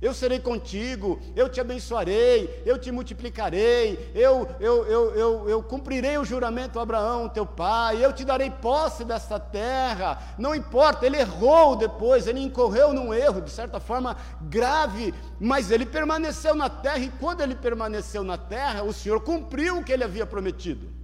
Eu 0.00 0.14
serei 0.14 0.38
contigo, 0.38 1.20
eu 1.36 1.46
te 1.46 1.60
abençoarei, 1.60 2.62
eu 2.64 2.78
te 2.78 2.90
multiplicarei, 2.90 4.10
eu, 4.14 4.48
eu, 4.58 4.86
eu, 4.86 5.14
eu, 5.14 5.48
eu 5.48 5.62
cumprirei 5.62 6.16
o 6.16 6.24
juramento 6.24 6.78
a 6.78 6.82
Abraão, 6.82 7.28
teu 7.28 7.44
pai, 7.44 8.02
eu 8.02 8.10
te 8.10 8.24
darei 8.24 8.50
posse 8.50 9.04
desta 9.04 9.38
terra. 9.38 10.18
Não 10.38 10.54
importa, 10.54 11.04
ele 11.04 11.18
errou 11.18 11.76
depois, 11.76 12.26
ele 12.26 12.40
incorreu 12.40 12.94
num 12.94 13.12
erro, 13.12 13.42
de 13.42 13.50
certa 13.50 13.78
forma 13.78 14.16
grave, 14.42 15.12
mas 15.38 15.70
ele 15.70 15.84
permaneceu 15.84 16.54
na 16.54 16.70
terra, 16.70 16.98
e 16.98 17.10
quando 17.20 17.42
ele 17.42 17.54
permaneceu 17.54 18.24
na 18.24 18.38
terra, 18.38 18.82
o 18.82 18.94
Senhor 18.94 19.20
cumpriu 19.20 19.78
o 19.78 19.84
que 19.84 19.92
ele 19.92 20.04
havia 20.04 20.24
prometido. 20.24 20.99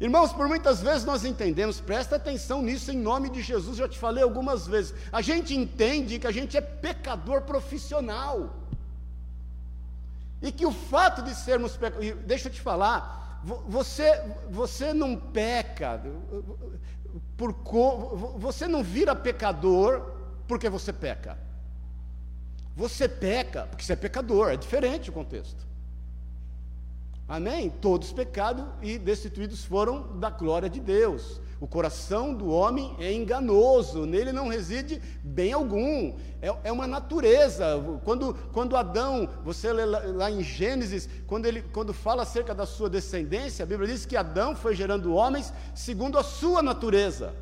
Irmãos, 0.00 0.32
por 0.32 0.48
muitas 0.48 0.82
vezes 0.82 1.04
nós 1.04 1.24
entendemos, 1.24 1.80
presta 1.80 2.16
atenção 2.16 2.60
nisso 2.60 2.90
em 2.90 2.96
nome 2.96 3.30
de 3.30 3.40
Jesus, 3.40 3.76
já 3.76 3.88
te 3.88 3.98
falei 3.98 4.24
algumas 4.24 4.66
vezes. 4.66 4.92
A 5.12 5.22
gente 5.22 5.54
entende 5.54 6.18
que 6.18 6.26
a 6.26 6.32
gente 6.32 6.56
é 6.56 6.60
pecador 6.60 7.42
profissional. 7.42 8.54
E 10.42 10.50
que 10.50 10.66
o 10.66 10.72
fato 10.72 11.22
de 11.22 11.34
sermos 11.34 11.76
pecadores, 11.76 12.16
deixa 12.26 12.48
eu 12.48 12.52
te 12.52 12.60
falar, 12.60 13.40
você, 13.68 14.20
você 14.50 14.92
não 14.92 15.16
peca, 15.16 16.02
por, 17.36 17.54
você 18.36 18.66
não 18.66 18.82
vira 18.82 19.14
pecador 19.14 20.12
porque 20.48 20.68
você 20.68 20.92
peca. 20.92 21.38
Você 22.76 23.08
peca 23.08 23.66
porque 23.66 23.84
você 23.84 23.92
é 23.92 23.96
pecador, 23.96 24.50
é 24.50 24.56
diferente 24.56 25.08
o 25.08 25.12
contexto. 25.12 25.64
Amém? 27.26 27.70
Todos 27.70 28.12
pecados 28.12 28.64
e 28.82 28.98
destituídos 28.98 29.64
foram 29.64 30.18
da 30.18 30.28
glória 30.28 30.68
de 30.68 30.78
Deus. 30.78 31.40
O 31.58 31.66
coração 31.66 32.34
do 32.34 32.50
homem 32.50 32.94
é 32.98 33.10
enganoso, 33.10 34.04
nele 34.04 34.32
não 34.32 34.48
reside 34.48 35.00
bem 35.22 35.52
algum, 35.52 36.14
é, 36.42 36.54
é 36.64 36.70
uma 36.70 36.86
natureza. 36.86 37.64
Quando, 38.04 38.34
quando 38.52 38.76
Adão, 38.76 39.26
você 39.42 39.72
lê 39.72 39.86
lá, 39.86 40.02
lá, 40.04 40.30
em 40.30 40.42
Gênesis, 40.42 41.08
quando, 41.26 41.46
ele, 41.46 41.62
quando 41.62 41.94
fala 41.94 42.22
acerca 42.22 42.54
da 42.54 42.66
sua 42.66 42.90
descendência, 42.90 43.62
a 43.62 43.66
Bíblia 43.66 43.88
diz 43.88 44.04
que 44.04 44.16
Adão 44.16 44.54
foi 44.54 44.74
gerando 44.74 45.14
homens 45.14 45.54
segundo 45.74 46.18
a 46.18 46.22
sua 46.22 46.62
natureza. 46.62 47.34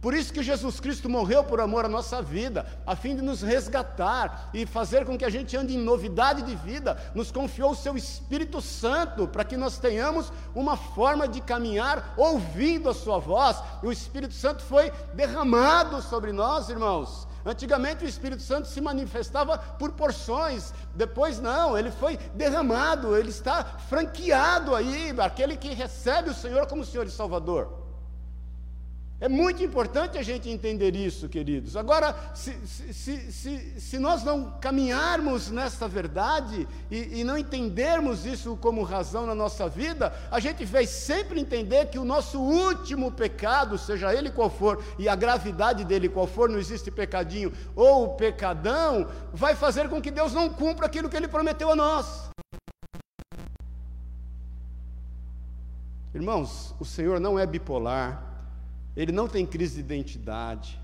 Por 0.00 0.14
isso 0.14 0.32
que 0.32 0.42
Jesus 0.42 0.80
Cristo 0.80 1.10
morreu 1.10 1.44
por 1.44 1.60
amor 1.60 1.84
à 1.84 1.88
nossa 1.88 2.22
vida, 2.22 2.64
a 2.86 2.96
fim 2.96 3.14
de 3.14 3.20
nos 3.20 3.42
resgatar 3.42 4.48
e 4.54 4.64
fazer 4.64 5.04
com 5.04 5.18
que 5.18 5.26
a 5.26 5.30
gente 5.30 5.54
ande 5.56 5.74
em 5.74 5.78
novidade 5.78 6.40
de 6.42 6.54
vida. 6.54 6.96
Nos 7.14 7.30
confiou 7.30 7.72
o 7.72 7.76
seu 7.76 7.96
Espírito 7.98 8.62
Santo 8.62 9.28
para 9.28 9.44
que 9.44 9.58
nós 9.58 9.78
tenhamos 9.78 10.32
uma 10.54 10.74
forma 10.74 11.28
de 11.28 11.42
caminhar 11.42 12.14
ouvindo 12.16 12.88
a 12.88 12.94
sua 12.94 13.18
voz. 13.18 13.62
E 13.82 13.86
o 13.86 13.92
Espírito 13.92 14.32
Santo 14.32 14.62
foi 14.62 14.90
derramado 15.12 16.00
sobre 16.00 16.32
nós, 16.32 16.70
irmãos. 16.70 17.28
Antigamente 17.44 18.04
o 18.04 18.08
Espírito 18.08 18.42
Santo 18.42 18.68
se 18.68 18.80
manifestava 18.80 19.58
por 19.58 19.92
porções, 19.92 20.74
depois 20.94 21.40
não, 21.40 21.76
ele 21.76 21.90
foi 21.90 22.18
derramado, 22.34 23.16
ele 23.16 23.30
está 23.30 23.64
franqueado 23.64 24.74
aí, 24.74 25.14
aquele 25.18 25.56
que 25.56 25.72
recebe 25.72 26.30
o 26.30 26.34
Senhor 26.34 26.66
como 26.66 26.84
Senhor 26.84 27.06
e 27.06 27.10
Salvador. 27.10 27.79
É 29.20 29.28
muito 29.28 29.62
importante 29.62 30.16
a 30.16 30.22
gente 30.22 30.48
entender 30.48 30.96
isso, 30.96 31.28
queridos. 31.28 31.76
Agora, 31.76 32.16
se, 32.34 32.54
se, 32.66 33.30
se, 33.30 33.78
se 33.78 33.98
nós 33.98 34.24
não 34.24 34.52
caminharmos 34.58 35.50
nessa 35.50 35.86
verdade 35.86 36.66
e, 36.90 37.20
e, 37.20 37.22
não 37.22 37.36
entendermos 37.36 38.24
isso 38.24 38.56
como 38.56 38.82
razão 38.82 39.26
na 39.26 39.34
nossa 39.34 39.68
vida, 39.68 40.10
a 40.30 40.40
gente 40.40 40.64
vai 40.64 40.86
sempre 40.86 41.38
entender 41.38 41.90
que 41.90 41.98
o 41.98 42.04
nosso 42.04 42.40
último 42.40 43.12
pecado, 43.12 43.76
seja 43.76 44.14
ele 44.14 44.30
qual 44.30 44.48
for, 44.48 44.82
e 44.98 45.06
a 45.06 45.14
gravidade 45.14 45.84
dele 45.84 46.08
qual 46.08 46.26
for, 46.26 46.48
não 46.48 46.58
existe 46.58 46.90
pecadinho 46.90 47.52
ou 47.76 48.14
pecadão, 48.14 49.06
vai 49.34 49.54
fazer 49.54 49.90
com 49.90 50.00
que 50.00 50.10
Deus 50.10 50.32
não 50.32 50.48
cumpra 50.48 50.86
aquilo 50.86 51.10
que 51.10 51.16
ele 51.16 51.28
prometeu 51.28 51.70
a 51.70 51.76
nós. 51.76 52.30
Irmãos, 56.14 56.74
o 56.80 56.86
Senhor 56.86 57.20
não 57.20 57.38
é 57.38 57.46
bipolar 57.46 58.29
ele 59.00 59.12
não 59.12 59.26
tem 59.26 59.46
crise 59.46 59.76
de 59.76 59.80
identidade, 59.80 60.78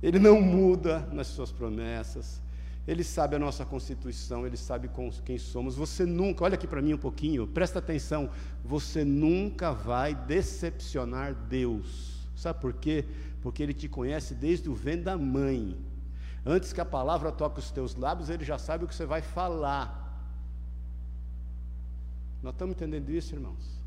ele 0.00 0.20
não 0.20 0.40
muda 0.40 1.00
nas 1.10 1.26
suas 1.26 1.50
promessas, 1.50 2.40
ele 2.86 3.02
sabe 3.02 3.34
a 3.34 3.38
nossa 3.38 3.64
constituição, 3.64 4.46
ele 4.46 4.56
sabe 4.56 4.88
quem 5.24 5.38
somos. 5.38 5.74
Você 5.74 6.06
nunca, 6.06 6.44
olha 6.44 6.54
aqui 6.54 6.68
para 6.68 6.80
mim 6.80 6.94
um 6.94 6.98
pouquinho, 6.98 7.48
presta 7.48 7.80
atenção, 7.80 8.30
você 8.64 9.04
nunca 9.04 9.72
vai 9.72 10.14
decepcionar 10.14 11.34
Deus. 11.34 12.28
Sabe 12.36 12.60
por 12.60 12.72
quê? 12.72 13.04
Porque 13.42 13.60
ele 13.60 13.74
te 13.74 13.88
conhece 13.88 14.32
desde 14.32 14.70
o 14.70 14.74
vento 14.74 15.02
da 15.02 15.18
mãe. 15.18 15.76
Antes 16.46 16.72
que 16.72 16.80
a 16.80 16.84
palavra 16.84 17.32
toque 17.32 17.58
os 17.58 17.72
teus 17.72 17.96
lábios, 17.96 18.30
ele 18.30 18.44
já 18.44 18.56
sabe 18.56 18.84
o 18.84 18.86
que 18.86 18.94
você 18.94 19.04
vai 19.04 19.20
falar. 19.20 20.06
Nós 22.40 22.54
estamos 22.54 22.76
entendendo 22.76 23.10
isso, 23.10 23.34
irmãos? 23.34 23.77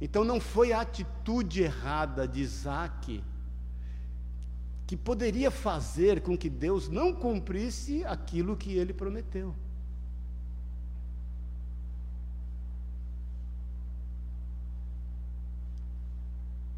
Então 0.00 0.24
não 0.24 0.40
foi 0.40 0.72
a 0.72 0.80
atitude 0.80 1.62
errada 1.62 2.26
de 2.26 2.40
Isaac 2.40 3.22
que 4.86 4.96
poderia 4.96 5.50
fazer 5.50 6.20
com 6.20 6.36
que 6.36 6.50
Deus 6.50 6.88
não 6.88 7.14
cumprisse 7.14 8.04
aquilo 8.04 8.56
que 8.56 8.72
ele 8.72 8.92
prometeu. 8.92 9.54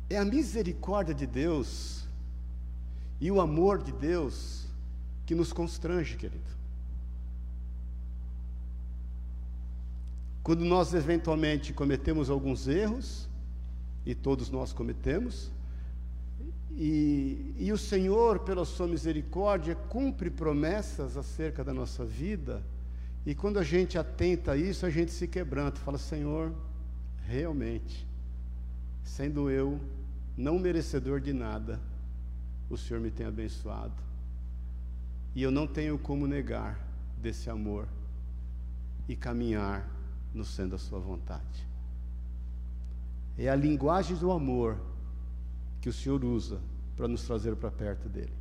É 0.08 0.18
a 0.18 0.24
misericórdia 0.24 1.12
de 1.12 1.26
Deus 1.26 2.06
e 3.20 3.30
o 3.30 3.40
amor 3.40 3.82
de 3.82 3.90
Deus 3.90 4.66
que 5.24 5.34
nos 5.34 5.52
constrange, 5.52 6.16
querido. 6.16 6.56
Quando 10.46 10.64
nós 10.64 10.94
eventualmente 10.94 11.72
cometemos 11.72 12.30
alguns 12.30 12.68
erros, 12.68 13.28
e 14.04 14.14
todos 14.14 14.48
nós 14.48 14.72
cometemos, 14.72 15.50
e, 16.70 17.52
e, 17.58 17.72
o 17.72 17.76
Senhor, 17.76 18.38
pela 18.38 18.64
sua 18.64 18.86
misericórdia, 18.86 19.74
cumpre 19.74 20.30
promessas 20.30 21.16
acerca 21.16 21.64
da 21.64 21.74
nossa 21.74 22.04
vida, 22.04 22.62
e 23.26 23.34
quando 23.34 23.58
a 23.58 23.64
gente 23.64 23.98
atenta 23.98 24.52
a 24.52 24.56
isso, 24.56 24.86
a 24.86 24.88
gente 24.88 25.10
se 25.10 25.26
quebranta, 25.26 25.80
fala: 25.80 25.98
Senhor, 25.98 26.54
realmente, 27.24 28.06
sendo 29.02 29.50
eu 29.50 29.80
não 30.36 30.60
merecedor 30.60 31.20
de 31.20 31.32
nada, 31.32 31.80
o 32.70 32.76
Senhor 32.76 33.00
me 33.00 33.10
tem 33.10 33.26
abençoado, 33.26 34.00
e 35.34 35.42
eu 35.42 35.50
não 35.50 35.66
tenho 35.66 35.98
como 35.98 36.24
negar 36.24 36.78
desse 37.20 37.50
amor 37.50 37.88
e 39.08 39.16
caminhar 39.16 39.95
no 40.36 40.44
sendo 40.44 40.74
a 40.74 40.78
sua 40.78 40.98
vontade. 40.98 41.66
É 43.38 43.48
a 43.48 43.56
linguagem 43.56 44.16
do 44.16 44.30
amor 44.30 44.78
que 45.80 45.88
o 45.88 45.92
Senhor 45.92 46.24
usa 46.24 46.60
para 46.96 47.08
nos 47.08 47.22
trazer 47.22 47.56
para 47.56 47.70
perto 47.70 48.08
dele. 48.08 48.32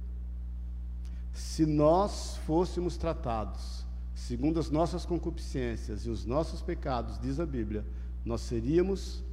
Se 1.33 1.65
nós 1.65 2.37
fôssemos 2.45 2.97
tratados 2.97 3.85
segundo 4.13 4.59
as 4.59 4.69
nossas 4.69 5.05
concupiscências 5.05 6.05
e 6.05 6.09
os 6.09 6.25
nossos 6.25 6.61
pecados, 6.61 7.19
diz 7.19 7.39
a 7.39 7.45
Bíblia, 7.45 7.85
nós 8.23 8.41
seríamos 8.41 9.23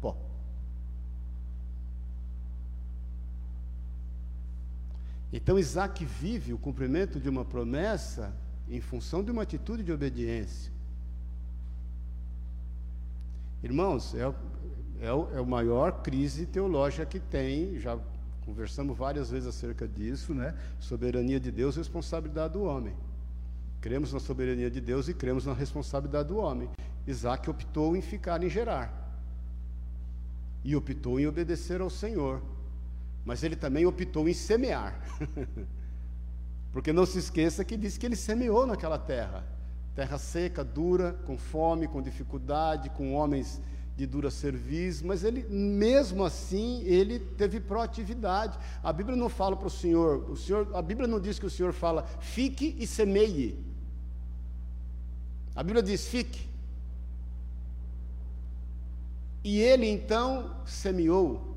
pó. 0.00 0.16
Então 5.32 5.58
Isaac 5.58 6.04
vive 6.04 6.52
o 6.52 6.58
cumprimento 6.58 7.20
de 7.20 7.28
uma 7.28 7.44
promessa 7.44 8.34
em 8.68 8.80
função 8.80 9.22
de 9.22 9.30
uma 9.30 9.42
atitude 9.42 9.82
de 9.82 9.92
obediência. 9.92 10.72
Irmãos, 13.62 14.14
é, 14.14 14.22
é, 15.00 15.36
é 15.36 15.38
a 15.38 15.44
maior 15.44 16.02
crise 16.02 16.46
teológica 16.46 17.04
que 17.04 17.20
tem, 17.20 17.78
já 17.78 17.98
conversamos 18.44 18.96
várias 18.96 19.30
vezes 19.30 19.48
acerca 19.48 19.86
disso, 19.86 20.32
né? 20.34 20.54
Soberania 20.78 21.38
de 21.38 21.50
Deus 21.50 21.76
responsabilidade 21.76 22.54
do 22.54 22.62
homem. 22.62 22.94
Cremos 23.80 24.12
na 24.12 24.20
soberania 24.20 24.70
de 24.70 24.80
Deus 24.80 25.08
e 25.08 25.14
cremos 25.14 25.44
na 25.44 25.52
responsabilidade 25.52 26.28
do 26.28 26.38
homem. 26.38 26.70
Isaac 27.06 27.48
optou 27.48 27.94
em 27.96 28.00
ficar 28.00 28.42
em 28.42 28.48
Gerar. 28.48 28.96
E 30.64 30.74
optou 30.74 31.20
em 31.20 31.26
obedecer 31.26 31.80
ao 31.80 31.90
Senhor. 31.90 32.42
Mas 33.24 33.42
ele 33.42 33.56
também 33.56 33.86
optou 33.86 34.28
em 34.28 34.34
semear. 34.34 35.00
Porque 36.72 36.92
não 36.92 37.04
se 37.04 37.18
esqueça 37.18 37.64
que 37.64 37.76
diz 37.76 37.98
que 37.98 38.06
ele 38.06 38.16
semeou 38.16 38.66
naquela 38.66 38.98
terra 38.98 39.59
terra 40.00 40.16
seca, 40.16 40.64
dura, 40.64 41.12
com 41.26 41.36
fome, 41.36 41.86
com 41.86 42.00
dificuldade, 42.00 42.88
com 42.88 43.12
homens 43.12 43.60
de 43.94 44.06
dura 44.06 44.30
serviço, 44.30 45.06
mas 45.06 45.22
ele, 45.22 45.42
mesmo 45.50 46.24
assim, 46.24 46.80
ele 46.84 47.18
teve 47.18 47.60
proatividade. 47.60 48.58
A 48.82 48.94
Bíblia 48.94 49.14
não 49.14 49.28
fala 49.28 49.54
para 49.54 49.66
o 49.66 49.70
Senhor, 49.70 50.30
o 50.30 50.34
Senhor, 50.34 50.74
a 50.74 50.80
Bíblia 50.80 51.06
não 51.06 51.20
diz 51.20 51.38
que 51.38 51.44
o 51.44 51.50
Senhor 51.50 51.74
fala, 51.74 52.06
fique 52.18 52.74
e 52.78 52.86
semeie. 52.86 53.62
A 55.54 55.62
Bíblia 55.62 55.82
diz, 55.82 56.06
fique. 56.06 56.48
E 59.44 59.60
ele 59.60 59.86
então 59.86 60.56
semeou. 60.64 61.49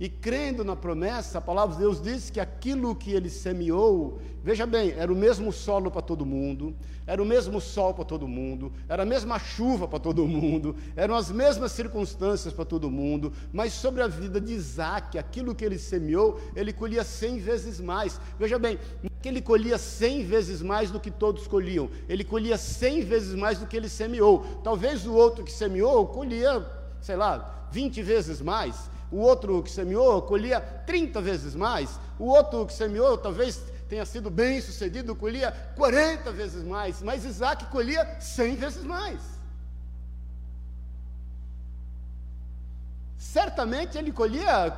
E 0.00 0.08
crendo 0.08 0.64
na 0.64 0.74
promessa, 0.74 1.36
a 1.36 1.40
palavra 1.42 1.76
de 1.76 1.82
Deus 1.82 2.00
diz 2.00 2.30
que 2.30 2.40
aquilo 2.40 2.96
que 2.96 3.12
ele 3.12 3.28
semeou, 3.28 4.18
veja 4.42 4.64
bem, 4.64 4.92
era 4.92 5.12
o 5.12 5.14
mesmo 5.14 5.52
solo 5.52 5.90
para 5.90 6.00
todo 6.00 6.24
mundo, 6.24 6.74
era 7.06 7.22
o 7.22 7.26
mesmo 7.26 7.60
sol 7.60 7.92
para 7.92 8.06
todo 8.06 8.26
mundo, 8.26 8.72
era 8.88 9.02
a 9.02 9.06
mesma 9.06 9.38
chuva 9.38 9.86
para 9.86 9.98
todo 9.98 10.26
mundo, 10.26 10.74
eram 10.96 11.14
as 11.14 11.30
mesmas 11.30 11.72
circunstâncias 11.72 12.54
para 12.54 12.64
todo 12.64 12.90
mundo, 12.90 13.30
mas 13.52 13.74
sobre 13.74 14.00
a 14.00 14.08
vida 14.08 14.40
de 14.40 14.54
Isaac, 14.54 15.18
aquilo 15.18 15.54
que 15.54 15.66
ele 15.66 15.78
semeou, 15.78 16.40
ele 16.56 16.72
colhia 16.72 17.04
cem 17.04 17.38
vezes 17.38 17.78
mais. 17.78 18.18
Veja 18.38 18.58
bem, 18.58 18.78
que 19.20 19.28
ele 19.28 19.42
colhia 19.42 19.76
cem 19.76 20.24
vezes 20.24 20.62
mais 20.62 20.90
do 20.90 20.98
que 20.98 21.10
todos 21.10 21.46
colhiam, 21.46 21.90
ele 22.08 22.24
colhia 22.24 22.56
cem 22.56 23.02
vezes 23.02 23.34
mais 23.34 23.58
do 23.58 23.66
que 23.66 23.76
ele 23.76 23.90
semeou. 23.90 24.46
Talvez 24.64 25.06
o 25.06 25.12
outro 25.12 25.44
que 25.44 25.52
semeou 25.52 26.06
colhia, 26.06 26.66
sei 27.02 27.16
lá, 27.16 27.68
vinte 27.70 28.02
vezes 28.02 28.40
mais 28.40 28.88
o 29.10 29.18
outro 29.18 29.62
que 29.62 29.70
semeou 29.70 30.22
colhia 30.22 30.60
30 30.60 31.20
vezes 31.20 31.54
mais, 31.54 31.98
o 32.18 32.26
outro 32.26 32.64
que 32.66 32.72
semeou 32.72 33.18
talvez 33.18 33.60
tenha 33.88 34.06
sido 34.06 34.30
bem 34.30 34.60
sucedido, 34.60 35.16
colhia 35.16 35.50
40 35.76 36.30
vezes 36.30 36.62
mais, 36.62 37.02
mas 37.02 37.24
Isaac 37.24 37.64
colhia 37.66 38.20
100 38.20 38.54
vezes 38.56 38.84
mais. 38.84 39.20
Certamente 43.18 43.98
ele 43.98 44.12
colhia, 44.12 44.76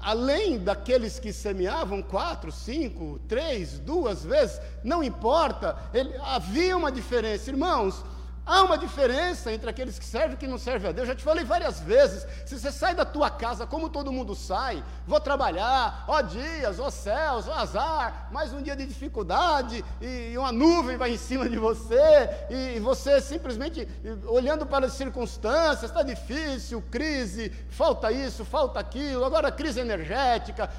além 0.00 0.58
daqueles 0.58 1.18
que 1.18 1.32
semeavam, 1.32 2.02
quatro, 2.02 2.52
cinco, 2.52 3.18
três, 3.26 3.78
duas 3.78 4.22
vezes, 4.22 4.60
não 4.84 5.02
importa, 5.02 5.76
ele, 5.92 6.14
havia 6.18 6.76
uma 6.76 6.92
diferença. 6.92 7.50
Irmãos, 7.50 8.04
Há 8.46 8.62
uma 8.62 8.78
diferença 8.78 9.52
entre 9.52 9.68
aqueles 9.68 9.98
que 9.98 10.04
servem 10.04 10.34
e 10.34 10.36
que 10.36 10.46
não 10.46 10.56
servem 10.56 10.90
a 10.90 10.92
Deus. 10.92 11.08
Já 11.08 11.16
te 11.16 11.24
falei 11.24 11.44
várias 11.44 11.80
vezes. 11.80 12.24
Se 12.46 12.56
você 12.56 12.70
sai 12.70 12.94
da 12.94 13.04
tua 13.04 13.28
casa, 13.28 13.66
como 13.66 13.88
todo 13.88 14.12
mundo 14.12 14.36
sai, 14.36 14.84
vou 15.04 15.18
trabalhar, 15.18 16.04
ó 16.06 16.22
dias, 16.22 16.78
ó 16.78 16.88
céus, 16.88 17.48
ó 17.48 17.54
azar, 17.54 18.28
mais 18.30 18.52
um 18.52 18.62
dia 18.62 18.76
de 18.76 18.86
dificuldade, 18.86 19.84
e 20.00 20.38
uma 20.38 20.52
nuvem 20.52 20.96
vai 20.96 21.10
em 21.10 21.18
cima 21.18 21.48
de 21.48 21.58
você, 21.58 21.96
e 22.48 22.78
você 22.78 23.20
simplesmente 23.20 23.88
olhando 24.28 24.64
para 24.64 24.86
as 24.86 24.92
circunstâncias, 24.92 25.90
está 25.90 26.04
difícil, 26.04 26.80
crise, 26.88 27.50
falta 27.68 28.12
isso, 28.12 28.44
falta 28.44 28.78
aquilo, 28.78 29.24
agora 29.24 29.50
crise 29.50 29.80
energética, 29.80 30.70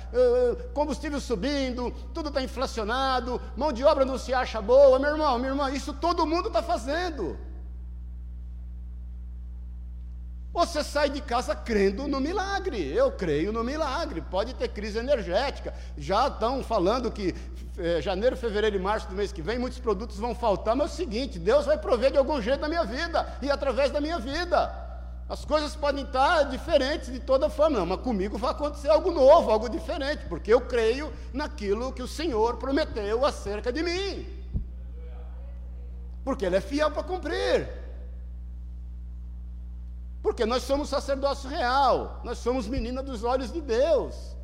combustível 0.74 1.20
subindo, 1.20 1.92
tudo 2.14 2.30
está 2.30 2.42
inflacionado, 2.42 3.42
mão 3.58 3.74
de 3.74 3.84
obra 3.84 4.06
não 4.06 4.18
se 4.18 4.34
acha 4.34 4.62
boa, 4.62 4.98
meu 4.98 5.12
irmão, 5.12 5.38
minha 5.38 5.50
irmã, 5.50 5.70
isso 5.70 5.92
todo 5.92 6.26
mundo 6.26 6.48
está 6.48 6.64
fazendo. 6.64 7.38
Você 10.58 10.84
sai 10.84 11.08
de 11.08 11.22
casa 11.22 11.54
crendo 11.54 12.08
no 12.08 12.20
milagre. 12.20 12.92
Eu 12.92 13.12
creio 13.12 13.54
no 13.54 13.64
milagre. 13.64 14.22
Pode 14.22 14.56
ter 14.56 14.68
crise 14.70 14.98
energética. 14.98 15.72
Já 15.96 16.30
estão 16.30 16.64
falando 16.64 17.12
que 17.12 17.36
é, 17.78 18.02
janeiro, 18.02 18.36
fevereiro 18.36 18.76
e 18.76 18.80
março 18.80 19.08
do 19.08 19.14
mês 19.14 19.32
que 19.32 19.40
vem 19.40 19.60
muitos 19.60 19.78
produtos 19.78 20.18
vão 20.18 20.34
faltar, 20.34 20.76
mas 20.76 20.90
é 20.90 20.94
o 20.94 20.96
seguinte: 20.96 21.38
Deus 21.38 21.68
vai 21.68 21.78
prover 21.78 22.12
de 22.12 22.18
algum 22.18 22.42
jeito 22.42 22.60
na 22.60 22.68
minha 22.68 22.84
vida 22.84 23.38
e 23.40 23.52
através 23.52 23.92
da 23.92 24.02
minha 24.02 24.18
vida. 24.18 24.74
As 25.30 25.46
coisas 25.46 25.76
podem 25.76 26.04
estar 26.04 26.46
diferentes 26.46 27.14
de 27.14 27.20
toda 27.20 27.52
forma, 27.52 27.86
mas 27.86 28.00
comigo 28.00 28.36
vai 28.40 28.50
acontecer 28.50 28.90
algo 28.90 29.12
novo, 29.12 29.52
algo 29.52 29.70
diferente, 29.70 30.26
porque 30.28 30.52
eu 30.52 30.62
creio 30.62 31.14
naquilo 31.32 31.94
que 31.94 32.02
o 32.02 32.08
Senhor 32.08 32.58
prometeu 32.58 33.24
acerca 33.24 33.72
de 33.72 33.84
mim. 33.84 34.26
Porque 36.26 36.48
Ele 36.48 36.56
é 36.56 36.62
fiel 36.62 36.90
para 36.90 37.04
cumprir. 37.04 37.87
Porque 40.38 40.46
nós 40.46 40.62
somos 40.62 40.90
sacerdócio 40.90 41.50
real, 41.50 42.22
nós 42.24 42.38
somos 42.38 42.68
menina 42.68 43.02
dos 43.02 43.24
olhos 43.24 43.52
de 43.52 43.60
Deus. 43.60 44.38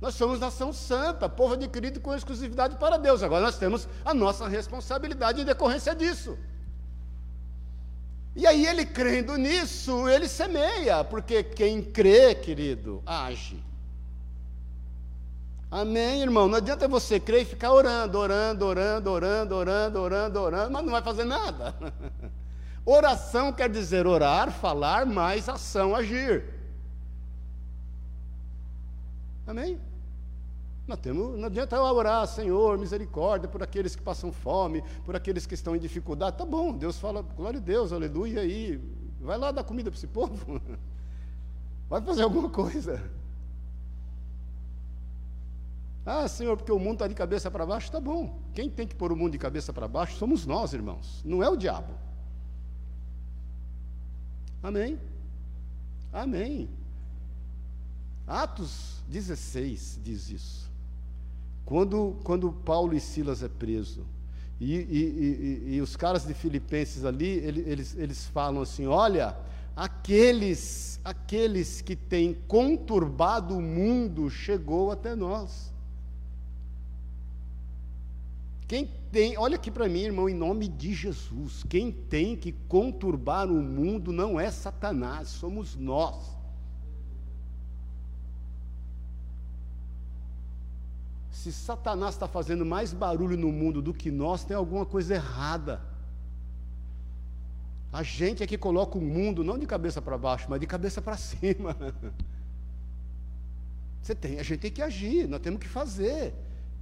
Nós 0.00 0.14
somos 0.14 0.38
nação 0.38 0.72
santa, 0.72 1.28
povo 1.28 1.54
adquirido 1.54 1.98
com 1.98 2.14
exclusividade 2.14 2.76
para 2.76 2.96
Deus. 2.96 3.24
Agora 3.24 3.42
nós 3.42 3.58
temos 3.58 3.88
a 4.04 4.14
nossa 4.14 4.46
responsabilidade 4.46 5.40
em 5.40 5.44
decorrência 5.44 5.96
disso. 5.96 6.38
E 8.36 8.46
aí 8.46 8.64
ele 8.64 8.86
crendo 8.86 9.36
nisso, 9.36 10.08
ele 10.08 10.28
semeia, 10.28 11.02
porque 11.02 11.42
quem 11.42 11.82
crê, 11.82 12.36
querido, 12.36 13.02
age. 13.04 13.60
Amém, 15.68 16.22
irmão? 16.22 16.46
Não 16.46 16.58
adianta 16.58 16.86
você 16.86 17.18
crer 17.18 17.42
e 17.42 17.46
ficar 17.46 17.72
orando, 17.72 18.16
orando, 18.16 18.64
orando, 18.64 19.10
orando, 19.10 19.56
orando, 19.56 20.00
orando, 20.00 20.40
orando, 20.40 20.70
mas 20.70 20.84
não 20.84 20.92
vai 20.92 21.02
fazer 21.02 21.24
nada. 21.24 21.74
Oração 22.84 23.52
quer 23.52 23.68
dizer 23.68 24.06
orar, 24.06 24.50
falar, 24.50 25.06
mais 25.06 25.48
ação, 25.48 25.94
agir. 25.94 26.44
Amém? 29.46 29.80
Nós 30.86 30.98
temos, 30.98 31.38
não 31.38 31.46
adianta 31.46 31.76
eu 31.76 31.82
orar, 31.82 32.26
Senhor, 32.26 32.76
misericórdia 32.76 33.48
por 33.48 33.62
aqueles 33.62 33.94
que 33.94 34.02
passam 34.02 34.32
fome, 34.32 34.82
por 35.04 35.14
aqueles 35.14 35.46
que 35.46 35.54
estão 35.54 35.76
em 35.76 35.78
dificuldade. 35.78 36.36
Tá 36.36 36.44
bom, 36.44 36.72
Deus 36.72 36.98
fala, 36.98 37.22
glória 37.22 37.58
a 37.58 37.62
Deus, 37.62 37.92
aleluia, 37.92 38.40
aí, 38.40 38.80
vai 39.20 39.38
lá 39.38 39.52
dar 39.52 39.62
comida 39.62 39.90
para 39.90 39.96
esse 39.96 40.08
povo. 40.08 40.60
Vai 41.88 42.00
fazer 42.00 42.22
alguma 42.22 42.48
coisa. 42.48 43.02
Ah, 46.06 46.26
Senhor, 46.26 46.56
porque 46.56 46.72
o 46.72 46.78
mundo 46.78 46.94
está 46.94 47.06
de 47.06 47.14
cabeça 47.14 47.50
para 47.50 47.66
baixo, 47.66 47.92
tá 47.92 48.00
bom. 48.00 48.40
Quem 48.54 48.70
tem 48.70 48.86
que 48.86 48.94
pôr 48.94 49.12
o 49.12 49.16
mundo 49.16 49.32
de 49.32 49.38
cabeça 49.38 49.74
para 49.74 49.86
baixo 49.86 50.16
somos 50.16 50.46
nós, 50.46 50.72
irmãos, 50.72 51.20
não 51.22 51.42
é 51.42 51.50
o 51.50 51.56
diabo. 51.56 51.92
Amém. 54.62 54.98
Amém. 56.12 56.68
Atos 58.26 59.02
16 59.08 60.00
diz 60.02 60.30
isso. 60.30 60.70
Quando, 61.64 62.16
quando 62.22 62.52
Paulo 62.52 62.94
e 62.94 63.00
Silas 63.00 63.42
é 63.42 63.48
preso, 63.48 64.04
e, 64.60 64.74
e, 64.74 65.68
e, 65.70 65.74
e 65.74 65.80
os 65.80 65.96
caras 65.96 66.24
de 66.24 66.34
Filipenses 66.34 67.04
ali, 67.04 67.26
eles, 67.26 67.96
eles 67.96 68.26
falam 68.26 68.62
assim: 68.62 68.86
olha, 68.86 69.36
aqueles, 69.74 71.00
aqueles 71.04 71.80
que 71.80 71.96
têm 71.96 72.34
conturbado 72.46 73.56
o 73.56 73.62
mundo 73.62 74.30
chegou 74.30 74.92
até 74.92 75.16
nós. 75.16 75.71
Quem 78.72 78.86
tem, 78.86 79.36
olha 79.36 79.56
aqui 79.56 79.70
para 79.70 79.86
mim, 79.86 80.00
irmão, 80.00 80.30
em 80.30 80.34
nome 80.34 80.66
de 80.66 80.94
Jesus, 80.94 81.62
quem 81.68 81.92
tem 81.92 82.34
que 82.34 82.52
conturbar 82.52 83.50
o 83.50 83.62
mundo 83.62 84.10
não 84.10 84.40
é 84.40 84.50
Satanás, 84.50 85.28
somos 85.28 85.76
nós. 85.76 86.34
Se 91.30 91.52
Satanás 91.52 92.14
está 92.14 92.26
fazendo 92.26 92.64
mais 92.64 92.94
barulho 92.94 93.36
no 93.36 93.52
mundo 93.52 93.82
do 93.82 93.92
que 93.92 94.10
nós, 94.10 94.42
tem 94.42 94.56
alguma 94.56 94.86
coisa 94.86 95.16
errada. 95.16 95.82
A 97.92 98.02
gente 98.02 98.42
é 98.42 98.46
que 98.46 98.56
coloca 98.56 98.96
o 98.96 99.02
mundo 99.02 99.44
não 99.44 99.58
de 99.58 99.66
cabeça 99.66 100.00
para 100.00 100.16
baixo, 100.16 100.46
mas 100.48 100.58
de 100.58 100.66
cabeça 100.66 101.02
para 101.02 101.18
cima. 101.20 101.76
Você 104.00 104.14
tem, 104.14 104.40
a 104.40 104.42
gente 104.42 104.60
tem 104.60 104.70
que 104.70 104.80
agir, 104.80 105.28
nós 105.28 105.42
temos 105.42 105.60
que 105.60 105.68
fazer. 105.68 106.32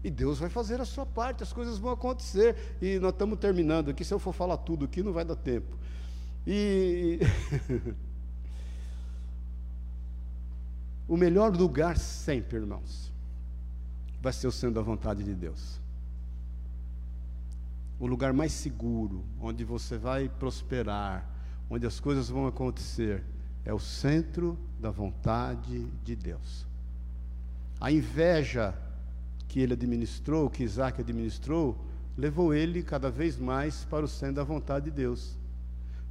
E 0.03 0.11
Deus 0.11 0.39
vai 0.39 0.49
fazer 0.49 0.81
a 0.81 0.85
sua 0.85 1.05
parte, 1.05 1.43
as 1.43 1.53
coisas 1.53 1.79
vão 1.79 1.93
acontecer. 1.93 2.57
E 2.81 2.99
nós 2.99 3.13
estamos 3.13 3.39
terminando 3.39 3.91
aqui, 3.91 4.05
se 4.05 4.15
eu 4.15 4.19
for 4.19 4.33
falar 4.33 4.57
tudo 4.59 4.87
aqui, 4.87 5.03
não 5.03 5.13
vai 5.13 5.25
dar 5.25 5.37
tempo. 5.37 5.77
E. 6.47 7.21
o 11.07 11.17
melhor 11.17 11.55
lugar 11.55 11.99
sempre, 11.99 12.57
irmãos, 12.57 13.13
vai 14.23 14.33
ser 14.33 14.47
o 14.47 14.53
sendo 14.53 14.75
da 14.75 14.83
vontade 14.83 15.23
de 15.23 15.35
Deus. 15.35 15.79
O 17.99 18.07
lugar 18.07 18.33
mais 18.33 18.53
seguro, 18.53 19.23
onde 19.39 19.63
você 19.65 19.99
vai 19.99 20.31
prosperar, 20.31 21.29
onde 21.69 21.87
as 21.87 22.01
coisas 22.01 22.31
vão 22.31 22.47
acontecer, 22.47 23.23
é 23.67 23.75
o 23.75 23.79
centro 23.79 24.59
da 24.79 24.91
vontade 24.91 25.85
de 26.03 26.17
Deus. 26.17 26.67
A 27.79 27.93
inveja 27.93 28.75
que 29.51 29.59
ele 29.59 29.73
administrou, 29.73 30.49
que 30.49 30.63
Isaac 30.63 31.01
administrou, 31.01 31.77
levou 32.17 32.55
ele 32.55 32.85
cada 32.85 33.11
vez 33.11 33.37
mais 33.37 33.85
para 33.85 34.05
o 34.05 34.09
centro 34.09 34.37
da 34.37 34.45
vontade 34.45 34.85
de 34.85 34.93
Deus 34.93 35.40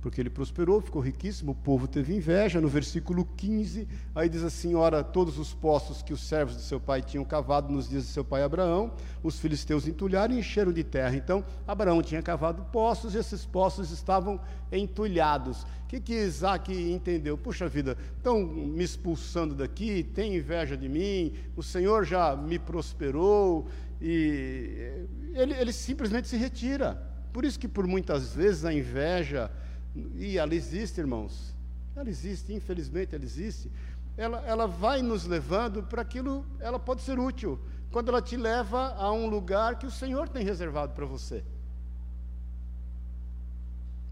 porque 0.01 0.21
ele 0.21 0.29
prosperou, 0.29 0.79
ficou 0.81 1.01
riquíssimo, 1.01 1.51
o 1.51 1.55
povo 1.55 1.87
teve 1.87 2.15
inveja. 2.15 2.61
No 2.61 2.69
versículo 2.69 3.27
15, 3.35 3.87
aí 4.15 4.29
diz 4.29 4.43
assim: 4.43 4.73
Ora, 4.75 5.03
todos 5.03 5.37
os 5.37 5.53
poços 5.53 6.01
que 6.01 6.13
os 6.13 6.21
servos 6.21 6.55
de 6.55 6.61
seu 6.61 6.79
pai 6.79 7.01
tinham 7.01 7.25
cavado 7.25 7.71
nos 7.71 7.89
dias 7.89 8.05
de 8.05 8.09
seu 8.09 8.23
pai 8.23 8.43
Abraão, 8.43 8.93
os 9.21 9.39
filisteus 9.39 9.87
entulharam 9.87 10.33
e 10.33 10.39
encheram 10.39 10.71
de 10.71 10.83
terra. 10.83 11.15
Então, 11.15 11.43
Abraão 11.67 12.01
tinha 12.01 12.21
cavado 12.21 12.63
poços 12.71 13.13
e 13.13 13.17
esses 13.17 13.45
poços 13.45 13.91
estavam 13.91 14.39
entulhados. 14.71 15.63
O 15.63 15.87
que, 15.89 15.99
que 15.99 16.13
Isaac 16.13 16.71
entendeu? 16.71 17.37
Puxa 17.37 17.67
vida, 17.67 17.97
estão 18.15 18.39
me 18.45 18.83
expulsando 18.83 19.55
daqui, 19.55 20.03
tem 20.03 20.35
inveja 20.35 20.77
de 20.77 20.87
mim, 20.87 21.33
o 21.55 21.63
Senhor 21.63 22.05
já 22.05 22.35
me 22.35 22.59
prosperou, 22.59 23.67
e 23.99 25.07
ele, 25.33 25.53
ele 25.55 25.73
simplesmente 25.73 26.27
se 26.27 26.37
retira. 26.37 27.09
Por 27.33 27.43
isso 27.43 27.59
que, 27.59 27.67
por 27.67 27.85
muitas 27.85 28.33
vezes, 28.33 28.65
a 28.65 28.73
inveja 28.73 29.51
e 29.95 30.37
ela 30.37 30.53
existe, 30.53 30.99
irmãos, 30.99 31.53
ela 31.95 32.09
existe, 32.09 32.53
infelizmente 32.53 33.15
ela 33.15 33.23
existe, 33.23 33.71
ela, 34.15 34.43
ela 34.45 34.67
vai 34.67 35.01
nos 35.01 35.25
levando 35.25 35.83
para 35.83 36.01
aquilo, 36.01 36.45
ela 36.59 36.77
pode 36.79 37.01
ser 37.01 37.17
útil, 37.19 37.59
quando 37.91 38.09
ela 38.09 38.21
te 38.21 38.37
leva 38.37 38.93
a 38.95 39.11
um 39.11 39.27
lugar 39.27 39.79
que 39.79 39.85
o 39.85 39.91
Senhor 39.91 40.29
tem 40.29 40.43
reservado 40.43 40.93
para 40.93 41.05
você. 41.05 41.43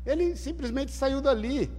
Ele 0.06 0.36
simplesmente 0.36 0.92
saiu 0.92 1.22
dali. 1.22 1.70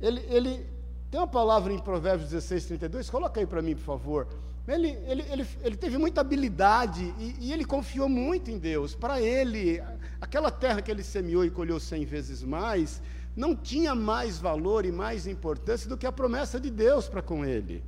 Ele, 0.00 0.20
ele 0.28 0.66
tem 1.10 1.18
uma 1.18 1.26
palavra 1.26 1.72
em 1.72 1.78
Provérbios 1.78 2.30
16, 2.30 2.66
32, 2.66 3.10
coloca 3.10 3.40
aí 3.40 3.46
para 3.46 3.62
mim, 3.62 3.74
por 3.74 3.84
favor. 3.84 4.28
Ele, 4.68 4.88
ele, 5.06 5.22
ele, 5.22 5.46
ele 5.62 5.76
teve 5.76 5.98
muita 5.98 6.20
habilidade 6.20 7.14
e, 7.18 7.36
e 7.40 7.52
ele 7.52 7.64
confiou 7.64 8.08
muito 8.08 8.50
em 8.50 8.58
Deus. 8.58 8.94
Para 8.94 9.20
ele, 9.20 9.82
aquela 10.20 10.50
terra 10.50 10.82
que 10.82 10.90
ele 10.90 11.02
semeou 11.02 11.44
e 11.44 11.50
colheu 11.50 11.80
cem 11.80 12.04
vezes 12.04 12.42
mais, 12.42 13.00
não 13.36 13.54
tinha 13.54 13.94
mais 13.94 14.38
valor 14.38 14.84
e 14.84 14.92
mais 14.92 15.26
importância 15.26 15.88
do 15.88 15.96
que 15.96 16.06
a 16.06 16.12
promessa 16.12 16.60
de 16.60 16.70
Deus 16.70 17.08
para 17.08 17.22
com 17.22 17.44
ele. 17.44 17.82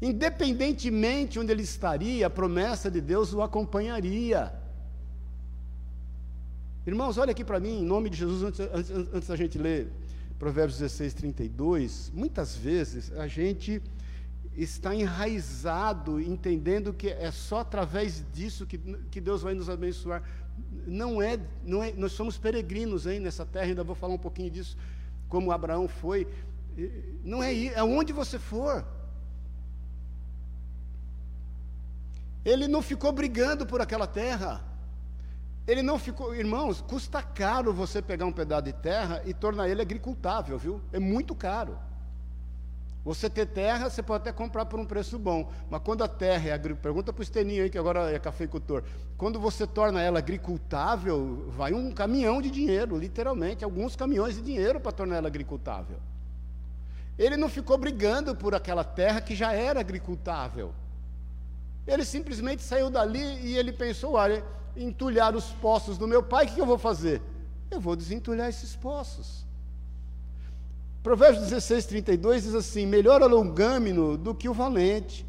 Independentemente 0.00 1.38
onde 1.38 1.52
ele 1.52 1.62
estaria, 1.62 2.26
a 2.26 2.30
promessa 2.30 2.90
de 2.90 3.00
Deus 3.00 3.32
o 3.32 3.40
acompanharia. 3.40 4.52
Irmãos, 6.86 7.18
olha 7.18 7.32
aqui 7.32 7.44
para 7.44 7.58
mim, 7.58 7.80
em 7.80 7.84
nome 7.84 8.10
de 8.10 8.16
Jesus, 8.18 8.42
antes, 8.42 8.60
antes, 8.60 8.90
antes 9.14 9.28
da 9.28 9.36
gente 9.36 9.58
ler 9.58 9.88
Provérbios 10.38 10.78
16, 10.78 11.14
32, 11.14 12.12
muitas 12.14 12.54
vezes 12.54 13.10
a 13.12 13.26
gente 13.26 13.82
está 14.56 14.94
enraizado, 14.94 16.20
entendendo 16.20 16.92
que 16.92 17.08
é 17.08 17.30
só 17.30 17.60
através 17.60 18.24
disso 18.32 18.66
que, 18.66 18.78
que 19.10 19.20
Deus 19.20 19.42
vai 19.42 19.54
nos 19.54 19.68
abençoar. 19.68 20.22
Não 20.86 21.20
é, 21.20 21.38
não 21.64 21.82
é, 21.82 21.92
nós 21.92 22.12
somos 22.12 22.38
peregrinos 22.38 23.06
hein, 23.06 23.20
nessa 23.20 23.44
terra, 23.44 23.66
ainda 23.66 23.84
vou 23.84 23.96
falar 23.96 24.14
um 24.14 24.18
pouquinho 24.18 24.50
disso, 24.50 24.76
como 25.28 25.52
Abraão 25.52 25.88
foi. 25.88 26.26
Não 27.24 27.42
é 27.42 27.52
ir, 27.52 27.72
é 27.72 27.82
onde 27.82 28.12
você 28.12 28.38
for. 28.38 28.86
Ele 32.44 32.68
não 32.68 32.80
ficou 32.80 33.10
brigando 33.10 33.66
por 33.66 33.80
aquela 33.80 34.06
terra. 34.06 34.62
Ele 35.66 35.82
não 35.82 35.98
ficou, 35.98 36.32
irmãos, 36.32 36.80
custa 36.80 37.20
caro 37.20 37.72
você 37.72 38.00
pegar 38.00 38.24
um 38.24 38.32
pedaço 38.32 38.62
de 38.62 38.72
terra 38.72 39.20
e 39.26 39.34
tornar 39.34 39.68
ele 39.68 39.82
agricultável, 39.82 40.56
viu? 40.56 40.80
É 40.92 41.00
muito 41.00 41.34
caro. 41.34 41.76
Você 43.06 43.30
ter 43.30 43.46
terra, 43.46 43.88
você 43.88 44.02
pode 44.02 44.22
até 44.22 44.32
comprar 44.32 44.66
por 44.66 44.80
um 44.80 44.84
preço 44.84 45.16
bom, 45.16 45.48
mas 45.70 45.80
quando 45.80 46.02
a 46.02 46.08
terra 46.08 46.48
é 46.48 46.52
agricultável, 46.52 46.82
pergunta 46.82 47.12
para 47.12 47.20
o 47.20 47.22
Esteninho 47.22 47.62
aí, 47.62 47.70
que 47.70 47.78
agora 47.78 48.10
é 48.10 48.18
cafeicultor, 48.18 48.82
quando 49.16 49.38
você 49.38 49.64
torna 49.64 50.02
ela 50.02 50.18
agricultável, 50.18 51.44
vai 51.50 51.72
um 51.72 51.92
caminhão 51.92 52.42
de 52.42 52.50
dinheiro, 52.50 52.98
literalmente, 52.98 53.62
alguns 53.62 53.94
caminhões 53.94 54.34
de 54.34 54.42
dinheiro 54.42 54.80
para 54.80 54.90
tornar 54.90 55.18
ela 55.18 55.28
agricultável. 55.28 55.98
Ele 57.16 57.36
não 57.36 57.48
ficou 57.48 57.78
brigando 57.78 58.34
por 58.34 58.56
aquela 58.56 58.82
terra 58.82 59.20
que 59.20 59.36
já 59.36 59.52
era 59.52 59.78
agricultável. 59.78 60.74
Ele 61.86 62.04
simplesmente 62.04 62.64
saiu 62.64 62.90
dali 62.90 63.22
e 63.22 63.56
ele 63.56 63.72
pensou: 63.72 64.14
olha, 64.14 64.44
entulhar 64.76 65.36
os 65.36 65.52
poços 65.52 65.96
do 65.96 66.08
meu 66.08 66.24
pai, 66.24 66.46
o 66.46 66.48
que 66.48 66.60
eu 66.60 66.66
vou 66.66 66.76
fazer? 66.76 67.22
Eu 67.70 67.80
vou 67.80 67.94
desentulhar 67.94 68.48
esses 68.48 68.74
poços. 68.74 69.45
Provérbios 71.06 71.44
16, 71.44 71.86
32 71.86 72.42
diz 72.42 72.54
assim: 72.56 72.84
Melhor 72.84 73.22
o 73.22 73.28
longâmino 73.28 74.18
do 74.18 74.34
que 74.34 74.48
o 74.48 74.52
valente, 74.52 75.24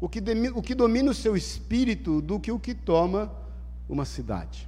o 0.00 0.08
que, 0.08 0.20
o 0.54 0.62
que 0.62 0.74
domina 0.74 1.10
o 1.10 1.14
seu 1.14 1.36
espírito 1.36 2.22
do 2.22 2.40
que 2.40 2.50
o 2.50 2.58
que 2.58 2.74
toma 2.74 3.30
uma 3.86 4.06
cidade. 4.06 4.66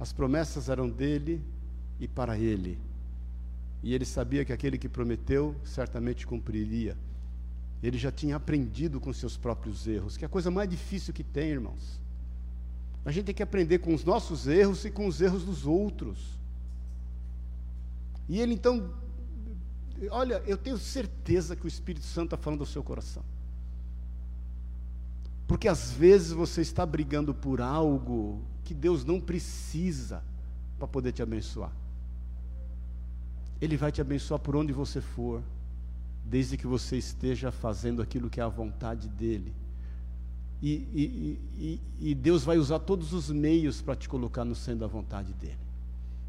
As 0.00 0.10
promessas 0.10 0.70
eram 0.70 0.88
dele 0.88 1.44
e 2.00 2.08
para 2.08 2.38
ele. 2.38 2.78
E 3.82 3.92
ele 3.92 4.06
sabia 4.06 4.42
que 4.42 4.54
aquele 4.54 4.78
que 4.78 4.88
prometeu 4.88 5.54
certamente 5.62 6.26
cumpriria. 6.26 6.96
Ele 7.82 7.98
já 7.98 8.10
tinha 8.10 8.36
aprendido 8.36 8.98
com 8.98 9.12
seus 9.12 9.36
próprios 9.36 9.86
erros, 9.86 10.16
que 10.16 10.24
é 10.24 10.26
a 10.26 10.30
coisa 10.30 10.50
mais 10.50 10.66
difícil 10.66 11.12
que 11.12 11.22
tem, 11.22 11.50
irmãos. 11.50 12.00
A 13.04 13.12
gente 13.12 13.26
tem 13.26 13.34
que 13.34 13.42
aprender 13.42 13.80
com 13.80 13.92
os 13.92 14.02
nossos 14.02 14.46
erros 14.46 14.82
e 14.86 14.90
com 14.90 15.06
os 15.06 15.20
erros 15.20 15.44
dos 15.44 15.66
outros. 15.66 16.36
E 18.28 18.40
ele 18.40 18.54
então, 18.54 18.92
olha, 20.10 20.42
eu 20.46 20.56
tenho 20.56 20.78
certeza 20.78 21.54
que 21.54 21.64
o 21.64 21.68
Espírito 21.68 22.04
Santo 22.04 22.34
está 22.34 22.36
falando 22.36 22.60
do 22.60 22.66
seu 22.66 22.82
coração. 22.82 23.22
Porque 25.46 25.68
às 25.68 25.92
vezes 25.92 26.32
você 26.32 26.60
está 26.60 26.84
brigando 26.84 27.32
por 27.32 27.60
algo 27.60 28.42
que 28.64 28.74
Deus 28.74 29.04
não 29.04 29.20
precisa 29.20 30.22
para 30.78 30.88
poder 30.88 31.12
te 31.12 31.22
abençoar. 31.22 31.72
Ele 33.60 33.76
vai 33.76 33.92
te 33.92 34.00
abençoar 34.00 34.40
por 34.40 34.56
onde 34.56 34.72
você 34.72 35.00
for, 35.00 35.42
desde 36.24 36.56
que 36.56 36.66
você 36.66 36.96
esteja 36.96 37.52
fazendo 37.52 38.02
aquilo 38.02 38.28
que 38.28 38.40
é 38.40 38.42
a 38.42 38.48
vontade 38.48 39.08
dEle. 39.08 39.54
E, 40.60 40.72
e, 40.72 41.40
e, 41.56 42.10
e 42.10 42.14
Deus 42.14 42.42
vai 42.42 42.58
usar 42.58 42.80
todos 42.80 43.12
os 43.12 43.30
meios 43.30 43.80
para 43.80 43.94
te 43.94 44.08
colocar 44.08 44.44
no 44.44 44.54
centro 44.54 44.80
da 44.80 44.86
vontade 44.86 45.32
dEle. 45.34 45.65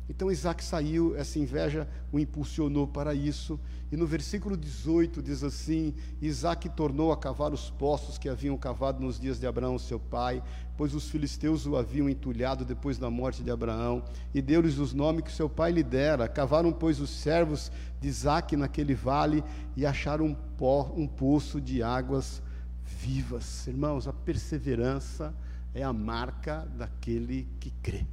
Então 0.10 0.32
Isaac 0.32 0.64
saiu, 0.64 1.16
essa 1.18 1.38
inveja 1.38 1.88
o 2.12 2.20
impulsionou 2.20 2.88
para 2.88 3.14
isso. 3.14 3.60
E 3.92 3.98
no 3.98 4.08
versículo 4.08 4.56
18 4.56 5.22
diz 5.22 5.44
assim: 5.44 5.94
Isaac 6.22 6.70
tornou 6.70 7.12
a 7.12 7.18
cavar 7.18 7.54
os 7.54 7.70
poços 7.70 8.18
que 8.18 8.30
haviam 8.30 8.58
cavado 8.58 9.04
nos 9.04 9.20
dias 9.20 9.40
de 9.40 9.46
Abraão, 9.46 9.78
seu 9.78 10.00
pai, 10.00 10.42
pois 10.78 10.94
os 10.94 11.10
filisteus 11.10 11.66
o 11.66 11.76
haviam 11.76 12.10
entulhado 12.10 12.64
depois 12.64 12.98
da 12.98 13.10
morte 13.10 13.44
de 13.44 13.52
Abraão, 13.52 14.04
e 14.34 14.42
deu-lhes 14.42 14.78
os 14.78 14.94
nomes 14.94 15.24
que 15.24 15.32
seu 15.32 15.50
pai 15.50 15.72
lhe 15.72 15.84
dera. 15.84 16.28
Cavaram, 16.28 16.72
pois, 16.72 17.00
os 17.00 17.10
servos 17.10 17.72
de 18.00 18.08
Isaac 18.08 18.56
naquele 18.56 18.94
vale 18.94 19.44
e 19.76 19.86
acharam 19.86 20.28
um, 20.28 20.34
po 20.34 20.84
um 20.96 21.08
poço 21.08 21.60
de 21.60 21.84
águas 21.84 22.42
vivas. 22.86 23.68
Irmãos, 23.68 24.08
a 24.08 24.14
perseverança 24.14 25.34
é 25.74 25.84
a 25.84 25.92
marca 25.92 26.68
daquele 26.78 27.48
que 27.60 27.72
crê. 27.82 28.06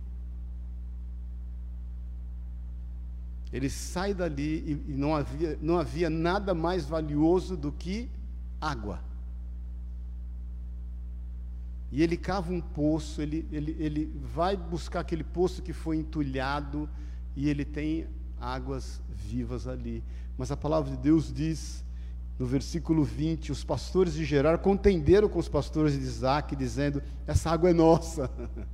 Ele 3.54 3.70
sai 3.70 4.12
dali 4.12 4.82
e, 4.88 4.92
não, 4.94 5.14
havia, 5.14 5.56
não 5.62 5.78
havia 5.78 6.10
nada 6.10 6.52
mais 6.52 6.86
valioso 6.86 7.56
do 7.56 7.70
que 7.70 8.10
água. 8.60 9.00
E 11.92 12.02
ele 12.02 12.16
cava 12.16 12.52
um 12.52 12.60
poço, 12.60 13.22
ele, 13.22 13.46
ele, 13.52 13.76
ele 13.78 14.12
vai 14.34 14.56
buscar 14.56 14.98
aquele 14.98 15.22
poço 15.22 15.62
que 15.62 15.72
foi 15.72 15.98
entulhado, 15.98 16.90
e 17.36 17.48
ele 17.48 17.64
tem 17.64 18.08
águas 18.40 19.00
vivas 19.08 19.68
ali. 19.68 20.02
Mas 20.36 20.50
a 20.50 20.56
palavra 20.56 20.90
de 20.90 20.96
Deus 20.96 21.32
diz, 21.32 21.84
no 22.36 22.46
versículo 22.46 23.04
20: 23.04 23.52
os 23.52 23.62
pastores 23.62 24.14
de 24.14 24.24
Gerar 24.24 24.58
contenderam 24.58 25.28
com 25.28 25.38
os 25.38 25.48
pastores 25.48 25.92
de 25.92 26.00
Isaac, 26.00 26.56
dizendo: 26.56 27.00
Essa 27.24 27.52
água 27.52 27.70
é 27.70 27.72
nossa. 27.72 28.28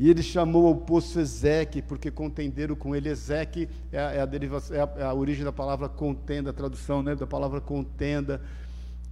E 0.00 0.08
ele 0.08 0.22
chamou 0.22 0.66
ao 0.66 0.74
poço 0.74 1.20
Ezeque, 1.20 1.82
porque 1.82 2.10
contenderam 2.10 2.74
com 2.74 2.96
ele. 2.96 3.10
Ezeque 3.10 3.68
é 3.92 3.98
é 3.98 4.18
é 4.18 5.00
é 5.00 5.04
a 5.04 5.12
origem 5.12 5.44
da 5.44 5.52
palavra 5.52 5.90
contenda, 5.90 6.48
a 6.48 6.54
tradução 6.54 7.02
né, 7.02 7.14
da 7.14 7.26
palavra 7.26 7.60
contenda. 7.60 8.40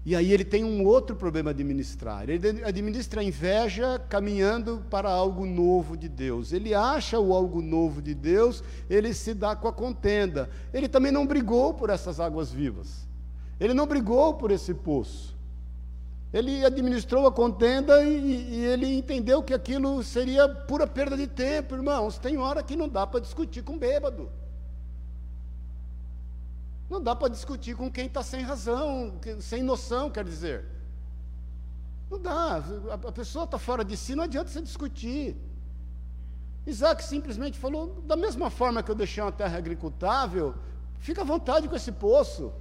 E 0.03 0.17
aí 0.17 0.33
ele 0.33 0.47
tem 0.47 0.65
um 0.65 0.87
outro 0.87 1.15
problema 1.15 1.51
a 1.51 1.53
administrar. 1.53 2.31
Ele 2.31 2.65
administra 2.65 3.21
a 3.21 3.25
inveja 3.25 4.03
caminhando 4.09 4.83
para 4.89 5.11
algo 5.11 5.45
novo 5.45 5.95
de 5.95 6.09
Deus. 6.09 6.55
Ele 6.55 6.73
acha 6.73 7.21
o 7.21 7.35
algo 7.35 7.61
novo 7.61 8.01
de 8.01 8.15
Deus, 8.15 8.65
ele 8.89 9.13
se 9.13 9.35
dá 9.35 9.55
com 9.55 9.69
a 9.69 9.73
contenda. 9.75 10.49
Ele 10.73 10.89
também 10.89 11.13
não 11.13 11.27
brigou 11.27 11.75
por 11.75 11.91
essas 11.91 12.19
águas 12.19 12.51
vivas. 12.51 13.07
Ele 13.61 13.75
não 13.75 13.87
brigou 13.87 14.33
por 14.33 14.51
esse 14.51 14.73
poço. 14.73 15.38
Ele 16.33 16.65
administrou 16.65 17.27
a 17.27 17.33
contenda 17.33 18.03
e, 18.03 18.55
e, 18.55 18.65
ele 18.67 18.99
entendeu 18.99 19.43
que 19.43 19.55
aquilo 19.55 20.03
seria 20.03 20.47
pura 20.49 20.87
perda 20.87 21.17
de 21.17 21.27
tempo, 21.27 21.75
irmãos. 21.75 22.19
Tem 22.19 22.37
hora 22.37 22.63
que 22.63 22.77
não 22.77 22.89
dá 22.89 23.07
para 23.07 23.21
discutir 23.21 23.63
com 23.63 23.79
bêbado. 23.79 24.31
Não 26.91 27.03
dá 27.03 27.17
para 27.17 27.29
discutir 27.29 27.75
com 27.75 27.91
quem 27.91 28.07
está 28.07 28.23
sem 28.23 28.43
razão, 28.43 29.19
sem 29.41 29.63
noção, 29.63 30.11
quer 30.11 30.25
dizer. 30.25 30.65
Não 32.11 32.21
dá. 32.21 32.63
A 33.07 33.13
pessoa 33.13 33.45
está 33.45 33.59
fora 33.59 33.85
de 33.85 33.97
si, 33.97 34.15
não 34.15 34.25
adianta 34.25 34.51
você 34.51 34.61
discutir. 34.61 35.37
Isaac 36.67 37.03
simplesmente 37.03 37.59
falou: 37.59 38.03
da 38.07 38.17
mesma 38.17 38.51
forma 38.51 38.83
que 38.83 38.91
eu 38.91 38.95
deixei 38.95 39.23
uma 39.23 39.33
terra 39.33 39.57
agricultável, 39.57 40.55
fica 40.99 41.23
à 41.23 41.25
vontade 41.25 41.69
com 41.69 41.77
esse 41.77 41.93
poço. 41.93 42.53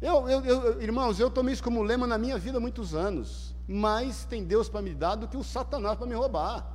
Eu, 0.00 0.28
eu, 0.28 0.44
eu, 0.44 0.82
irmãos, 0.82 1.20
eu 1.20 1.30
tomei 1.30 1.52
isso 1.52 1.62
como 1.62 1.82
lema 1.82 2.06
na 2.06 2.16
minha 2.16 2.38
vida 2.38 2.58
há 2.58 2.60
muitos 2.60 2.94
anos. 2.94 3.54
Mais 3.68 4.24
tem 4.24 4.42
Deus 4.44 4.68
para 4.68 4.80
me 4.80 4.94
dar 4.94 5.14
do 5.14 5.28
que 5.28 5.36
o 5.36 5.44
Satanás 5.44 5.96
para 5.96 6.06
me 6.06 6.14
roubar. 6.14 6.66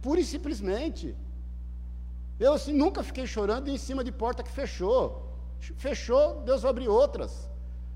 Pura 0.00 0.20
e 0.20 0.24
simplesmente. 0.24 1.14
Eu 2.38 2.54
assim, 2.54 2.72
nunca 2.72 3.02
fiquei 3.02 3.26
chorando 3.26 3.68
em 3.68 3.76
cima 3.76 4.02
de 4.02 4.10
porta 4.10 4.42
que 4.42 4.50
fechou. 4.50 5.30
Fechou, 5.58 6.40
Deus 6.42 6.62
vai 6.62 6.70
abrir 6.70 6.88
outras. 6.88 7.50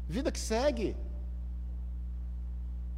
Vida 0.07 0.31
que 0.31 0.39
segue. 0.39 0.95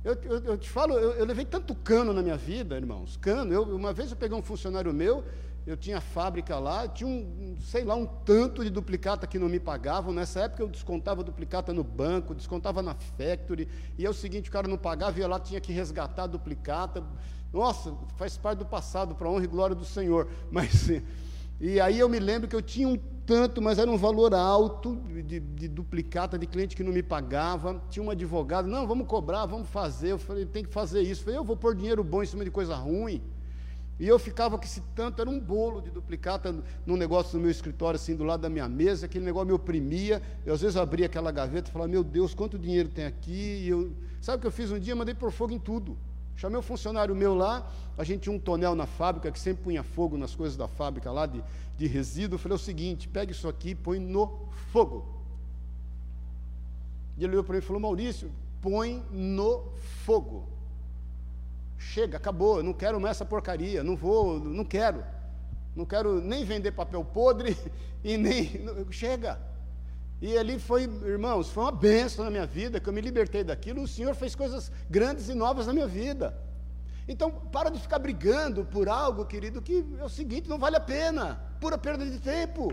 Eu, 0.03 0.15
eu, 0.15 0.39
eu 0.45 0.59
te 0.59 0.69
falo, 0.69 0.95
eu, 0.95 1.13
eu, 1.13 1.25
levei 1.25 1.45
tanto 1.45 1.75
cano 1.75 2.13
na 2.13 2.23
minha 2.23 2.37
vida, 2.37 2.77
irmãos. 2.77 3.17
Cano. 3.17 3.63
uma 3.63 3.93
vez 3.93 4.11
eu 4.11 4.17
peguei 4.17 4.37
um 4.37 4.43
funcionário 4.43 4.93
meu, 4.93 5.25
eu 5.67 5.77
tinha 5.77 6.01
fábrica 6.01 6.61
lá, 6.61 6.87
tinha 6.87 7.09
um, 7.09 7.57
sei 7.61 7.83
lá, 7.83 7.97
um 7.97 8.07
tanto 8.07 8.63
de 8.63 8.71
duplicata 8.71 9.27
que 9.27 9.37
não 9.37 9.49
me 9.49 9.59
pagavam. 9.59 10.13
Nessa 10.13 10.43
época 10.43 10.63
eu 10.63 10.69
descontava 10.69 11.25
duplicata 11.25 11.73
no 11.73 11.83
banco, 11.83 12.37
descontava 12.37 12.81
na 12.83 12.95
factory, 12.95 13.69
e 13.99 14.07
é 14.07 14.09
o 14.09 14.15
seguinte, 14.15 14.49
o 14.49 14.53
cara 14.53 14.69
não 14.69 14.79
pagava, 14.79 15.19
ia 15.19 15.27
lá, 15.27 15.41
tinha 15.41 15.61
que 15.61 15.73
resgatar 15.73 16.25
a 16.25 16.27
duplicata. 16.29 17.03
Nossa, 17.53 17.93
faz 18.17 18.37
parte 18.37 18.61
do 18.61 18.67
passado, 18.67 19.17
para 19.17 19.29
honra 19.29 19.43
e 19.43 19.49
glória 19.49 19.75
do 19.75 19.85
Senhor. 19.85 20.29
Mas, 20.53 20.89
e 21.61 21.81
aí 21.81 21.99
eu 21.99 22.09
me 22.09 22.21
lembro 22.21 22.49
que 22.49 22.55
eu 22.55 22.63
tinha 22.63 22.87
um 22.87 22.97
tanto, 23.27 23.61
mas 23.61 23.77
era 23.81 23.91
um 23.91 23.97
valor 23.97 24.33
alto 24.35 24.95
de, 25.25 25.41
de 25.41 25.67
duplicata 25.67 26.39
de 26.39 26.47
cliente 26.47 26.77
que 26.77 26.85
não 26.85 26.93
me 26.93 27.03
pagava. 27.03 27.83
Tinha 27.91 28.05
um 28.05 28.11
advogado, 28.11 28.69
não, 28.69 28.87
vamos 28.87 29.09
cobrar, 29.09 29.47
vamos 29.47 29.69
fazer. 29.69 30.13
Eu 30.13 30.19
falei, 30.19 30.47
tem 30.47 30.63
que 30.63 30.71
fazer 30.71 31.01
isso. 31.01 31.23
Eu 31.23 31.25
falei, 31.25 31.41
eu 31.41 31.45
vou 31.45 31.57
pôr 31.57 31.75
dinheiro 31.75 32.05
bom 32.05 32.23
em 32.23 32.27
cima 32.27 32.45
de 32.45 32.53
coisa 32.53 32.77
ruim. 32.77 33.21
E 33.99 34.07
eu 34.07 34.19
ficava 34.19 34.59
com 34.59 34.65
esse 34.65 34.83
tanto, 34.95 35.23
era 35.23 35.31
um 35.31 35.41
bolo 35.41 35.81
de 35.81 35.91
duplicata 35.91 36.55
num 36.85 36.97
negócio 36.97 37.37
no 37.37 37.43
meu 37.43 37.51
escritório, 37.51 37.97
assim, 37.97 38.15
do 38.15 38.25
lado 38.25 38.43
da 38.43 38.51
minha 38.51 38.69
mesa, 38.69 39.07
aquele 39.07 39.25
negócio 39.25 39.47
me 39.47 39.53
oprimia. 39.53 40.21
Eu 40.45 40.53
às 40.53 40.61
vezes 40.61 40.77
abria 40.77 41.07
aquela 41.07 41.33
gaveta 41.33 41.71
e 41.71 41.73
falava, 41.73 41.91
meu 41.91 42.05
Deus, 42.05 42.35
quanto 42.35 42.59
dinheiro 42.59 42.91
tem 42.91 43.07
aqui? 43.07 43.63
E 43.65 43.69
eu, 43.69 43.93
sabe 44.21 44.39
o 44.39 44.41
que 44.43 44.47
eu 44.47 44.51
fiz 44.51 44.71
um 44.71 44.79
dia? 44.79 44.95
Mandei 44.95 45.15
pôr 45.15 45.31
fogo 45.31 45.53
em 45.55 45.59
tudo. 45.59 45.97
Chamei 46.37 46.59
um 46.59 46.63
funcionário 46.63 47.17
meu 47.17 47.35
lá, 47.35 47.67
a 47.97 48.05
gente 48.05 48.23
tinha 48.23 48.35
um 48.35 48.39
tonel 48.39 48.75
na 48.75 48.87
fábrica, 48.87 49.33
que 49.33 49.41
sempre 49.41 49.65
punha 49.65 49.83
fogo 49.83 50.19
nas 50.19 50.35
coisas 50.35 50.55
da 50.55 50.69
fábrica 50.69 51.11
lá, 51.11 51.25
de, 51.25 51.43
de 51.79 51.87
resíduo. 51.87 52.39
Falei 52.39 52.57
o 52.57 52.59
seguinte: 52.59 53.09
pega 53.09 53.33
isso 53.33 53.49
aqui 53.49 53.71
e 53.71 53.75
põe 53.75 53.99
no 53.99 54.47
fogo. 54.71 55.07
E 57.17 57.25
ele 57.25 57.33
olhou 57.33 57.45
para 57.45 57.55
mim 57.55 57.61
e 57.61 57.63
falou: 57.63 57.81
Maurício, 57.81 58.31
põe 58.61 59.03
no 59.11 59.65
fogo. 60.05 60.56
Chega, 61.79 62.17
acabou, 62.17 62.59
eu 62.59 62.63
não 62.63 62.73
quero 62.73 63.01
mais 63.01 63.17
essa 63.17 63.25
porcaria, 63.25 63.83
não 63.85 63.97
vou, 63.97 64.41
não 64.41 64.65
quero. 64.65 65.05
Não 65.75 65.85
quero 65.85 66.21
nem 66.23 66.45
vender 66.45 66.73
papel 66.73 67.05
podre 67.05 67.57
e 68.03 68.17
nem. 68.17 68.51
Chega. 68.91 69.39
E 70.21 70.37
ali 70.39 70.59
foi, 70.59 70.85
irmãos, 70.85 71.51
foi 71.51 71.65
uma 71.65 71.73
benção 71.73 72.25
na 72.25 72.31
minha 72.31 72.47
vida, 72.47 72.81
que 72.81 72.89
eu 72.89 72.93
me 72.93 73.03
libertei 73.03 73.45
daquilo. 73.45 73.83
O 73.83 73.89
Senhor 73.89 74.15
fez 74.15 74.35
coisas 74.35 74.73
grandes 74.89 75.29
e 75.29 75.35
novas 75.35 75.67
na 75.67 75.75
minha 75.75 75.87
vida. 75.87 76.35
Então, 77.07 77.31
para 77.31 77.71
de 77.71 77.79
ficar 77.79 77.99
brigando 77.99 78.65
por 78.65 78.89
algo, 78.89 79.27
querido, 79.27 79.61
que 79.61 79.85
é 79.99 80.05
o 80.05 80.09
seguinte: 80.09 80.49
não 80.49 80.59
vale 80.59 80.77
a 80.77 80.81
pena, 80.81 81.39
pura 81.61 81.77
perda 81.77 82.07
de 82.07 82.19
tempo. 82.19 82.73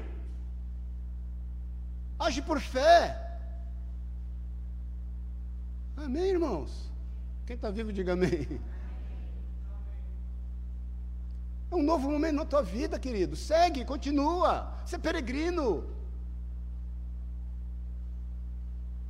Age 2.17 2.41
por 2.41 2.61
fé. 2.61 3.19
Amém, 5.97 6.31
irmãos? 6.31 6.91
Quem 7.45 7.55
está 7.55 7.69
vivo, 7.69 7.91
diga 7.91 8.13
amém. 8.13 8.59
É 11.73 11.75
um 11.75 11.81
novo 11.81 12.07
momento 12.09 12.35
na 12.35 12.45
tua 12.45 12.61
vida, 12.61 12.99
querido. 12.99 13.35
Segue, 13.35 13.83
continua. 13.83 14.71
Você 14.85 14.95
é 14.95 14.99
peregrino. 14.99 15.83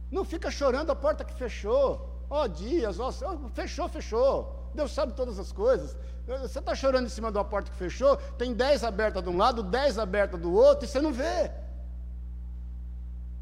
Não 0.10 0.24
fica 0.24 0.50
chorando 0.50 0.90
a 0.90 0.96
porta 0.96 1.26
que 1.26 1.34
fechou. 1.34 2.10
Ó 2.30 2.44
oh, 2.44 2.48
dias, 2.48 3.00
ó, 3.02 3.10
oh, 3.10 3.50
fechou, 3.50 3.90
fechou. 3.90 4.70
Deus 4.74 4.94
sabe 4.94 5.12
todas 5.12 5.38
as 5.38 5.52
coisas. 5.52 5.98
Você 6.26 6.60
está 6.60 6.74
chorando 6.74 7.08
em 7.08 7.10
cima 7.10 7.30
de 7.30 7.38
uma 7.38 7.44
porta 7.44 7.70
que 7.70 7.76
fechou, 7.76 8.16
tem 8.38 8.54
dez 8.54 8.82
abertas 8.82 9.22
de 9.22 9.28
um 9.28 9.36
lado, 9.36 9.62
dez 9.62 10.00
abertas 10.00 10.40
do 10.40 10.54
outro, 10.54 10.86
e 10.86 10.88
você 10.88 11.02
não 11.02 11.12
vê. 11.12 11.52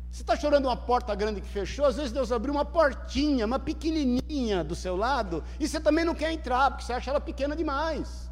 Você 0.10 0.24
está 0.24 0.36
chorando 0.36 0.66
uma 0.66 0.76
porta 0.76 1.14
grande 1.14 1.42
que 1.42 1.48
fechou, 1.48 1.86
às 1.86 1.96
vezes 1.96 2.12
Deus 2.12 2.32
abriu 2.32 2.54
uma 2.56 2.66
portinha, 2.66 3.46
uma 3.46 3.60
pequenininha 3.60 4.64
do 4.64 4.76
seu 4.76 4.98
lado, 4.98 5.44
e 5.60 5.68
você 5.68 5.80
também 5.80 6.04
não 6.04 6.16
quer 6.16 6.32
entrar, 6.32 6.72
porque 6.72 6.84
você 6.84 6.94
acha 6.94 7.12
ela 7.12 7.22
pequena 7.22 7.56
demais, 7.56 8.31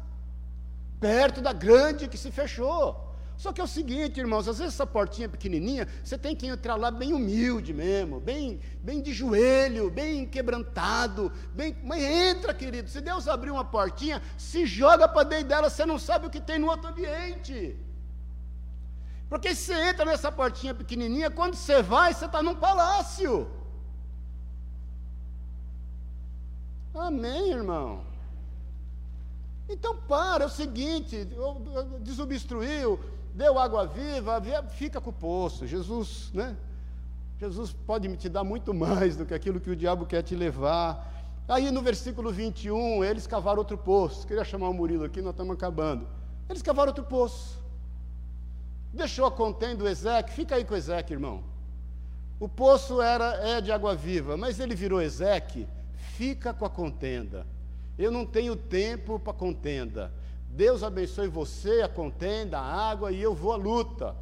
perto 1.00 1.40
da 1.40 1.52
grande 1.52 2.06
que 2.06 2.18
se 2.18 2.30
fechou. 2.30 3.08
Só 3.40 3.54
que 3.54 3.60
é 3.60 3.64
o 3.64 3.66
seguinte, 3.66 4.20
irmãos, 4.20 4.46
às 4.46 4.58
vezes 4.58 4.74
essa 4.74 4.86
portinha 4.86 5.26
pequenininha, 5.26 5.88
você 6.04 6.18
tem 6.18 6.36
que 6.36 6.46
entrar 6.46 6.76
lá 6.76 6.90
bem 6.90 7.14
humilde 7.14 7.72
mesmo, 7.72 8.20
bem, 8.20 8.60
bem 8.82 9.00
de 9.00 9.14
joelho, 9.14 9.90
bem 9.90 10.26
quebrantado, 10.26 11.32
bem, 11.54 11.74
mas 11.82 12.02
entra, 12.02 12.52
querido. 12.52 12.90
Se 12.90 13.00
Deus 13.00 13.26
abrir 13.26 13.50
uma 13.50 13.64
portinha, 13.64 14.20
se 14.36 14.66
joga 14.66 15.08
para 15.08 15.26
dentro 15.26 15.48
dela, 15.48 15.70
você 15.70 15.86
não 15.86 15.98
sabe 15.98 16.26
o 16.26 16.30
que 16.30 16.38
tem 16.38 16.58
no 16.58 16.68
outro 16.68 16.90
ambiente. 16.90 17.78
Porque 19.30 19.54
se 19.54 19.72
você 19.72 19.88
entra 19.88 20.04
nessa 20.04 20.30
portinha 20.30 20.74
pequenininha, 20.74 21.30
quando 21.30 21.54
você 21.54 21.80
vai, 21.80 22.12
você 22.12 22.26
está 22.26 22.42
num 22.42 22.56
palácio. 22.56 23.50
Amém, 26.94 27.52
irmão? 27.52 28.09
Então 29.70 29.96
para, 29.96 30.42
é 30.42 30.46
o 30.48 30.50
seguinte, 30.50 31.28
desobstruiu, 32.00 32.98
deu 33.32 33.56
água 33.56 33.86
viva, 33.86 34.42
fica 34.70 35.00
com 35.00 35.10
o 35.10 35.12
poço. 35.12 35.64
Jesus, 35.64 36.32
né? 36.34 36.56
Jesus 37.38 37.72
pode 37.72 38.14
te 38.16 38.28
dar 38.28 38.42
muito 38.42 38.74
mais 38.74 39.16
do 39.16 39.24
que 39.24 39.32
aquilo 39.32 39.60
que 39.60 39.70
o 39.70 39.76
diabo 39.76 40.04
quer 40.06 40.22
te 40.22 40.34
levar. 40.34 41.08
Aí 41.48 41.70
no 41.70 41.82
versículo 41.82 42.32
21, 42.32 43.04
eles 43.04 43.28
cavaram 43.28 43.58
outro 43.58 43.78
poço. 43.78 44.26
Queria 44.26 44.44
chamar 44.44 44.68
o 44.68 44.74
Murilo 44.74 45.04
aqui, 45.04 45.22
nós 45.22 45.32
estamos 45.32 45.54
acabando. 45.54 46.06
Eles 46.48 46.62
cavaram 46.62 46.88
outro 46.88 47.04
poço. 47.04 47.60
Deixou 48.92 49.24
a 49.24 49.30
contenda 49.30 49.76
do 49.76 49.88
Ezequiel, 49.88 50.34
fica 50.34 50.56
aí 50.56 50.64
com 50.64 50.74
o 50.74 50.76
Ezequiel, 50.76 51.18
irmão. 51.18 51.44
O 52.40 52.48
poço 52.48 53.00
era 53.00 53.34
é 53.48 53.60
de 53.60 53.70
água 53.70 53.94
viva, 53.94 54.36
mas 54.36 54.58
ele 54.58 54.74
virou 54.74 55.00
Ezequiel, 55.00 55.68
fica 56.16 56.52
com 56.52 56.64
a 56.64 56.70
contenda. 56.70 57.46
Eu 58.00 58.10
não 58.10 58.24
tenho 58.24 58.56
tempo 58.56 59.18
para 59.18 59.34
contenda. 59.34 60.10
Deus 60.48 60.82
abençoe 60.82 61.28
você, 61.28 61.82
a 61.82 61.88
contenda, 61.88 62.58
a 62.58 62.90
água, 62.90 63.12
e 63.12 63.20
eu 63.20 63.34
vou 63.34 63.52
à 63.52 63.56
luta. 63.56 64.16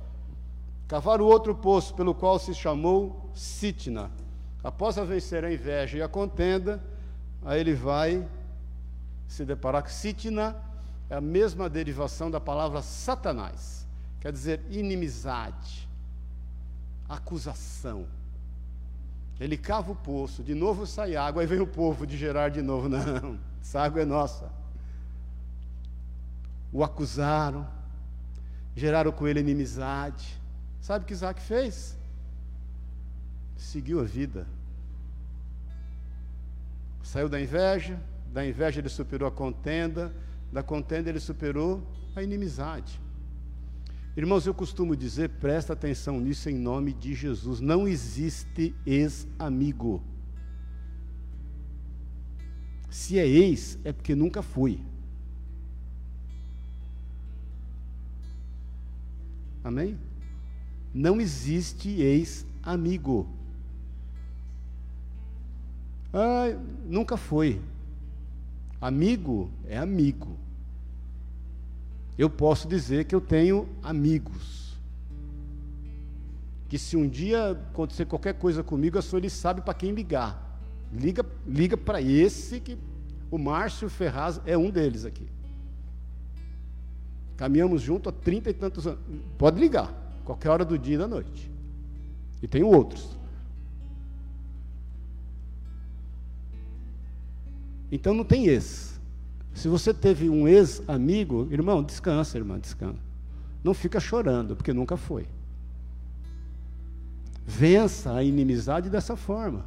Cavaram 0.88 1.24
outro 1.24 1.54
poço, 1.54 1.94
pelo 1.94 2.12
qual 2.12 2.40
se 2.40 2.52
chamou 2.52 3.30
Sitna. 3.32 4.10
Após 4.64 4.98
a 4.98 5.04
vencer 5.04 5.44
a 5.44 5.52
inveja 5.52 5.96
e 5.96 6.02
a 6.02 6.08
contenda, 6.08 6.82
aí 7.44 7.60
ele 7.60 7.74
vai 7.74 8.28
se 9.28 9.44
deparar 9.44 9.84
com 9.84 9.90
Sitna, 9.90 10.56
é 11.08 11.14
a 11.14 11.20
mesma 11.20 11.70
derivação 11.70 12.30
da 12.30 12.40
palavra 12.40 12.82
Satanás, 12.82 13.86
quer 14.20 14.32
dizer 14.32 14.60
inimizade, 14.70 15.88
acusação. 17.08 18.06
Ele 19.38 19.56
cava 19.56 19.92
o 19.92 19.96
poço, 19.96 20.42
de 20.42 20.54
novo 20.54 20.84
sai 20.84 21.14
água, 21.14 21.42
aí 21.42 21.46
vem 21.46 21.60
o 21.60 21.66
povo 21.66 22.04
de 22.04 22.16
Gerar 22.16 22.48
de 22.48 22.60
novo. 22.60 22.88
Não, 22.90 23.38
essa 23.60 23.80
água 23.80 24.02
é 24.02 24.04
nossa 24.04 24.58
o 26.72 26.84
acusaram, 26.84 27.66
geraram 28.74 29.12
com 29.12 29.26
ele 29.26 29.40
inimizade. 29.40 30.40
Sabe 30.80 31.04
o 31.04 31.06
que 31.06 31.12
Isaac 31.12 31.40
fez? 31.40 31.96
Seguiu 33.56 34.00
a 34.00 34.04
vida. 34.04 34.46
Saiu 37.02 37.28
da 37.28 37.40
inveja, 37.40 37.98
da 38.32 38.46
inveja 38.46 38.80
ele 38.80 38.88
superou 38.88 39.26
a 39.26 39.32
contenda, 39.32 40.12
da 40.52 40.62
contenda 40.62 41.08
ele 41.08 41.20
superou 41.20 41.82
a 42.14 42.22
inimizade. 42.22 43.00
Irmãos, 44.16 44.46
eu 44.46 44.52
costumo 44.52 44.96
dizer, 44.96 45.30
presta 45.30 45.72
atenção 45.72 46.20
nisso 46.20 46.50
em 46.50 46.54
nome 46.54 46.92
de 46.92 47.14
Jesus. 47.14 47.60
Não 47.60 47.88
existe 47.88 48.74
ex-amigo. 48.84 50.02
Se 52.90 53.18
é 53.18 53.26
ex, 53.26 53.78
é 53.84 53.92
porque 53.92 54.14
nunca 54.14 54.42
foi. 54.42 54.80
Amém? 59.62 59.98
Não 60.94 61.20
existe 61.20 62.00
ex-amigo. 62.00 63.28
Ah, 66.12 66.56
nunca 66.86 67.16
foi. 67.16 67.60
Amigo 68.80 69.50
é 69.66 69.76
amigo. 69.76 70.36
Eu 72.16 72.30
posso 72.30 72.66
dizer 72.66 73.04
que 73.04 73.14
eu 73.14 73.20
tenho 73.20 73.68
amigos. 73.82 74.76
Que 76.68 76.78
se 76.78 76.96
um 76.96 77.08
dia 77.08 77.50
acontecer 77.50 78.06
qualquer 78.06 78.34
coisa 78.34 78.62
comigo, 78.62 78.98
a 78.98 79.02
senhora 79.02 79.28
sabe 79.28 79.60
para 79.60 79.74
quem 79.74 79.92
ligar. 79.92 80.47
Liga, 80.92 81.24
liga 81.46 81.76
para 81.76 82.00
esse 82.00 82.60
que 82.60 82.78
o 83.30 83.38
Márcio 83.38 83.88
Ferraz 83.88 84.40
é 84.46 84.56
um 84.56 84.70
deles 84.70 85.04
aqui. 85.04 85.26
Caminhamos 87.36 87.82
junto 87.82 88.08
há 88.08 88.12
trinta 88.12 88.50
e 88.50 88.54
tantos 88.54 88.86
anos. 88.86 89.00
Pode 89.36 89.60
ligar, 89.60 89.92
qualquer 90.24 90.50
hora 90.50 90.64
do 90.64 90.78
dia 90.78 90.94
e 90.94 90.98
da 90.98 91.06
noite. 91.06 91.50
E 92.42 92.48
tenho 92.48 92.66
outros. 92.66 93.16
Então 97.90 98.14
não 98.14 98.24
tem 98.24 98.46
esse. 98.46 98.98
Se 99.54 99.68
você 99.68 99.92
teve 99.92 100.28
um 100.28 100.46
ex-amigo, 100.46 101.48
irmão, 101.50 101.82
descansa, 101.82 102.38
irmã, 102.38 102.58
descansa. 102.58 103.00
Não 103.62 103.74
fica 103.74 103.98
chorando, 103.98 104.54
porque 104.54 104.72
nunca 104.72 104.96
foi. 104.96 105.26
Vença 107.44 108.14
a 108.14 108.22
inimizade 108.22 108.88
dessa 108.88 109.16
forma. 109.16 109.64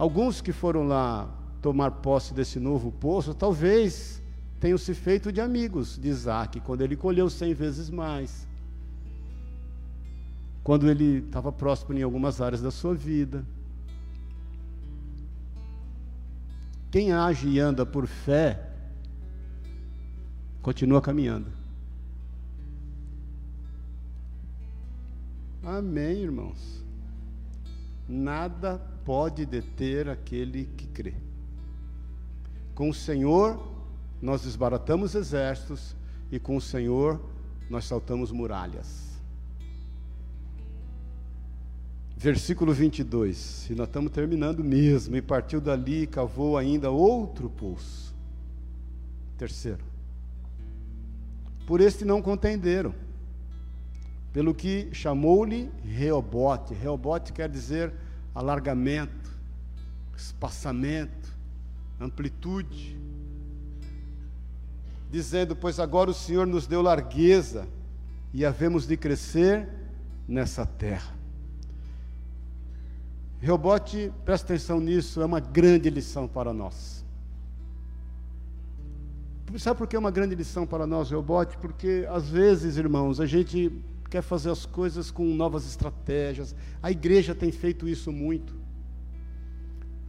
Alguns 0.00 0.40
que 0.40 0.50
foram 0.50 0.86
lá 0.86 1.28
tomar 1.60 1.90
posse 1.90 2.32
desse 2.32 2.58
novo 2.58 2.90
poço, 2.90 3.34
talvez 3.34 4.22
tenham 4.58 4.78
se 4.78 4.94
feito 4.94 5.30
de 5.30 5.42
amigos 5.42 5.98
de 5.98 6.08
Isaac, 6.08 6.58
quando 6.60 6.80
ele 6.80 6.96
colheu 6.96 7.28
cem 7.28 7.52
vezes 7.52 7.90
mais. 7.90 8.48
Quando 10.64 10.88
ele 10.90 11.18
estava 11.18 11.52
próximo 11.52 11.92
em 11.92 12.02
algumas 12.02 12.40
áreas 12.40 12.62
da 12.62 12.70
sua 12.70 12.94
vida. 12.94 13.44
Quem 16.90 17.12
age 17.12 17.46
e 17.50 17.60
anda 17.60 17.84
por 17.84 18.06
fé, 18.06 18.72
continua 20.62 21.02
caminhando. 21.02 21.52
Amém, 25.62 26.22
irmãos. 26.22 26.82
Nada 28.08 28.89
pode 29.10 29.44
deter 29.44 30.08
aquele 30.08 30.66
que 30.76 30.86
crê. 30.86 31.14
Com 32.76 32.90
o 32.90 32.94
Senhor 32.94 33.60
nós 34.22 34.42
desbaratamos 34.42 35.16
exércitos 35.16 35.96
e 36.30 36.38
com 36.38 36.54
o 36.54 36.60
Senhor 36.60 37.20
nós 37.68 37.86
saltamos 37.86 38.30
muralhas. 38.30 39.20
Versículo 42.16 42.72
22, 42.72 43.70
e 43.70 43.74
nós 43.74 43.88
estamos 43.88 44.12
terminando 44.12 44.62
mesmo, 44.62 45.16
e 45.16 45.20
partiu 45.20 45.60
dali 45.60 46.02
e 46.02 46.06
cavou 46.06 46.56
ainda 46.56 46.88
outro 46.88 47.50
poço. 47.50 48.14
Terceiro, 49.36 49.82
por 51.66 51.80
este 51.80 52.04
não 52.04 52.22
contenderam, 52.22 52.94
pelo 54.32 54.54
que 54.54 54.88
chamou-lhe 54.92 55.68
Reobote. 55.82 56.74
Reobote 56.74 57.32
quer 57.32 57.48
dizer 57.48 57.92
alargamento, 58.34 59.30
espaçamento, 60.16 61.28
amplitude, 62.00 62.98
dizendo: 65.10 65.56
Pois 65.56 65.80
agora 65.80 66.10
o 66.10 66.14
Senhor 66.14 66.46
nos 66.46 66.66
deu 66.66 66.82
largueza 66.82 67.66
e 68.32 68.44
havemos 68.44 68.86
de 68.86 68.96
crescer 68.96 69.68
nessa 70.26 70.64
terra. 70.64 71.14
Reobote, 73.40 74.12
presta 74.24 74.52
atenção 74.52 74.80
nisso, 74.80 75.20
é 75.22 75.24
uma 75.24 75.40
grande 75.40 75.88
lição 75.88 76.28
para 76.28 76.52
nós. 76.52 77.04
Sabe 79.58 79.78
por 79.78 79.88
que 79.88 79.96
é 79.96 79.98
uma 79.98 80.12
grande 80.12 80.34
lição 80.34 80.64
para 80.64 80.86
nós, 80.86 81.10
Reobote? 81.10 81.56
Porque 81.58 82.06
às 82.08 82.28
vezes, 82.28 82.76
irmãos, 82.76 83.18
a 83.18 83.26
gente 83.26 83.72
quer 84.10 84.22
fazer 84.22 84.50
as 84.50 84.66
coisas 84.66 85.10
com 85.10 85.24
novas 85.24 85.64
estratégias. 85.64 86.54
A 86.82 86.90
igreja 86.90 87.34
tem 87.34 87.52
feito 87.52 87.88
isso 87.88 88.10
muito. 88.10 88.58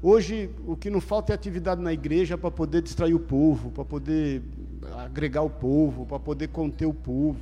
Hoje, 0.02 0.50
o 0.66 0.76
que 0.76 0.90
não 0.90 1.00
falta 1.00 1.32
é 1.32 1.36
atividade 1.36 1.80
na 1.80 1.94
igreja 1.94 2.36
para 2.36 2.50
poder 2.50 2.82
distrair 2.82 3.14
o 3.14 3.20
povo, 3.20 3.70
para 3.70 3.86
poder 3.86 4.42
agregar 4.98 5.44
o 5.44 5.50
povo, 5.50 6.08
para 6.08 6.20
poder 6.20 6.48
conter 6.48 6.88
o 6.88 6.94
povo. 6.94 7.40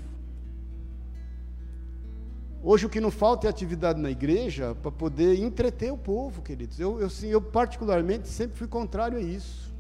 Hoje, 2.62 2.86
o 2.86 2.89
que 2.89 2.99
não 2.99 3.10
falta 3.10 3.47
é 3.47 3.49
atividade 3.49 4.01
na 4.01 4.12
igreja 4.12 4.76
para 4.76 4.91
poder 4.91 5.41
entreter 5.41 5.93
o 5.93 5.97
povo, 5.97 6.41
queridos. 6.41 6.78
Eu, 6.78 6.99
eu, 6.99 7.10
sim, 7.10 7.30
eu, 7.30 7.41
particularmente, 7.41 8.28
sempre 8.28 8.57
fui 8.57 8.68
contrário 8.68 9.18
a 9.18 9.22
isso. 9.22 9.74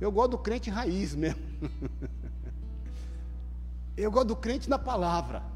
Eu 0.00 0.12
gosto 0.12 0.32
do 0.32 0.38
crente 0.38 0.70
raiz 0.70 1.16
mesmo. 1.16 1.42
eu 3.96 4.12
gosto 4.12 4.28
do 4.28 4.36
crente 4.36 4.70
na 4.70 4.78
palavra. 4.78 5.51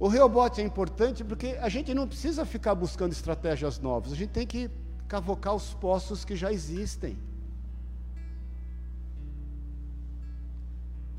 O 0.00 0.08
Reobote 0.08 0.62
é 0.62 0.64
importante 0.64 1.22
porque 1.22 1.58
a 1.60 1.68
gente 1.68 1.92
não 1.92 2.08
precisa 2.08 2.46
ficar 2.46 2.74
buscando 2.74 3.12
estratégias 3.12 3.78
novas, 3.78 4.14
a 4.14 4.16
gente 4.16 4.30
tem 4.30 4.46
que 4.46 4.70
cavocar 5.06 5.54
os 5.54 5.74
poços 5.74 6.24
que 6.24 6.34
já 6.34 6.50
existem. 6.50 7.18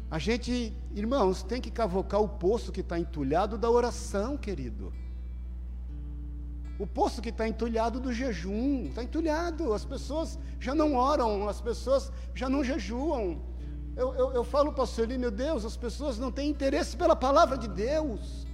A 0.10 0.18
gente, 0.18 0.76
irmãos, 0.96 1.44
tem 1.44 1.62
que 1.62 1.70
cavocar 1.70 2.20
o 2.20 2.28
poço 2.28 2.72
que 2.72 2.82
está 2.82 3.00
entulhado 3.00 3.56
da 3.56 3.70
oração, 3.70 4.36
querido. 4.36 4.92
O 6.80 6.88
poço 6.88 7.22
que 7.22 7.30
está 7.30 7.48
entulhado 7.48 8.00
do 8.00 8.12
jejum, 8.12 8.88
está 8.88 9.04
entulhado. 9.04 9.74
As 9.74 9.86
pessoas 9.86 10.40
já 10.60 10.74
não 10.74 10.96
oram, 10.96 11.48
as 11.48 11.62
pessoas 11.62 12.12
já 12.34 12.50
não 12.50 12.64
jejuam. 12.64 13.40
Eu, 13.96 14.16
eu, 14.16 14.34
eu 14.34 14.44
falo 14.44 14.74
para 14.74 14.84
o 14.84 15.20
meu 15.20 15.30
Deus, 15.30 15.66
as 15.66 15.78
pessoas 15.78 16.18
não 16.18 16.32
têm 16.32 16.50
interesse 16.50 16.98
pela 16.98 17.16
palavra 17.16 17.56
de 17.58 17.68
Deus. 17.68 18.50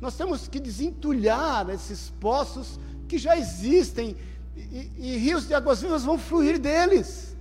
Nós 0.00 0.16
temos 0.16 0.48
que 0.48 0.60
desentulhar 0.60 1.68
esses 1.70 2.10
poços 2.20 2.78
que 3.08 3.18
já 3.18 3.36
existem 3.36 4.16
e, 4.56 4.90
e 4.96 5.16
rios 5.16 5.46
de 5.46 5.54
águas 5.54 5.80
vivas 5.80 6.04
vão 6.04 6.18
fluir 6.18 6.58
deles. 6.58 7.36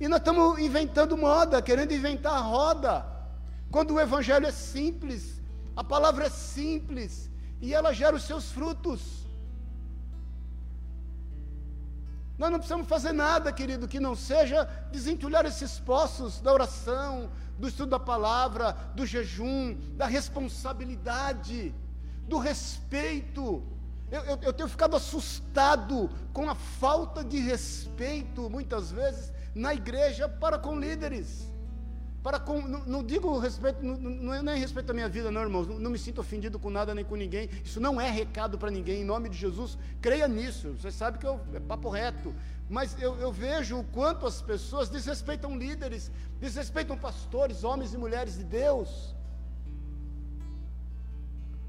E 0.00 0.06
nós 0.06 0.20
estamos 0.20 0.58
inventando 0.58 1.16
moda, 1.16 1.60
querendo 1.60 1.92
inventar 1.92 2.40
roda, 2.42 3.04
quando 3.70 3.94
o 3.94 4.00
Evangelho 4.00 4.46
é 4.46 4.52
simples, 4.52 5.40
a 5.74 5.82
palavra 5.82 6.26
é 6.26 6.30
simples 6.30 7.30
e 7.60 7.74
ela 7.74 7.92
gera 7.92 8.16
os 8.16 8.22
seus 8.22 8.50
frutos. 8.50 9.27
Nós 12.38 12.52
não 12.52 12.58
precisamos 12.58 12.86
fazer 12.86 13.12
nada, 13.12 13.52
querido, 13.52 13.88
que 13.88 13.98
não 13.98 14.14
seja 14.14 14.64
desentulhar 14.92 15.44
esses 15.44 15.80
poços 15.80 16.40
da 16.40 16.52
oração, 16.52 17.28
do 17.58 17.66
estudo 17.66 17.90
da 17.90 17.98
palavra, 17.98 18.72
do 18.94 19.04
jejum, 19.04 19.76
da 19.96 20.06
responsabilidade, 20.06 21.74
do 22.28 22.38
respeito. 22.38 23.66
Eu, 24.08 24.22
eu, 24.22 24.38
eu, 24.42 24.52
tenho 24.52 24.68
ficado 24.68 24.96
assustado 24.96 26.08
com 26.32 26.48
a 26.48 26.54
falta 26.54 27.24
de 27.24 27.40
respeito, 27.40 28.48
muitas 28.48 28.92
vezes, 28.92 29.32
na 29.52 29.74
igreja 29.74 30.28
para 30.28 30.58
com 30.58 30.78
líderes. 30.78 31.50
Para 32.22 32.40
com, 32.40 32.60
não, 32.60 32.84
não 32.84 33.04
digo 33.04 33.38
respeito, 33.38 33.82
não, 33.82 33.96
não, 33.96 34.34
é, 34.34 34.56
é 34.56 34.58
respeito 34.58 34.90
à 34.90 34.94
minha 34.94 35.08
vida, 35.08 35.30
não, 35.30 35.40
irmãos. 35.40 35.68
Não, 35.68 35.78
não, 35.78 35.90
me 35.90 35.98
sinto 35.98 36.20
ofendido 36.20 36.58
com 36.58 36.68
nada 36.68 36.94
nem 36.94 37.04
com 37.04 37.14
ninguém. 37.14 37.48
Isso 37.64 37.80
não 37.80 38.00
é 38.00 38.10
recado 38.10 38.58
para 38.58 38.70
ninguém. 38.70 39.02
Em 39.02 39.04
nome 39.04 39.28
de 39.28 39.36
Jesus, 39.36 39.78
creia 40.00 40.26
nisso. 40.26 40.74
Você 40.78 40.90
sabe 40.90 41.18
que 41.18 41.26
eu, 41.26 41.40
é 41.54 41.60
papo 41.60 41.88
reto. 41.88 42.34
Mas 42.68 43.00
eu, 43.00 43.16
eu 43.16 43.32
vejo 43.32 43.78
o 43.78 43.84
quanto 43.84 44.26
as 44.26 44.42
pessoas 44.42 44.88
desrespeitam 44.88 45.56
líderes, 45.56 46.10
desrespeitam 46.38 46.98
pastores, 46.98 47.64
homens 47.64 47.94
e 47.94 47.98
mulheres 47.98 48.36
de 48.36 48.44
Deus. 48.44 49.14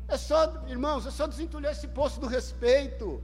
É 0.07 0.17
só, 0.17 0.65
irmãos, 0.67 1.05
é 1.05 1.11
só 1.11 1.27
desentulhar 1.27 1.71
esse 1.71 1.87
poço 1.87 2.19
do 2.19 2.25
respeito, 2.25 3.21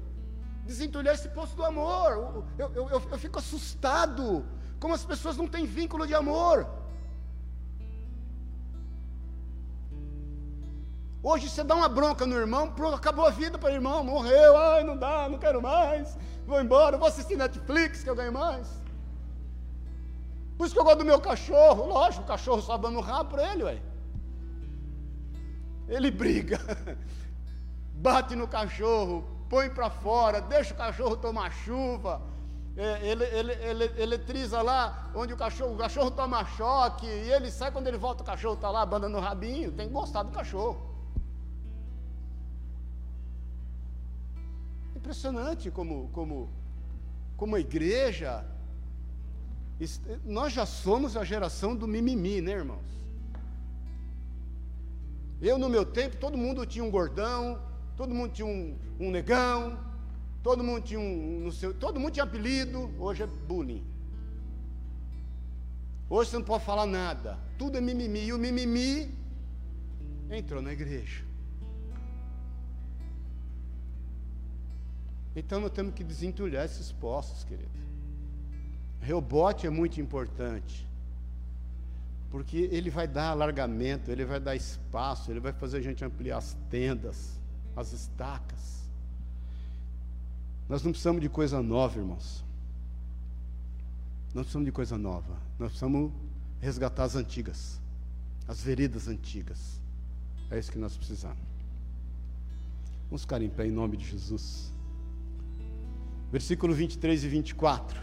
desentulhar 0.63 1.15
esse 1.15 1.27
poço 1.29 1.55
do 1.55 1.65
amor. 1.65 2.45
Eu, 2.57 2.71
eu, 2.75 2.89
eu, 2.89 3.01
eu 3.11 3.17
fico 3.17 3.39
assustado 3.39 4.45
como 4.79 4.93
as 4.93 5.03
pessoas 5.03 5.35
não 5.35 5.47
têm 5.47 5.65
vínculo 5.65 6.05
de 6.05 6.13
amor. 6.13 6.84
Hoje 11.27 11.49
você 11.49 11.63
dá 11.63 11.73
uma 11.73 11.89
bronca 11.89 12.23
no 12.23 12.35
irmão, 12.35 12.71
pronto, 12.71 12.93
acabou 12.93 13.25
a 13.25 13.31
vida 13.31 13.57
para 13.57 13.71
o 13.71 13.73
irmão, 13.73 14.03
morreu, 14.03 14.55
ai, 14.55 14.83
não 14.83 14.95
dá, 14.95 15.27
não 15.27 15.39
quero 15.39 15.59
mais, 15.59 16.15
vou 16.45 16.61
embora, 16.61 16.99
vou 16.99 17.07
assistir 17.07 17.35
Netflix 17.35 18.03
que 18.03 18.09
eu 18.11 18.15
ganho 18.15 18.31
mais. 18.31 18.67
Por 20.55 20.67
isso 20.67 20.75
que 20.75 20.79
eu 20.79 20.83
gosto 20.83 20.99
do 20.99 21.03
meu 21.03 21.19
cachorro, 21.19 21.87
lógico, 21.87 22.23
o 22.23 22.27
cachorro 22.27 22.61
só 22.61 22.77
dando 22.77 22.99
rabo 22.99 23.31
para 23.31 23.51
ele, 23.51 23.63
ué. 23.63 23.81
Ele 25.87 26.11
briga, 26.11 26.59
bate 27.95 28.35
no 28.35 28.47
cachorro, 28.47 29.25
põe 29.49 29.67
para 29.67 29.89
fora, 29.89 30.39
deixa 30.39 30.75
o 30.75 30.77
cachorro 30.77 31.17
tomar 31.17 31.51
chuva, 31.51 32.21
é, 32.77 32.99
ele, 33.01 33.23
ele, 33.23 33.51
ele, 33.51 34.03
eletriza 34.03 34.61
lá 34.61 35.09
onde 35.15 35.33
o 35.33 35.37
cachorro, 35.37 35.73
o 35.73 35.77
cachorro 35.77 36.11
toma 36.11 36.45
choque, 36.45 37.07
e 37.07 37.31
ele 37.31 37.49
sai 37.49 37.71
quando 37.71 37.87
ele 37.87 37.97
volta, 37.97 38.21
o 38.21 38.25
cachorro 38.27 38.53
está 38.53 38.69
lá, 38.69 38.83
abandonando 38.83 39.17
o 39.17 39.27
rabinho, 39.27 39.71
tem 39.71 39.87
que 39.87 39.93
gostar 39.93 40.21
do 40.21 40.29
cachorro. 40.31 40.93
Impressionante 45.05 45.69
como, 45.69 46.09
como, 46.11 46.49
como 47.37 47.55
a 47.55 47.59
igreja, 47.59 48.43
nós 50.25 50.51
já 50.51 50.65
somos 50.65 51.15
a 51.15 51.23
geração 51.23 51.75
do 51.75 51.87
mimimi, 51.87 52.41
né, 52.41 52.53
irmãos? 52.53 52.89
Eu, 55.39 55.59
no 55.59 55.69
meu 55.69 55.85
tempo, 55.85 56.17
todo 56.17 56.35
mundo 56.35 56.65
tinha 56.65 56.83
um 56.83 56.89
gordão, 56.89 57.61
todo 57.95 58.15
mundo 58.15 58.31
tinha 58.31 58.47
um, 58.47 58.75
um 58.99 59.11
negão, 59.11 59.77
todo 60.41 60.63
mundo 60.63 60.81
tinha 60.81 60.99
um, 60.99 61.41
no 61.41 61.51
seu, 61.51 61.71
todo 61.71 61.99
mundo 61.99 62.13
tinha 62.13 62.23
apelido, 62.23 62.89
hoje 62.97 63.21
é 63.21 63.27
bullying. 63.27 63.85
Hoje 66.09 66.31
você 66.31 66.37
não 66.37 66.45
pode 66.45 66.65
falar 66.65 66.87
nada, 66.87 67.37
tudo 67.59 67.77
é 67.77 67.81
mimimi, 67.81 68.25
e 68.25 68.33
o 68.33 68.39
mimimi 68.39 69.13
entrou 70.31 70.63
na 70.63 70.73
igreja. 70.73 71.23
Então 75.35 75.59
nós 75.59 75.71
temos 75.71 75.93
que 75.93 76.03
desentulhar 76.03 76.63
esses 76.63 76.91
poços, 76.93 77.43
querido. 77.43 77.69
Rebote 79.01 79.67
é 79.67 79.69
muito 79.69 79.99
importante. 79.99 80.87
Porque 82.31 82.57
ele 82.71 82.89
vai 82.89 83.07
dar 83.07 83.29
alargamento, 83.29 84.09
ele 84.09 84.25
vai 84.25 84.39
dar 84.39 84.55
espaço, 84.55 85.31
ele 85.31 85.39
vai 85.39 85.51
fazer 85.53 85.77
a 85.77 85.81
gente 85.81 86.03
ampliar 86.03 86.37
as 86.37 86.55
tendas, 86.69 87.39
as 87.75 87.91
estacas. 87.91 88.83
Nós 90.67 90.83
não 90.83 90.91
precisamos 90.91 91.21
de 91.21 91.29
coisa 91.29 91.61
nova, 91.61 91.99
irmãos. 91.99 92.43
Nós 94.33 94.45
precisamos 94.45 94.65
de 94.65 94.71
coisa 94.71 94.97
nova. 94.97 95.37
Nós 95.59 95.69
precisamos 95.69 96.11
resgatar 96.59 97.03
as 97.03 97.15
antigas, 97.15 97.79
as 98.47 98.61
veredas 98.61 99.07
antigas. 99.07 99.79
É 100.49 100.57
isso 100.57 100.71
que 100.71 100.79
nós 100.79 100.97
precisamos. 100.97 101.43
Vamos 103.09 103.21
ficar 103.21 103.41
em 103.41 103.49
pé 103.49 103.67
em 103.67 103.71
nome 103.71 103.97
de 103.97 104.05
Jesus 104.09 104.74
versículo 106.35 106.73
23 106.73 107.23
e 107.23 107.27
24. 107.29 107.97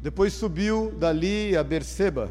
Depois 0.00 0.32
subiu 0.32 0.92
dali 0.96 1.56
a 1.56 1.64
Berseba, 1.64 2.30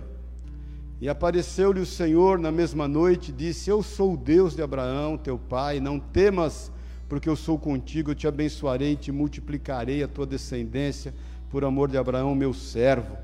e 1.02 1.10
apareceu-lhe 1.10 1.82
o 1.82 1.86
Senhor 1.86 2.40
na 2.40 2.50
mesma 2.50 2.88
noite, 2.88 3.30
e 3.30 3.34
disse: 3.34 3.70
Eu 3.70 3.84
sou 3.84 4.14
o 4.14 4.18
Deus 4.18 4.56
de 4.56 4.62
Abraão, 4.62 5.18
teu 5.18 5.38
pai, 5.38 5.82
não 5.82 6.00
temas, 6.00 6.72
porque 7.10 7.28
eu 7.28 7.36
sou 7.36 7.60
contigo, 7.60 8.12
eu 8.12 8.16
te 8.16 8.26
abençoarei 8.26 8.94
e 8.94 8.96
te 8.96 9.12
multiplicarei 9.12 10.02
a 10.02 10.08
tua 10.08 10.26
descendência, 10.26 11.14
por 11.50 11.66
amor 11.66 11.90
de 11.90 11.98
Abraão, 11.98 12.34
meu 12.34 12.54
servo. 12.54 13.18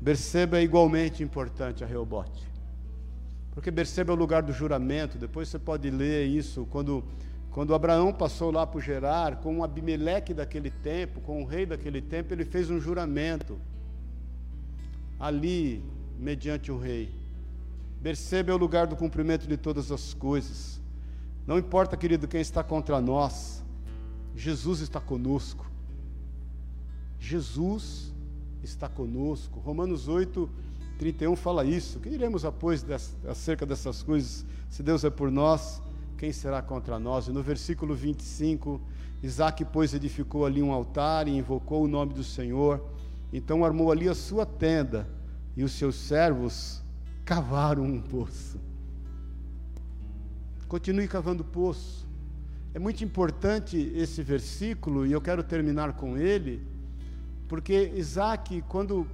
Berseba 0.00 0.58
é 0.58 0.64
igualmente 0.64 1.22
importante 1.22 1.84
a 1.84 1.86
Reobote, 1.86 2.42
porque 3.52 3.70
Berseba 3.70 4.12
é 4.12 4.16
o 4.16 4.18
lugar 4.18 4.42
do 4.42 4.52
juramento, 4.52 5.16
depois 5.16 5.48
você 5.48 5.60
pode 5.60 5.88
ler 5.90 6.26
isso, 6.26 6.66
quando 6.72 7.04
quando 7.52 7.74
Abraão 7.74 8.12
passou 8.14 8.50
lá 8.50 8.66
por 8.66 8.80
Gerar, 8.80 9.36
com 9.36 9.58
o 9.58 9.64
Abimeleque 9.64 10.32
daquele 10.32 10.70
tempo, 10.70 11.20
com 11.20 11.42
o 11.42 11.46
rei 11.46 11.66
daquele 11.66 12.00
tempo, 12.00 12.32
ele 12.32 12.46
fez 12.46 12.70
um 12.70 12.80
juramento. 12.80 13.58
Ali, 15.20 15.84
mediante 16.18 16.72
o 16.72 16.78
rei. 16.78 17.14
Berseba 18.00 18.50
é 18.50 18.54
o 18.54 18.58
lugar 18.58 18.86
do 18.86 18.96
cumprimento 18.96 19.46
de 19.46 19.56
todas 19.56 19.92
as 19.92 20.14
coisas. 20.14 20.80
Não 21.46 21.58
importa, 21.58 21.96
querido, 21.96 22.26
quem 22.26 22.40
está 22.40 22.64
contra 22.64 23.00
nós, 23.00 23.62
Jesus 24.34 24.80
está 24.80 24.98
conosco. 24.98 25.70
Jesus 27.20 28.12
está 28.62 28.88
conosco. 28.88 29.60
Romanos 29.60 30.08
8, 30.08 30.48
31 30.98 31.36
fala 31.36 31.64
isso. 31.64 31.98
O 31.98 32.00
que 32.00 32.08
diremos 32.08 32.46
após 32.46 32.84
acerca 33.28 33.66
dessas 33.66 34.02
coisas? 34.02 34.44
Se 34.70 34.82
Deus 34.82 35.04
é 35.04 35.10
por 35.10 35.30
nós, 35.30 35.82
quem 36.22 36.30
será 36.30 36.62
contra 36.62 37.00
nós? 37.00 37.26
E 37.26 37.32
no 37.32 37.42
versículo 37.42 37.96
25, 37.96 38.80
Isaac, 39.24 39.64
pois, 39.64 39.92
edificou 39.92 40.46
ali 40.46 40.62
um 40.62 40.70
altar 40.70 41.26
e 41.26 41.36
invocou 41.36 41.82
o 41.82 41.88
nome 41.88 42.14
do 42.14 42.22
Senhor. 42.22 42.80
Então 43.32 43.64
armou 43.64 43.90
ali 43.90 44.08
a 44.08 44.14
sua 44.14 44.46
tenda 44.46 45.04
e 45.56 45.64
os 45.64 45.72
seus 45.72 45.96
servos 45.96 46.80
cavaram 47.24 47.82
um 47.82 48.00
poço. 48.00 48.60
Continue 50.68 51.08
cavando 51.08 51.42
poço. 51.42 52.06
É 52.72 52.78
muito 52.78 53.02
importante 53.02 53.92
esse 53.92 54.22
versículo 54.22 55.04
e 55.04 55.10
eu 55.10 55.20
quero 55.20 55.42
terminar 55.42 55.94
com 55.94 56.16
ele, 56.16 56.64
porque 57.48 57.94
Isaac, 57.96 58.62
quando 58.68 59.08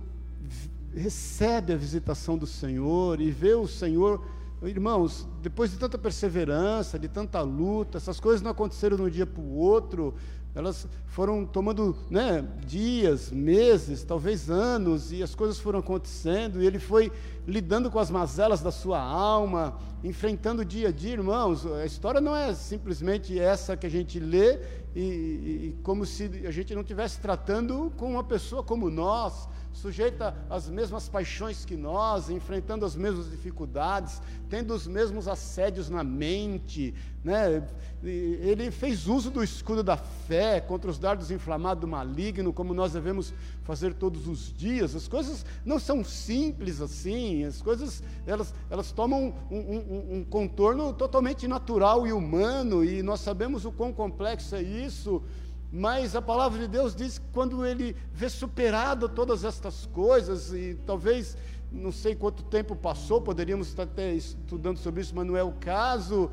recebe 0.95 1.73
a 1.73 1.77
visitação 1.77 2.37
do 2.37 2.47
Senhor 2.47 3.19
e 3.19 3.31
vê 3.31 3.55
o 3.55 3.67
Senhor, 3.67 4.23
irmãos, 4.63 5.29
depois 5.41 5.71
de 5.71 5.79
tanta 5.79 5.97
perseverança, 5.97 6.99
de 6.99 7.09
tanta 7.09 7.41
luta, 7.41 7.99
essas 7.99 8.19
coisas 8.19 8.43
não 8.43 8.51
aconteceram 8.51 8.97
de 8.97 9.03
um 9.03 9.09
dia 9.09 9.27
para 9.27 9.41
o 9.41 9.55
outro, 9.55 10.15
elas 10.55 10.89
foram 11.07 11.47
tomando 11.47 11.97
né, 12.11 12.45
dias, 12.67 13.31
meses, 13.31 14.03
talvez 14.03 14.51
anos, 14.51 15.13
e 15.13 15.23
as 15.23 15.35
coisas 15.35 15.59
foram 15.59 15.79
acontecendo, 15.79 16.61
e 16.61 16.67
ele 16.67 16.79
foi 16.81 17.13
lidando 17.49 17.91
com 17.91 17.99
as 17.99 18.11
mazelas 18.11 18.61
da 18.61 18.71
sua 18.71 19.01
alma, 19.01 19.79
enfrentando 20.05 20.63
dia 20.67 20.89
a 20.89 20.93
dia, 20.93 21.15
irmãos. 21.15 21.65
A 21.65 21.87
história 21.87 22.21
não 22.21 22.37
é 22.37 22.53
simplesmente 22.53 23.39
essa 23.39 23.75
que 23.75 23.87
a 23.87 23.91
gente 23.91 24.21
lê, 24.21 24.61
e, 24.95 25.01
e, 25.01 25.67
e 25.69 25.79
como 25.83 26.05
se 26.05 26.25
a 26.47 26.51
gente 26.51 26.75
não 26.75 26.83
estivesse 26.83 27.19
tratando 27.19 27.91
com 27.97 28.13
uma 28.13 28.23
pessoa 28.23 28.63
como 28.63 28.91
nós, 28.91 29.49
sujeita 29.73 30.35
às 30.51 30.69
mesmas 30.69 31.09
paixões 31.09 31.65
que 31.65 31.77
nós, 31.77 32.29
enfrentando 32.29 32.85
as 32.85 32.97
mesmas 32.97 33.31
dificuldades, 33.31 34.21
tendo 34.51 34.75
os 34.75 34.87
mesmos 34.87 35.29
assédios 35.29 35.89
na 35.89 36.03
mente, 36.03 36.95
né? 37.25 37.67
Ele 38.03 38.71
fez 38.71 39.07
uso 39.07 39.31
do 39.31 39.43
escudo 39.43 39.83
da 39.83 39.97
fé 39.97 40.61
contra 40.61 40.91
os 40.91 40.99
dardos 40.99 41.31
inflamados 41.31 41.81
do 41.81 41.89
maligno, 41.89 42.53
como 42.53 42.75
nós 42.75 42.93
devemos 42.93 43.33
fazer 43.69 43.93
todos 43.93 44.27
os 44.27 44.51
dias. 44.51 44.97
As 44.97 45.07
coisas 45.07 45.45
não 45.63 45.79
são 45.79 46.03
simples 46.03 46.81
assim, 46.81 47.45
as 47.45 47.61
coisas 47.61 48.03
elas, 48.27 48.55
elas 48.71 48.91
tomam 48.93 49.35
um, 49.51 49.59
um, 49.59 50.17
um 50.17 50.25
contorno 50.25 50.91
totalmente 50.95 51.47
natural 51.47 52.07
e 52.07 52.13
humano, 52.15 52.83
e 52.83 53.03
nós 53.03 53.21
sabemos 53.21 53.67
o 53.67 53.71
quão 53.71 53.93
complexo 53.93 54.55
é 54.55 54.63
isso. 54.63 55.23
Mas 55.71 56.17
a 56.17 56.23
palavra 56.23 56.59
de 56.59 56.67
Deus 56.67 56.95
diz 56.95 57.19
que 57.19 57.27
quando 57.31 57.67
ele 57.67 57.95
vê 58.11 58.31
superado 58.31 59.07
todas 59.07 59.45
estas 59.45 59.85
coisas, 59.85 60.51
e 60.55 60.79
talvez, 60.87 61.37
não 61.71 61.93
sei 61.93 62.15
quanto 62.15 62.43
tempo 62.45 62.75
passou, 62.75 63.21
poderíamos 63.21 63.69
estar 63.69 63.83
até 63.83 64.15
estudando 64.15 64.79
sobre 64.79 65.03
isso, 65.03 65.15
mas 65.15 65.27
não 65.27 65.37
é 65.37 65.43
o 65.43 65.53
caso, 65.53 66.31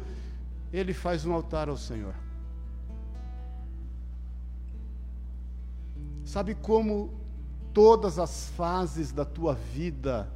ele 0.71 0.93
faz 0.93 1.25
um 1.25 1.33
altar 1.33 1.67
ao 1.67 1.75
Senhor. 1.75 2.15
Sabe 6.23 6.55
como 6.55 7.24
todas 7.76 8.17
as 8.17 8.49
fases 8.57 9.11
da 9.11 9.23
tua 9.23 9.53
vida, 9.53 10.28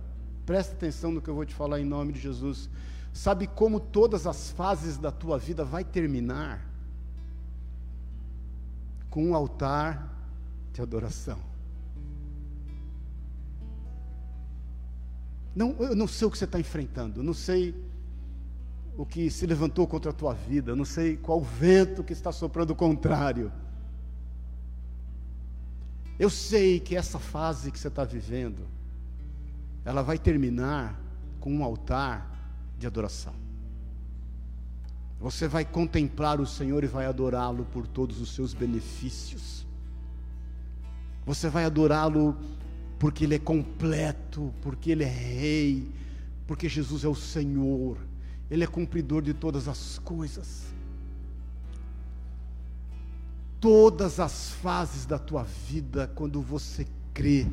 presta 0.46 0.74
atenção 0.74 1.12
no 1.12 1.22
que 1.22 1.30
eu 1.32 1.34
vou 1.34 1.46
te 1.46 1.56
falar 1.56 1.80
em 1.80 1.86
nome 1.86 2.14
de 2.14 2.20
Jesus, 2.20 2.70
sabe 3.12 3.48
como 3.48 3.80
todas 3.80 4.28
as 4.28 4.52
fases 4.52 5.00
da 5.00 5.12
tua 5.12 5.40
vida 5.40 5.66
vai 5.66 5.84
terminar? 5.84 6.70
com 9.10 9.26
um 9.26 9.36
altar 9.36 10.08
de 10.72 10.82
adoração. 10.82 11.40
Não, 15.56 15.76
eu 15.80 15.96
não 15.96 16.08
sei 16.08 16.28
o 16.28 16.32
que 16.32 16.38
você 16.38 16.46
está 16.46 16.60
enfrentando, 16.60 17.20
eu 17.20 17.24
não 17.24 17.34
sei 17.34 17.76
o 18.96 19.06
que 19.06 19.32
se 19.32 19.46
levantou 19.46 19.88
contra 19.88 20.12
a 20.12 20.14
tua 20.14 20.34
vida, 20.34 20.72
eu 20.72 20.76
não 20.76 20.86
sei 20.86 21.18
qual 21.18 21.42
vento 21.42 22.04
que 22.04 22.14
está 22.14 22.32
soprando 22.32 22.72
o 22.72 22.76
contrário. 22.76 23.52
Eu 26.20 26.30
sei 26.30 26.82
que 26.82 26.98
essa 26.98 27.18
fase 27.18 27.72
que 27.72 27.80
você 27.80 27.88
está 27.88 28.04
vivendo, 28.04 28.68
ela 29.86 30.02
vai 30.02 30.18
terminar 30.18 31.00
com 31.40 31.54
um 31.54 31.64
altar 31.64 32.30
de 32.78 32.86
adoração. 32.86 33.34
Você 35.20 35.48
vai 35.48 35.64
contemplar 35.64 36.42
o 36.42 36.46
Senhor 36.46 36.84
e 36.84 36.88
vai 36.88 37.06
adorá-lo 37.06 37.66
por 37.66 37.88
todos 37.88 38.20
os 38.20 38.36
seus 38.36 38.54
benefícios. 38.54 39.66
Você 41.26 41.50
vai 41.50 41.64
adorá-lo 41.64 42.38
porque 42.98 43.24
Ele 43.24 43.36
é 43.36 43.40
completo, 43.40 44.54
porque 44.62 44.92
Ele 44.92 45.04
é 45.04 45.08
Rei, 45.08 45.90
porque 46.46 46.68
Jesus 46.68 47.06
é 47.06 47.08
o 47.08 47.16
Senhor, 47.16 47.98
Ele 48.52 48.64
é 48.64 48.68
cumpridor 48.68 49.22
de 49.22 49.34
todas 49.34 49.68
as 49.70 50.00
coisas. 50.00 50.69
Todas 53.60 54.20
as 54.20 54.52
fases 54.52 55.06
da 55.06 55.20
tua 55.20 55.44
vida, 55.44 56.10
quando 56.16 56.42
você 56.42 56.88
crê, 57.14 57.48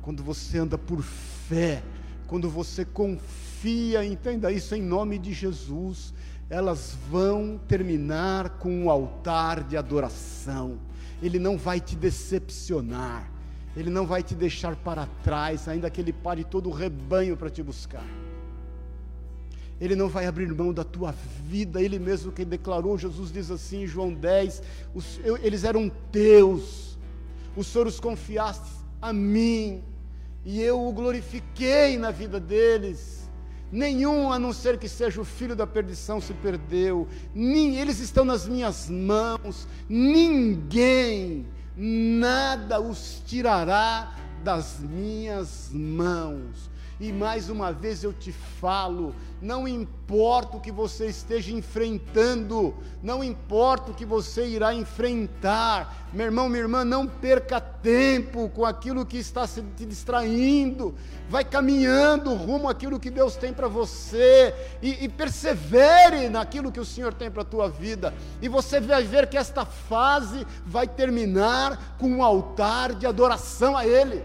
quando 0.00 0.22
você 0.22 0.58
anda 0.58 0.78
por 0.78 1.02
fé, 1.02 1.82
quando 2.26 2.48
você 2.48 2.84
confia, 2.84 4.04
entenda 4.04 4.50
isso 4.50 4.74
em 4.74 4.82
nome 4.82 5.18
de 5.18 5.32
Jesus 5.32 6.14
elas 6.50 6.96
vão 7.08 7.60
terminar 7.68 8.58
com 8.58 8.84
um 8.84 8.90
altar 8.90 9.62
de 9.62 9.76
adoração. 9.76 10.78
Ele 11.22 11.38
não 11.38 11.56
vai 11.56 11.80
te 11.80 11.94
decepcionar, 11.94 13.30
ele 13.76 13.88
não 13.88 14.04
vai 14.04 14.20
te 14.20 14.34
deixar 14.34 14.74
para 14.74 15.06
trás, 15.22 15.68
ainda 15.68 15.88
que 15.88 16.00
ele 16.00 16.12
pare 16.12 16.42
todo 16.42 16.68
o 16.68 16.72
rebanho 16.72 17.36
para 17.36 17.48
te 17.48 17.62
buscar. 17.62 18.04
Ele 19.80 19.96
não 19.96 20.08
vai 20.08 20.26
abrir 20.26 20.52
mão 20.52 20.72
da 20.72 20.84
tua 20.84 21.14
vida, 21.46 21.80
ele 21.80 21.98
mesmo 21.98 22.30
que 22.30 22.44
declarou, 22.44 22.98
Jesus 22.98 23.32
diz 23.32 23.50
assim 23.50 23.84
em 23.84 23.86
João 23.86 24.12
10: 24.12 24.62
os, 24.94 25.18
eu, 25.24 25.38
eles 25.38 25.64
eram 25.64 25.90
teus, 26.12 26.98
o 27.56 27.64
Senhor 27.64 27.86
os 27.86 27.98
confiaste 27.98 28.70
a 29.00 29.12
mim, 29.12 29.82
e 30.44 30.60
eu 30.60 30.86
o 30.86 30.92
glorifiquei 30.92 31.96
na 31.96 32.10
vida 32.10 32.38
deles. 32.38 33.20
Nenhum 33.72 34.32
a 34.32 34.38
não 34.38 34.52
ser 34.52 34.78
que 34.78 34.88
seja 34.88 35.20
o 35.20 35.24
filho 35.24 35.54
da 35.54 35.66
perdição 35.66 36.20
se 36.20 36.34
perdeu, 36.34 37.06
nem, 37.32 37.76
eles 37.76 38.00
estão 38.00 38.24
nas 38.24 38.46
minhas 38.46 38.90
mãos, 38.90 39.66
ninguém, 39.88 41.46
nada 41.76 42.80
os 42.80 43.22
tirará 43.24 44.16
das 44.42 44.80
minhas 44.80 45.70
mãos. 45.72 46.68
E 47.00 47.10
mais 47.10 47.48
uma 47.48 47.72
vez 47.72 48.04
eu 48.04 48.12
te 48.12 48.30
falo: 48.30 49.14
não 49.40 49.66
importa 49.66 50.58
o 50.58 50.60
que 50.60 50.70
você 50.70 51.06
esteja 51.06 51.50
enfrentando, 51.50 52.74
não 53.02 53.24
importa 53.24 53.90
o 53.90 53.94
que 53.94 54.04
você 54.04 54.46
irá 54.46 54.74
enfrentar, 54.74 56.10
meu 56.12 56.26
irmão, 56.26 56.46
minha 56.46 56.60
irmã, 56.60 56.84
não 56.84 57.06
perca 57.06 57.58
tempo 57.58 58.50
com 58.50 58.66
aquilo 58.66 59.06
que 59.06 59.16
está 59.16 59.46
se 59.46 59.62
te 59.78 59.86
distraindo, 59.86 60.94
vai 61.26 61.42
caminhando 61.42 62.34
rumo 62.34 62.68
àquilo 62.68 63.00
que 63.00 63.10
Deus 63.10 63.34
tem 63.34 63.50
para 63.50 63.66
você, 63.66 64.54
e, 64.82 65.02
e 65.02 65.08
persevere 65.08 66.28
naquilo 66.28 66.70
que 66.70 66.80
o 66.80 66.84
Senhor 66.84 67.14
tem 67.14 67.30
para 67.30 67.40
a 67.40 67.46
tua 67.46 67.66
vida, 67.66 68.12
e 68.42 68.48
você 68.48 68.78
vai 68.78 69.04
ver 69.04 69.26
que 69.26 69.38
esta 69.38 69.64
fase 69.64 70.46
vai 70.66 70.86
terminar 70.86 71.96
com 71.98 72.08
um 72.08 72.22
altar 72.22 72.92
de 72.92 73.06
adoração 73.06 73.74
a 73.74 73.86
Ele 73.86 74.22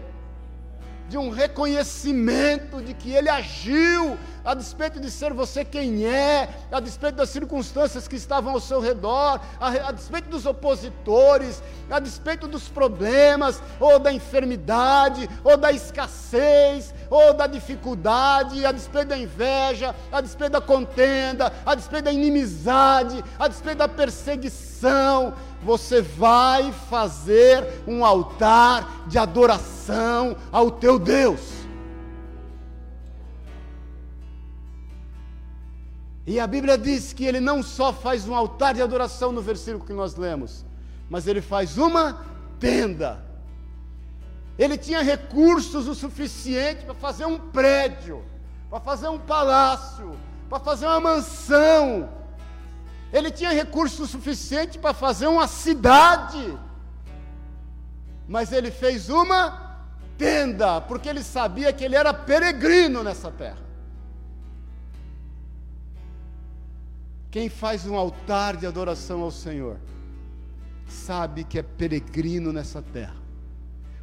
de 1.08 1.16
um 1.16 1.30
reconhecimento 1.30 2.82
de 2.82 2.92
que 2.94 3.12
Ele 3.12 3.28
agiu, 3.28 4.18
a 4.44 4.54
despeito 4.54 5.00
de 5.00 5.10
ser 5.10 5.32
você 5.32 5.64
quem 5.64 6.06
é, 6.06 6.48
a 6.70 6.78
despeito 6.78 7.16
das 7.16 7.30
circunstâncias 7.30 8.06
que 8.06 8.14
estavam 8.14 8.52
ao 8.52 8.60
seu 8.60 8.80
redor, 8.80 9.40
a, 9.60 9.68
a 9.88 9.92
despeito 9.92 10.28
dos 10.28 10.46
opositores, 10.46 11.62
a 11.90 11.98
despeito 11.98 12.46
dos 12.46 12.68
problemas, 12.68 13.60
ou 13.80 13.98
da 13.98 14.12
enfermidade, 14.12 15.28
ou 15.42 15.56
da 15.56 15.72
escassez, 15.72 16.94
ou 17.10 17.34
da 17.34 17.46
dificuldade, 17.46 18.64
a 18.64 18.72
despeito 18.72 19.08
da 19.08 19.18
inveja, 19.18 19.94
a 20.12 20.20
despeito 20.20 20.52
da 20.52 20.60
contenda, 20.60 21.52
a 21.64 21.74
despeito 21.74 22.04
da 22.04 22.12
inimizade, 22.12 23.22
a 23.38 23.48
despeito 23.48 23.78
da 23.78 23.88
perseguição, 23.88 25.34
você 25.66 26.00
vai 26.00 26.70
fazer 26.88 27.82
um 27.88 28.04
altar 28.04 29.08
de 29.08 29.18
adoração 29.18 30.36
ao 30.52 30.70
teu 30.70 30.96
Deus. 30.96 31.40
E 36.24 36.38
a 36.38 36.46
Bíblia 36.46 36.78
diz 36.78 37.12
que 37.12 37.24
ele 37.24 37.40
não 37.40 37.64
só 37.64 37.92
faz 37.92 38.28
um 38.28 38.34
altar 38.34 38.74
de 38.74 38.82
adoração 38.82 39.32
no 39.32 39.42
versículo 39.42 39.84
que 39.84 39.92
nós 39.92 40.14
lemos, 40.14 40.64
mas 41.10 41.26
ele 41.26 41.40
faz 41.40 41.76
uma 41.76 42.24
tenda. 42.60 43.24
Ele 44.56 44.78
tinha 44.78 45.02
recursos 45.02 45.88
o 45.88 45.94
suficiente 45.94 46.84
para 46.84 46.94
fazer 46.94 47.26
um 47.26 47.38
prédio, 47.38 48.24
para 48.70 48.80
fazer 48.80 49.08
um 49.08 49.18
palácio, 49.18 50.16
para 50.48 50.60
fazer 50.60 50.86
uma 50.86 51.00
mansão, 51.00 52.08
Ele 53.12 53.30
tinha 53.30 53.52
recurso 53.52 54.06
suficiente 54.06 54.78
para 54.78 54.92
fazer 54.92 55.26
uma 55.26 55.46
cidade. 55.46 56.58
Mas 58.28 58.52
ele 58.52 58.70
fez 58.70 59.08
uma 59.08 59.78
tenda, 60.18 60.80
porque 60.80 61.08
ele 61.08 61.22
sabia 61.22 61.72
que 61.72 61.84
ele 61.84 61.94
era 61.94 62.12
peregrino 62.12 63.02
nessa 63.02 63.30
terra. 63.30 63.64
Quem 67.30 67.48
faz 67.48 67.86
um 67.86 67.94
altar 67.94 68.56
de 68.56 68.66
adoração 68.66 69.20
ao 69.20 69.30
Senhor, 69.30 69.76
sabe 70.88 71.44
que 71.44 71.58
é 71.58 71.62
peregrino 71.62 72.52
nessa 72.52 72.80
terra. 72.80 73.26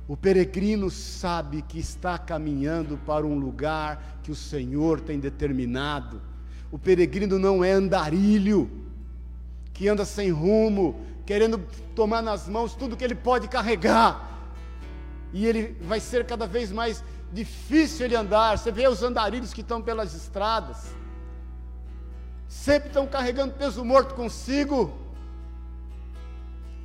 O 0.07 0.17
peregrino 0.17 0.89
sabe 0.89 1.61
que 1.61 1.79
está 1.79 2.17
caminhando 2.17 2.97
para 3.05 3.25
um 3.25 3.39
lugar 3.39 4.19
que 4.21 4.31
o 4.31 4.35
Senhor 4.35 4.99
tem 4.99 5.19
determinado. 5.19 6.21
O 6.71 6.77
peregrino 6.77 7.39
não 7.39 7.63
é 7.63 7.71
andarilho, 7.71 8.69
que 9.73 9.87
anda 9.87 10.05
sem 10.05 10.29
rumo, 10.29 11.01
querendo 11.25 11.57
tomar 11.95 12.21
nas 12.21 12.47
mãos 12.47 12.75
tudo 12.75 12.95
que 12.95 13.03
ele 13.03 13.15
pode 13.15 13.47
carregar. 13.47 14.29
E 15.33 15.45
ele 15.45 15.75
vai 15.81 15.99
ser 15.99 16.25
cada 16.25 16.45
vez 16.45 16.71
mais 16.71 17.03
difícil 17.31 18.05
ele 18.05 18.15
andar. 18.15 18.57
Você 18.57 18.71
vê 18.71 18.87
os 18.87 19.01
andarilhos 19.01 19.53
que 19.53 19.61
estão 19.61 19.81
pelas 19.81 20.13
estradas, 20.13 20.93
sempre 22.47 22.89
estão 22.89 23.07
carregando 23.07 23.53
peso 23.55 23.83
morto 23.83 24.13
consigo. 24.13 24.93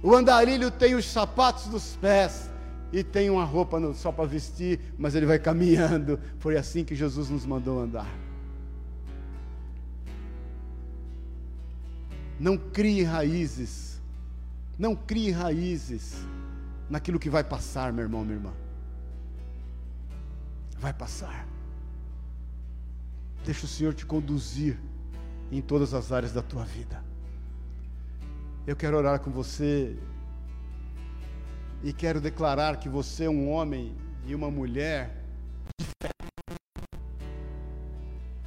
O 0.03 0.15
andarilho 0.15 0.71
tem 0.71 0.95
os 0.95 1.05
sapatos 1.05 1.67
dos 1.67 1.97
pés 1.97 2.49
e 2.93 3.03
tem 3.03 3.29
uma 3.29 3.45
roupa 3.45 3.79
só 3.95 4.11
para 4.11 4.25
vestir, 4.25 4.81
mas 4.97 5.15
ele 5.15 5.27
vai 5.27 5.39
caminhando. 5.39 6.19
Foi 6.39 6.57
assim 6.57 6.85
que 6.85 6.95
Jesus 6.95 7.29
nos 7.29 7.45
mandou 7.45 7.81
andar. 7.81 8.28
Não 12.39 12.57
crie 12.57 13.03
raízes, 13.03 14.01
não 14.79 14.95
crie 14.95 15.31
raízes 15.31 16.25
naquilo 16.89 17.19
que 17.19 17.29
vai 17.29 17.43
passar, 17.43 17.93
meu 17.93 18.05
irmão, 18.05 18.25
minha 18.25 18.37
irmã. 18.37 18.53
Vai 20.79 20.93
passar. 20.93 21.47
Deixa 23.45 23.65
o 23.65 23.69
Senhor 23.69 23.95
te 23.95 24.07
conduzir 24.07 24.79
em 25.51 25.61
todas 25.61 25.95
as 25.95 26.13
áreas 26.13 26.33
da 26.33 26.43
tua 26.43 26.65
vida. 26.65 27.03
Eu 28.67 28.77
quero 28.77 28.97
orar 28.97 29.19
com 29.21 29.31
você 29.31 29.97
e 31.83 31.93
quero 31.93 32.21
declarar 32.21 32.77
que 32.79 32.89
você 32.89 33.25
é 33.25 33.31
um 33.31 33.51
homem 33.51 33.97
e 34.27 34.35
uma 34.35 34.51
mulher 34.51 35.25
de 35.81 35.87
fé. 36.03 36.11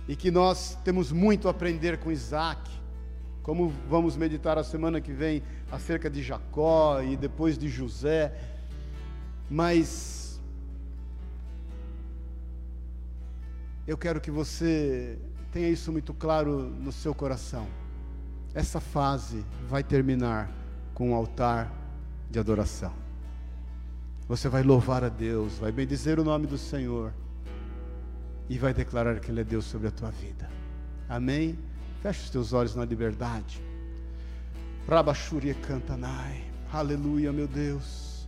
E 0.08 0.16
que 0.16 0.30
nós 0.30 0.78
temos 0.84 1.12
muito 1.12 1.48
a 1.48 1.52
aprender 1.52 1.98
com 2.00 2.12
Isaac, 2.12 2.70
como 3.44 3.74
vamos 3.90 4.16
meditar 4.16 4.58
a 4.58 4.64
semana 4.64 5.02
que 5.02 5.12
vem 5.12 5.42
acerca 5.72 6.10
de 6.10 6.22
Jacó 6.22 7.02
e 7.02 7.18
depois 7.18 7.58
de 7.58 7.68
José. 7.68 8.34
Mas 9.50 10.40
eu 13.88 13.98
quero 13.98 14.22
que 14.22 14.32
você 14.32 15.18
tenha 15.52 15.70
isso 15.70 15.92
muito 15.92 16.14
claro 16.14 16.60
no 16.60 16.92
seu 16.92 17.14
coração. 17.14 17.68
Essa 18.54 18.80
fase 18.80 19.46
vai 19.68 19.84
terminar 19.84 20.50
com 20.94 21.12
um 21.12 21.16
altar 21.16 21.72
de 22.30 22.40
adoração. 22.40 22.94
Você 24.28 24.48
vai 24.48 24.64
louvar 24.64 25.04
a 25.04 25.10
Deus, 25.10 25.58
vai 25.58 25.72
bendizer 25.72 26.20
o 26.20 26.24
nome 26.24 26.48
do 26.48 26.58
Senhor 26.58 27.14
e 28.48 28.58
vai 28.58 28.74
declarar 28.74 29.20
que 29.20 29.32
Ele 29.32 29.42
é 29.42 29.44
Deus 29.44 29.66
sobre 29.66 29.88
a 29.88 29.92
tua 29.92 30.12
vida. 30.12 30.50
Amém? 31.10 31.58
Feche 32.02 32.24
os 32.24 32.30
teus 32.30 32.54
olhos 32.54 32.76
na 32.76 32.86
liberdade. 32.86 33.62
Rabachuri 34.88 35.54
cantanai. 35.54 36.44
Aleluia, 36.74 37.32
meu 37.32 37.48
Deus. 37.48 38.28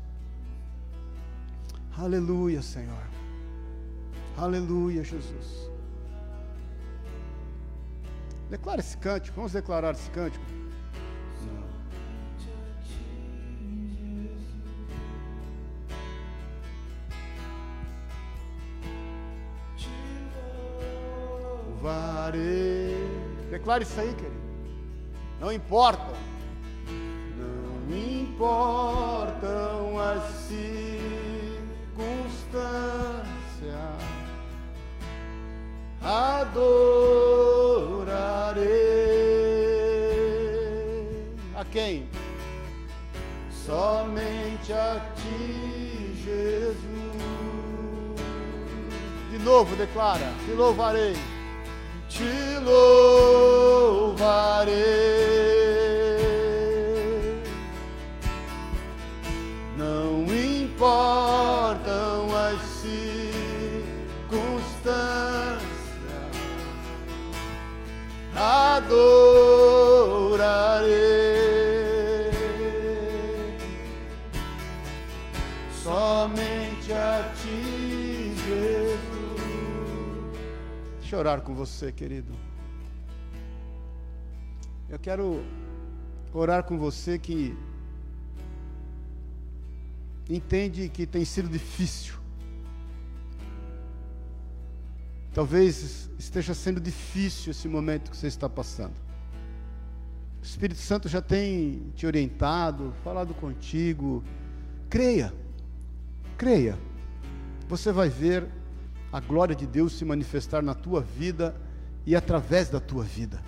Aleluia, 1.97 2.61
Senhor. 2.61 3.07
Aleluia, 4.37 5.03
Jesus. 5.03 5.69
Declara 8.49 8.79
esse 8.79 8.97
cântico. 8.97 9.35
Vamos 9.35 9.53
declarar 9.53 9.91
esse 9.91 10.09
cântico. 10.11 10.43
louvarei. 21.83 23.02
Declare 23.53 23.83
isso 23.83 23.99
aí, 23.99 24.11
querido. 24.15 24.41
Não 25.39 25.51
importa. 25.51 26.11
Não 27.37 27.95
importam 27.95 29.99
as 29.99 30.23
circunstâncias. 30.47 32.73
Adorarei. 36.01 36.65
A 41.55 41.63
quem? 41.65 42.09
Somente 43.51 44.73
a 44.73 44.99
ti, 45.15 46.15
Jesus. 46.23 46.73
De 49.29 49.37
novo, 49.37 49.75
declara: 49.75 50.33
Te 50.43 50.53
louvarei 50.53 51.15
te 52.13 52.59
louvarei. 52.63 54.13
Não 59.75 60.23
importam 60.25 62.29
as 62.35 62.61
circunstâncias, 62.81 65.63
adorarei 68.35 69.52
Deixa 81.13 81.21
eu 81.21 81.29
orar 81.29 81.41
com 81.41 81.53
você, 81.53 81.91
querido. 81.91 82.33
Eu 84.89 84.97
quero 84.97 85.45
orar 86.33 86.63
com 86.63 86.75
você 86.75 87.19
que 87.19 87.55
entende 90.27 90.89
que 90.89 91.05
tem 91.05 91.23
sido 91.23 91.47
difícil. 91.47 92.15
Talvez 95.35 96.09
esteja 96.17 96.55
sendo 96.55 96.81
difícil 96.81 97.51
esse 97.51 97.67
momento 97.67 98.09
que 98.09 98.17
você 98.17 98.25
está 98.25 98.49
passando. 98.49 98.95
O 100.41 100.43
Espírito 100.43 100.79
Santo 100.79 101.07
já 101.07 101.21
tem 101.21 101.91
te 101.95 102.07
orientado, 102.07 102.91
falado 103.03 103.35
contigo. 103.35 104.23
Creia, 104.89 105.31
creia. 106.39 106.75
Você 107.69 107.91
vai 107.91 108.09
ver 108.09 108.62
a 109.13 109.19
glória 109.19 109.55
de 109.55 109.67
Deus 109.67 109.93
se 109.93 110.03
manifestar 110.03 110.63
na 110.63 110.73
tua 110.73 110.99
vida 110.99 111.55
e 112.03 112.15
através 112.15 112.67
da 112.67 112.79
tua 112.79 113.03
vida. 113.03 113.39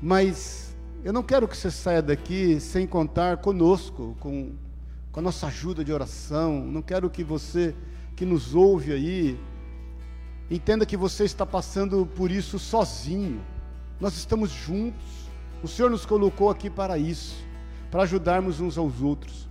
Mas 0.00 0.74
eu 1.04 1.12
não 1.12 1.22
quero 1.22 1.46
que 1.46 1.54
você 1.54 1.70
saia 1.70 2.00
daqui 2.00 2.58
sem 2.58 2.86
contar 2.86 3.36
conosco, 3.36 4.16
com, 4.18 4.54
com 5.12 5.20
a 5.20 5.22
nossa 5.22 5.48
ajuda 5.48 5.84
de 5.84 5.92
oração. 5.92 6.64
Não 6.64 6.80
quero 6.80 7.10
que 7.10 7.22
você 7.22 7.74
que 8.16 8.24
nos 8.24 8.54
ouve 8.54 8.94
aí 8.94 9.38
entenda 10.50 10.86
que 10.86 10.96
você 10.96 11.24
está 11.24 11.44
passando 11.44 12.06
por 12.06 12.30
isso 12.30 12.58
sozinho. 12.58 13.42
Nós 14.00 14.16
estamos 14.16 14.50
juntos. 14.50 15.28
O 15.62 15.68
Senhor 15.68 15.90
nos 15.90 16.06
colocou 16.06 16.48
aqui 16.48 16.70
para 16.70 16.96
isso, 16.96 17.36
para 17.90 18.04
ajudarmos 18.04 18.58
uns 18.58 18.78
aos 18.78 19.02
outros. 19.02 19.46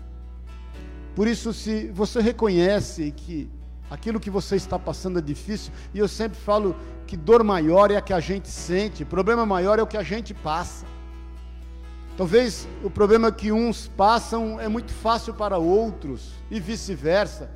Por 1.15 1.27
isso, 1.27 1.53
se 1.53 1.91
você 1.91 2.21
reconhece 2.21 3.11
que 3.11 3.55
aquilo 3.89 4.19
que 4.19 4.29
você 4.29 4.55
está 4.55 4.77
passando 4.77 5.19
é 5.19 5.21
difícil, 5.21 5.71
e 5.93 5.99
eu 5.99 6.07
sempre 6.07 6.37
falo 6.37 6.75
que 7.05 7.15
dor 7.15 7.43
maior 7.43 7.89
é 7.91 7.95
a 7.95 8.01
que 8.01 8.13
a 8.13 8.19
gente 8.19 8.49
sente, 8.49 9.05
problema 9.05 9.45
maior 9.45 9.79
é 9.79 9.81
o 9.81 9.87
que 9.87 9.97
a 9.97 10.03
gente 10.03 10.33
passa. 10.33 10.85
Talvez 12.17 12.67
o 12.83 12.89
problema 12.89 13.31
que 13.31 13.51
uns 13.51 13.87
passam 13.87 14.59
é 14.59 14.67
muito 14.67 14.91
fácil 14.91 15.33
para 15.33 15.57
outros, 15.57 16.31
e 16.49 16.59
vice-versa. 16.59 17.49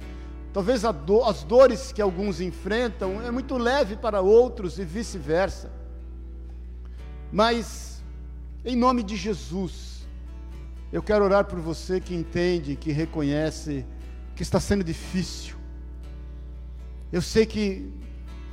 Talvez 0.53 0.83
do, 1.05 1.23
as 1.23 1.43
dores 1.43 1.91
que 1.91 2.01
alguns 2.01 2.39
enfrentam 2.41 3.21
é 3.21 3.31
muito 3.31 3.57
leve 3.57 3.95
para 3.95 4.21
outros, 4.21 4.77
e 4.77 4.85
vice-versa. 4.85 5.71
Mas, 7.31 8.03
em 8.63 8.75
nome 8.75 9.01
de 9.01 9.15
Jesus, 9.15 10.07
eu 10.91 11.01
quero 11.01 11.23
orar 11.25 11.45
por 11.45 11.59
você 11.59 11.99
que 11.99 12.13
entende, 12.13 12.75
que 12.75 12.91
reconhece 12.91 13.85
que 14.35 14.43
está 14.43 14.59
sendo 14.59 14.83
difícil, 14.83 15.55
eu 17.11 17.21
sei 17.21 17.45
que 17.45 17.91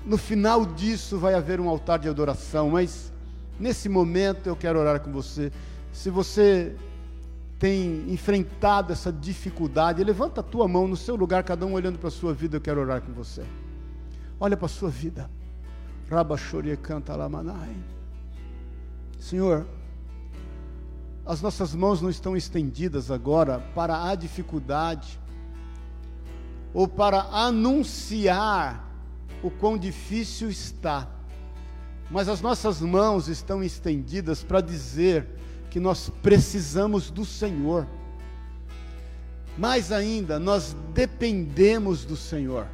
no 0.04 0.16
final 0.16 0.64
disso 0.64 1.18
vai 1.18 1.34
haver 1.34 1.60
um 1.60 1.68
altar 1.68 1.98
de 1.98 2.08
adoração, 2.08 2.70
mas 2.70 3.12
Nesse 3.58 3.88
momento 3.88 4.46
eu 4.46 4.54
quero 4.54 4.78
orar 4.78 5.00
com 5.00 5.10
você. 5.10 5.50
Se 5.92 6.10
você 6.10 6.76
tem 7.58 8.08
enfrentado 8.08 8.92
essa 8.92 9.12
dificuldade, 9.12 10.04
levanta 10.04 10.40
a 10.40 10.44
tua 10.44 10.68
mão 10.68 10.86
no 10.86 10.96
seu 10.96 11.16
lugar, 11.16 11.42
cada 11.42 11.66
um 11.66 11.72
olhando 11.72 11.98
para 11.98 12.08
a 12.08 12.12
sua 12.12 12.32
vida, 12.32 12.56
eu 12.56 12.60
quero 12.60 12.80
orar 12.80 13.02
com 13.02 13.12
você. 13.12 13.44
Olha 14.38 14.56
para 14.56 14.66
a 14.66 14.68
sua 14.68 14.88
vida. 14.88 15.28
Rabachore 16.08 16.76
canta 16.76 17.16
lamanai. 17.16 17.76
Senhor, 19.18 19.66
as 21.26 21.42
nossas 21.42 21.74
mãos 21.74 22.00
não 22.00 22.08
estão 22.08 22.36
estendidas 22.36 23.10
agora 23.10 23.58
para 23.74 24.08
a 24.08 24.14
dificuldade 24.14 25.18
ou 26.72 26.86
para 26.86 27.20
anunciar 27.22 28.86
o 29.42 29.50
quão 29.50 29.78
difícil 29.78 30.50
está 30.50 31.08
mas 32.10 32.28
as 32.28 32.40
nossas 32.40 32.80
mãos 32.80 33.28
estão 33.28 33.62
estendidas 33.62 34.42
para 34.42 34.60
dizer 34.60 35.26
que 35.70 35.78
nós 35.78 36.10
precisamos 36.22 37.10
do 37.10 37.24
Senhor. 37.24 37.86
Mais 39.58 39.92
ainda, 39.92 40.38
nós 40.38 40.74
dependemos 40.94 42.04
do 42.04 42.16
Senhor. 42.16 42.66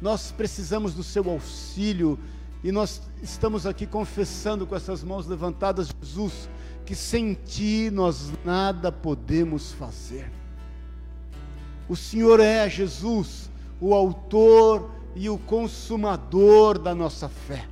Nós 0.00 0.32
precisamos 0.32 0.92
do 0.92 1.02
seu 1.02 1.28
auxílio 1.30 2.18
e 2.62 2.70
nós 2.70 3.00
estamos 3.22 3.66
aqui 3.66 3.86
confessando 3.86 4.66
com 4.66 4.74
essas 4.74 5.02
mãos 5.02 5.26
levantadas, 5.26 5.88
Jesus, 6.02 6.50
que 6.84 6.94
sem 6.94 7.32
ti 7.32 7.90
nós 7.90 8.30
nada 8.44 8.92
podemos 8.92 9.72
fazer. 9.72 10.39
O 11.90 11.96
Senhor 11.96 12.38
é 12.38 12.70
Jesus, 12.70 13.50
o 13.80 13.92
autor 13.92 14.92
e 15.16 15.28
o 15.28 15.36
consumador 15.36 16.78
da 16.78 16.94
nossa 16.94 17.28
fé. 17.28 17.66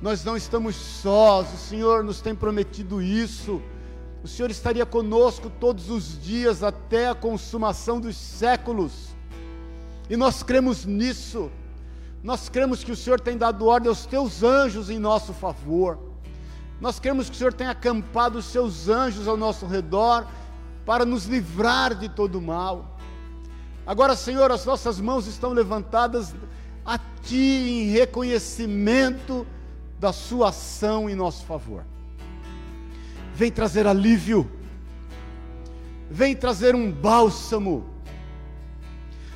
Nós 0.00 0.22
não 0.22 0.36
estamos 0.36 0.76
sós, 0.76 1.52
o 1.52 1.56
Senhor 1.56 2.04
nos 2.04 2.20
tem 2.20 2.36
prometido 2.36 3.02
isso. 3.02 3.60
O 4.22 4.28
Senhor 4.28 4.48
estaria 4.48 4.86
conosco 4.86 5.50
todos 5.50 5.90
os 5.90 6.22
dias 6.22 6.62
até 6.62 7.08
a 7.08 7.16
consumação 7.16 7.98
dos 7.98 8.16
séculos. 8.16 8.92
E 10.08 10.16
nós 10.16 10.44
cremos 10.44 10.84
nisso. 10.84 11.50
Nós 12.22 12.48
cremos 12.48 12.84
que 12.84 12.92
o 12.92 12.96
Senhor 12.96 13.18
tem 13.18 13.36
dado 13.36 13.66
ordem 13.66 13.88
aos 13.88 14.06
teus 14.06 14.44
anjos 14.44 14.88
em 14.88 15.00
nosso 15.00 15.32
favor. 15.32 15.98
Nós 16.80 17.00
cremos 17.00 17.28
que 17.28 17.34
o 17.34 17.38
Senhor 17.38 17.54
tem 17.54 17.66
acampado 17.66 18.38
os 18.38 18.44
seus 18.44 18.88
anjos 18.88 19.26
ao 19.26 19.36
nosso 19.36 19.66
redor 19.66 20.28
para 20.84 21.04
nos 21.04 21.26
livrar 21.26 21.94
de 21.94 22.08
todo 22.08 22.40
mal. 22.40 22.98
Agora, 23.86 24.16
Senhor, 24.16 24.50
as 24.50 24.64
nossas 24.64 25.00
mãos 25.00 25.26
estão 25.26 25.52
levantadas 25.52 26.34
a 26.84 26.98
Ti 26.98 27.36
em 27.36 27.90
reconhecimento 27.90 29.46
da 29.98 30.12
Sua 30.12 30.48
ação 30.50 31.08
em 31.08 31.14
nosso 31.14 31.44
favor. 31.44 31.84
Vem 33.34 33.50
trazer 33.50 33.86
alívio, 33.86 34.50
vem 36.10 36.34
trazer 36.36 36.74
um 36.74 36.90
bálsamo. 36.90 37.86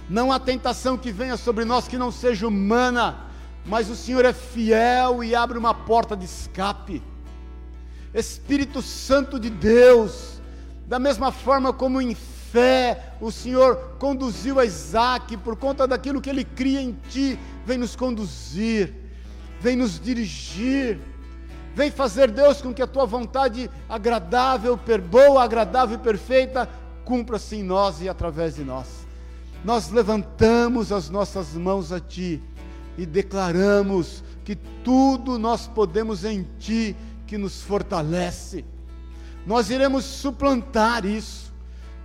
Não 0.08 0.32
há 0.32 0.38
tentação 0.38 0.96
que 0.96 1.12
venha 1.12 1.36
sobre 1.36 1.64
nós 1.64 1.88
que 1.88 1.98
não 1.98 2.10
seja 2.10 2.46
humana, 2.46 3.26
mas 3.66 3.90
o 3.90 3.96
Senhor 3.96 4.24
é 4.24 4.32
fiel 4.32 5.22
e 5.22 5.34
abre 5.34 5.58
uma 5.58 5.74
porta 5.74 6.16
de 6.16 6.24
escape. 6.24 7.02
Espírito 8.14 8.80
Santo 8.80 9.38
de 9.38 9.50
Deus, 9.50 10.37
da 10.88 10.98
mesma 10.98 11.30
forma 11.30 11.70
como 11.70 12.00
em 12.00 12.14
fé, 12.14 13.12
o 13.20 13.30
Senhor 13.30 13.76
conduziu 13.98 14.58
a 14.58 14.64
Isaac, 14.64 15.36
por 15.36 15.54
conta 15.54 15.86
daquilo 15.86 16.18
que 16.18 16.30
ele 16.30 16.44
cria 16.44 16.80
em 16.80 16.96
ti, 17.10 17.38
vem 17.66 17.76
nos 17.76 17.94
conduzir, 17.94 18.94
vem 19.60 19.76
nos 19.76 20.00
dirigir, 20.00 20.98
vem 21.74 21.90
fazer, 21.90 22.30
Deus, 22.30 22.62
com 22.62 22.72
que 22.72 22.80
a 22.80 22.86
tua 22.86 23.04
vontade 23.04 23.70
agradável, 23.86 24.80
boa, 25.10 25.44
agradável 25.44 25.98
e 25.98 26.00
perfeita 26.00 26.66
cumpra-se 27.04 27.56
em 27.56 27.62
nós 27.62 28.00
e 28.00 28.08
através 28.08 28.54
de 28.54 28.64
nós. 28.64 28.86
Nós 29.62 29.90
levantamos 29.90 30.90
as 30.90 31.10
nossas 31.10 31.52
mãos 31.52 31.92
a 31.92 32.00
ti 32.00 32.42
e 32.96 33.04
declaramos 33.04 34.24
que 34.42 34.56
tudo 34.82 35.38
nós 35.38 35.66
podemos 35.66 36.24
em 36.24 36.46
ti 36.58 36.96
que 37.26 37.36
nos 37.36 37.60
fortalece. 37.60 38.64
Nós 39.48 39.68
iremos 39.68 40.04
suplantar 40.04 41.04
isso 41.04 41.48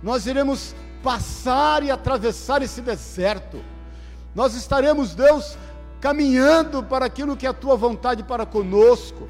nós 0.04 0.26
iremos 0.26 0.76
passar 1.02 1.82
e 1.82 1.90
atravessar 1.90 2.60
esse 2.60 2.82
deserto. 2.82 3.58
Nós 4.34 4.54
estaremos, 4.54 5.14
Deus, 5.14 5.56
caminhando 5.98 6.82
para 6.82 7.06
aquilo 7.06 7.34
que 7.34 7.46
é 7.46 7.48
a 7.48 7.54
tua 7.54 7.74
vontade 7.74 8.22
para 8.22 8.44
conosco. 8.44 9.26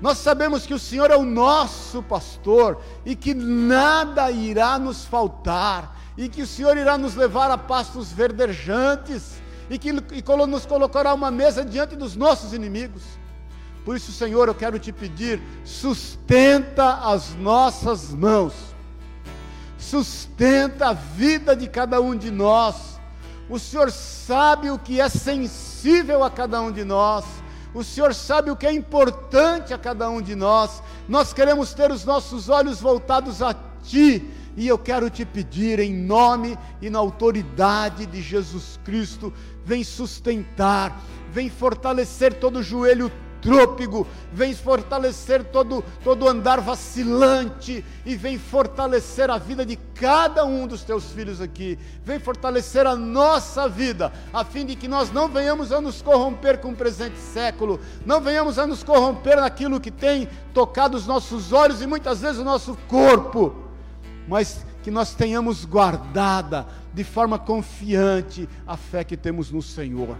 Nós 0.00 0.16
sabemos 0.16 0.64
que 0.64 0.72
o 0.72 0.78
Senhor 0.78 1.10
é 1.10 1.16
o 1.16 1.22
nosso 1.22 2.02
pastor 2.02 2.80
e 3.04 3.14
que 3.14 3.34
nada 3.34 4.30
irá 4.30 4.78
nos 4.78 5.04
faltar, 5.04 5.94
e 6.16 6.30
que 6.30 6.40
o 6.40 6.46
Senhor 6.46 6.78
irá 6.78 6.96
nos 6.96 7.14
levar 7.14 7.50
a 7.50 7.58
pastos 7.58 8.10
verdejantes 8.10 9.42
e 9.68 9.78
que 9.78 9.90
e 9.90 10.46
nos 10.46 10.64
colocará 10.64 11.12
uma 11.12 11.30
mesa 11.30 11.62
diante 11.62 11.94
dos 11.94 12.16
nossos 12.16 12.54
inimigos. 12.54 13.02
Por 13.86 13.96
isso, 13.96 14.12
Senhor, 14.12 14.48
eu 14.48 14.54
quero 14.54 14.78
te 14.78 14.92
pedir, 14.92 15.40
sustenta 15.64 16.96
as 17.10 17.34
nossas 17.36 18.12
mãos 18.12 18.76
sustenta 19.86 20.88
a 20.88 20.92
vida 20.92 21.54
de 21.54 21.68
cada 21.68 22.00
um 22.00 22.16
de 22.16 22.30
nós. 22.30 22.98
O 23.48 23.58
Senhor 23.58 23.90
sabe 23.92 24.70
o 24.70 24.78
que 24.78 25.00
é 25.00 25.08
sensível 25.08 26.24
a 26.24 26.30
cada 26.30 26.60
um 26.60 26.72
de 26.72 26.84
nós. 26.84 27.24
O 27.72 27.84
Senhor 27.84 28.12
sabe 28.12 28.50
o 28.50 28.56
que 28.56 28.66
é 28.66 28.72
importante 28.72 29.72
a 29.72 29.78
cada 29.78 30.10
um 30.10 30.20
de 30.20 30.34
nós. 30.34 30.82
Nós 31.08 31.32
queremos 31.32 31.72
ter 31.72 31.92
os 31.92 32.04
nossos 32.04 32.48
olhos 32.48 32.80
voltados 32.80 33.42
a 33.42 33.54
Ti. 33.82 34.28
E 34.56 34.66
eu 34.66 34.78
quero 34.78 35.10
te 35.10 35.22
pedir, 35.26 35.78
em 35.78 35.92
nome 35.92 36.58
e 36.80 36.88
na 36.88 36.98
autoridade 36.98 38.06
de 38.06 38.22
Jesus 38.22 38.80
Cristo, 38.82 39.30
vem 39.62 39.84
sustentar, 39.84 40.98
vem 41.30 41.50
fortalecer 41.50 42.32
todo 42.32 42.60
o 42.60 42.62
joelho 42.62 43.12
trôpego, 43.46 44.04
vem 44.32 44.52
fortalecer 44.52 45.44
todo, 45.44 45.84
todo 46.02 46.28
andar 46.28 46.60
vacilante 46.60 47.84
e 48.04 48.16
vem 48.16 48.36
fortalecer 48.36 49.30
a 49.30 49.38
vida 49.38 49.64
de 49.64 49.76
cada 49.94 50.44
um 50.44 50.66
dos 50.66 50.82
teus 50.82 51.12
filhos 51.12 51.40
aqui, 51.40 51.78
vem 52.02 52.18
fortalecer 52.18 52.88
a 52.88 52.96
nossa 52.96 53.68
vida, 53.68 54.12
a 54.32 54.44
fim 54.44 54.66
de 54.66 54.74
que 54.74 54.88
nós 54.88 55.12
não 55.12 55.28
venhamos 55.28 55.70
a 55.70 55.80
nos 55.80 56.02
corromper 56.02 56.58
com 56.58 56.70
o 56.70 56.76
presente 56.76 57.16
século, 57.18 57.78
não 58.04 58.20
venhamos 58.20 58.58
a 58.58 58.66
nos 58.66 58.82
corromper 58.82 59.36
naquilo 59.40 59.80
que 59.80 59.92
tem 59.92 60.28
tocado 60.52 60.96
os 60.96 61.06
nossos 61.06 61.52
olhos 61.52 61.80
e 61.80 61.86
muitas 61.86 62.22
vezes 62.22 62.40
o 62.40 62.44
nosso 62.44 62.76
corpo, 62.88 63.54
mas 64.26 64.66
que 64.82 64.90
nós 64.90 65.14
tenhamos 65.14 65.64
guardada 65.64 66.66
de 66.92 67.04
forma 67.04 67.38
confiante 67.38 68.48
a 68.66 68.76
fé 68.76 69.04
que 69.04 69.16
temos 69.16 69.52
no 69.52 69.62
Senhor. 69.62 70.16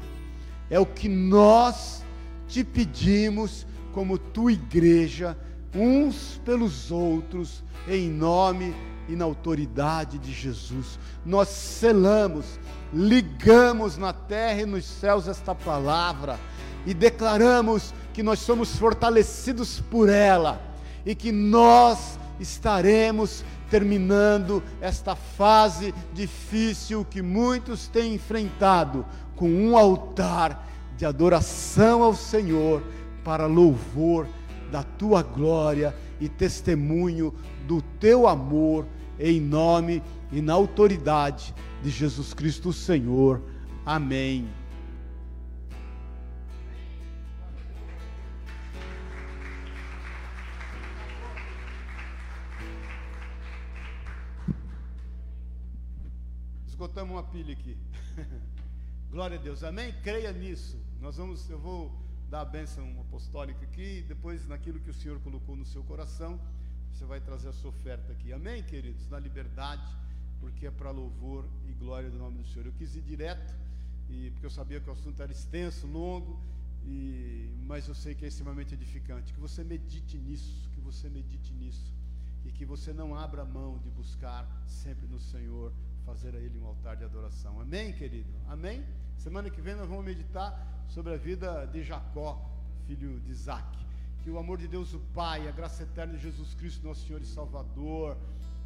É 0.71 0.79
o 0.79 0.87
que 0.87 1.09
nós 1.09 2.06
te 2.49 2.65
pedimos, 2.65 3.67
como 3.93 4.19
tua 4.19 4.53
igreja, 4.53 5.37
uns 5.75 6.41
pelos 6.45 6.91
outros, 6.91 7.63
em 7.89 8.11
nome 8.11 8.75
e 9.09 9.15
na 9.15 9.25
autoridade 9.25 10.19
de 10.19 10.33
Jesus. 10.33 10.99
Nós 11.25 11.49
selamos, 11.49 12.59
ligamos 12.93 13.97
na 13.97 14.13
terra 14.13 14.63
e 14.63 14.67
nos 14.67 14.85
céus 14.85 15.29
esta 15.29 15.55
palavra 15.55 16.39
e 16.85 16.95
declaramos 16.95 17.93
que 18.13 18.23
nós 18.23 18.39
somos 18.39 18.77
fortalecidos 18.77 19.81
por 19.91 20.09
ela 20.09 20.61
e 21.05 21.15
que 21.15 21.33
nós 21.33 22.19
estaremos 22.39 23.45
terminando 23.71 24.63
esta 24.81 25.17
fase 25.17 25.93
difícil 26.13 27.05
que 27.05 27.21
muitos 27.21 27.89
têm 27.89 28.15
enfrentado 28.15 29.05
com 29.35 29.49
um 29.49 29.77
altar 29.77 30.67
de 30.97 31.05
adoração 31.05 32.03
ao 32.03 32.15
Senhor, 32.15 32.83
para 33.25 33.47
louvor 33.47 34.27
da 34.71 34.83
tua 34.83 35.23
glória 35.23 35.95
e 36.21 36.29
testemunho 36.29 37.35
do 37.67 37.83
teu 37.83 38.27
amor, 38.27 38.87
em 39.19 39.41
nome 39.41 40.03
e 40.33 40.41
na 40.41 40.53
autoridade 40.53 41.55
de 41.83 41.91
Jesus 41.91 42.33
Cristo, 42.33 42.73
Senhor. 42.73 43.43
Amém. 43.85 44.49
Esgotamos 56.67 57.15
uma 57.15 57.23
pilha 57.23 57.53
aqui. 57.53 57.77
Glória 59.11 59.39
a 59.39 59.41
Deus. 59.41 59.65
Amém? 59.65 59.95
Creia 60.03 60.33
nisso. 60.33 60.86
Nós 61.01 61.17
vamos, 61.17 61.49
eu 61.51 61.59
vou 61.59 61.93
dar 62.29 62.41
a 62.41 62.45
bênção 62.45 62.85
apostólica 63.01 63.65
aqui, 63.65 64.05
depois 64.09 64.47
naquilo 64.49 64.81
que 64.81 64.91
o 64.91 64.95
Senhor 64.95 65.21
colocou 65.21 65.55
no 65.55 65.65
seu 65.65 65.83
coração, 65.85 66.41
você 66.93 67.05
vai 67.05 67.21
trazer 67.21 67.49
a 67.49 67.53
sua 67.53 67.71
oferta 67.71 68.13
aqui. 68.13 68.33
Amém, 68.33 68.63
queridos? 68.63 69.09
Na 69.09 69.19
liberdade, 69.19 69.87
porque 70.41 70.67
é 70.67 70.71
para 70.71 70.91
louvor 70.91 71.45
e 71.69 71.73
glória 71.73 72.11
do 72.11 72.19
nome 72.19 72.39
do 72.39 72.47
Senhor. 72.49 72.67
Eu 72.67 72.73
quis 72.73 72.97
ir 72.97 73.03
direto, 73.03 73.55
e 74.09 74.31
porque 74.31 74.47
eu 74.47 74.51
sabia 74.51 74.81
que 74.81 74.89
o 74.89 74.93
assunto 74.93 75.23
era 75.23 75.31
extenso, 75.31 75.87
longo, 75.87 76.41
E, 76.87 77.51
mas 77.67 77.89
eu 77.89 77.95
sei 77.95 78.15
que 78.15 78.25
é 78.25 78.29
extremamente 78.29 78.75
edificante. 78.75 79.33
Que 79.33 79.41
você 79.41 79.65
medite 79.65 80.17
nisso, 80.19 80.71
que 80.73 80.81
você 80.81 81.09
medite 81.09 81.53
nisso. 81.53 81.93
E 82.45 82.53
que 82.53 82.65
você 82.65 82.93
não 82.93 83.15
abra 83.15 83.45
mão 83.45 83.79
de 83.79 83.91
buscar 83.91 84.47
sempre 84.67 85.07
no 85.09 85.19
Senhor, 85.19 85.73
fazer 86.05 86.35
a 86.37 86.39
Ele 86.39 86.59
um 86.59 86.67
altar 86.67 86.97
de 86.97 87.05
adoração. 87.05 87.61
Amém, 87.61 87.93
querido? 87.93 88.33
Amém? 88.47 88.85
Semana 89.17 89.51
que 89.51 89.61
vem 89.61 89.75
nós 89.75 89.89
vamos 89.89 90.05
meditar 90.05 90.85
sobre 90.89 91.15
a 91.15 91.17
vida 91.17 91.67
de 91.67 91.83
Jacó, 91.83 92.41
filho 92.87 93.21
de 93.21 93.31
Isaac. 93.31 93.67
Que 94.23 94.31
o 94.31 94.39
amor 94.39 94.59
de 94.59 94.69
Deus, 94.69 94.95
o 94.95 95.01
Pai, 95.15 95.49
a 95.49 95.53
graça 95.53 95.83
eterna 95.83 96.15
de 96.15 96.23
Jesus 96.23 96.55
Cristo, 96.55 96.87
nosso 96.87 97.07
Senhor 97.07 97.21
e 97.21 97.27
Salvador, 97.27 98.17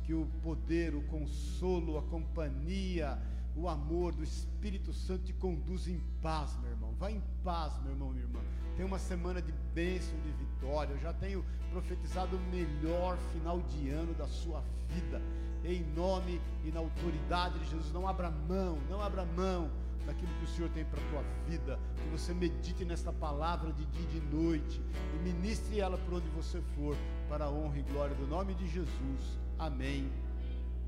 que 0.05 0.15
o 0.15 0.27
poder, 0.43 0.95
o 0.95 1.03
consolo, 1.03 1.99
a 1.99 2.03
companhia, 2.03 3.19
o 3.57 3.69
amor 3.69 4.15
do 4.15 4.23
Espírito 4.23 4.93
Santo 4.93 5.25
te 5.25 5.33
conduz 5.33 5.89
em 5.89 6.01
paz, 6.23 6.57
meu 6.61 6.71
irmão. 6.71 6.95
Vai 6.99 7.13
em 7.13 7.23
paz, 7.43 7.81
meu 7.83 7.93
irmão, 7.93 8.11
minha 8.11 8.25
irmã. 8.25 8.41
Tem 8.77 8.85
uma 8.85 8.99
semana 8.99 9.43
de 9.43 9.53
bênção, 9.75 10.19
de 10.21 10.31
vitória. 10.33 10.93
Eu 10.93 11.01
já 11.01 11.13
tenho 11.13 11.45
profetizado 11.71 12.37
o 12.37 12.41
melhor 12.51 13.17
final 13.33 13.61
de 13.61 13.91
ano 13.91 14.15
da 14.15 14.27
sua 14.27 14.63
vida. 14.89 15.21
Em 15.65 15.83
nome 15.95 16.41
e 16.65 16.71
na 16.71 16.81
autoridade 16.81 17.59
de 17.59 17.67
Jesus. 17.67 17.93
Não 17.93 18.09
abra 18.09 18.31
mão, 18.31 18.79
não 18.89 19.01
abra 19.03 19.25
mão 19.25 19.71
daquilo 20.07 20.33
que 20.39 20.45
o 20.45 20.49
Senhor 20.49 20.71
tem 20.71 20.85
para 20.85 21.01
a 21.01 21.11
tua 21.11 21.23
vida. 21.49 21.79
Que 21.97 22.09
você 22.09 22.33
medite 22.35 22.85
nesta 22.85 23.13
palavra 23.13 23.73
de 23.73 23.85
dia 23.87 24.03
e 24.03 24.21
de 24.21 24.21
noite. 24.35 24.83
E 25.15 25.19
ministre 25.19 25.81
ela 25.81 25.99
por 25.99 26.15
onde 26.15 26.29
você 26.31 26.61
for. 26.75 26.97
Para 27.29 27.47
a 27.47 27.51
honra 27.51 27.79
e 27.79 27.83
glória 27.83 28.15
do 28.17 28.27
nome 28.27 28.55
de 28.55 28.67
Jesus. 28.69 29.39
Amém 29.59 30.11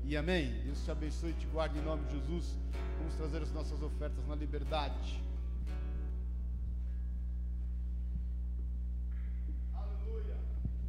e 0.05 0.17
amém. 0.17 0.51
Deus 0.63 0.83
te 0.83 0.91
abençoe 0.91 1.31
e 1.31 1.33
te 1.33 1.47
guarde 1.47 1.77
em 1.79 1.81
nome 1.81 2.03
de 2.05 2.19
Jesus. 2.19 2.57
Vamos 2.97 3.15
trazer 3.15 3.41
as 3.41 3.51
nossas 3.51 3.81
ofertas 3.81 4.27
na 4.27 4.35
liberdade. 4.35 5.23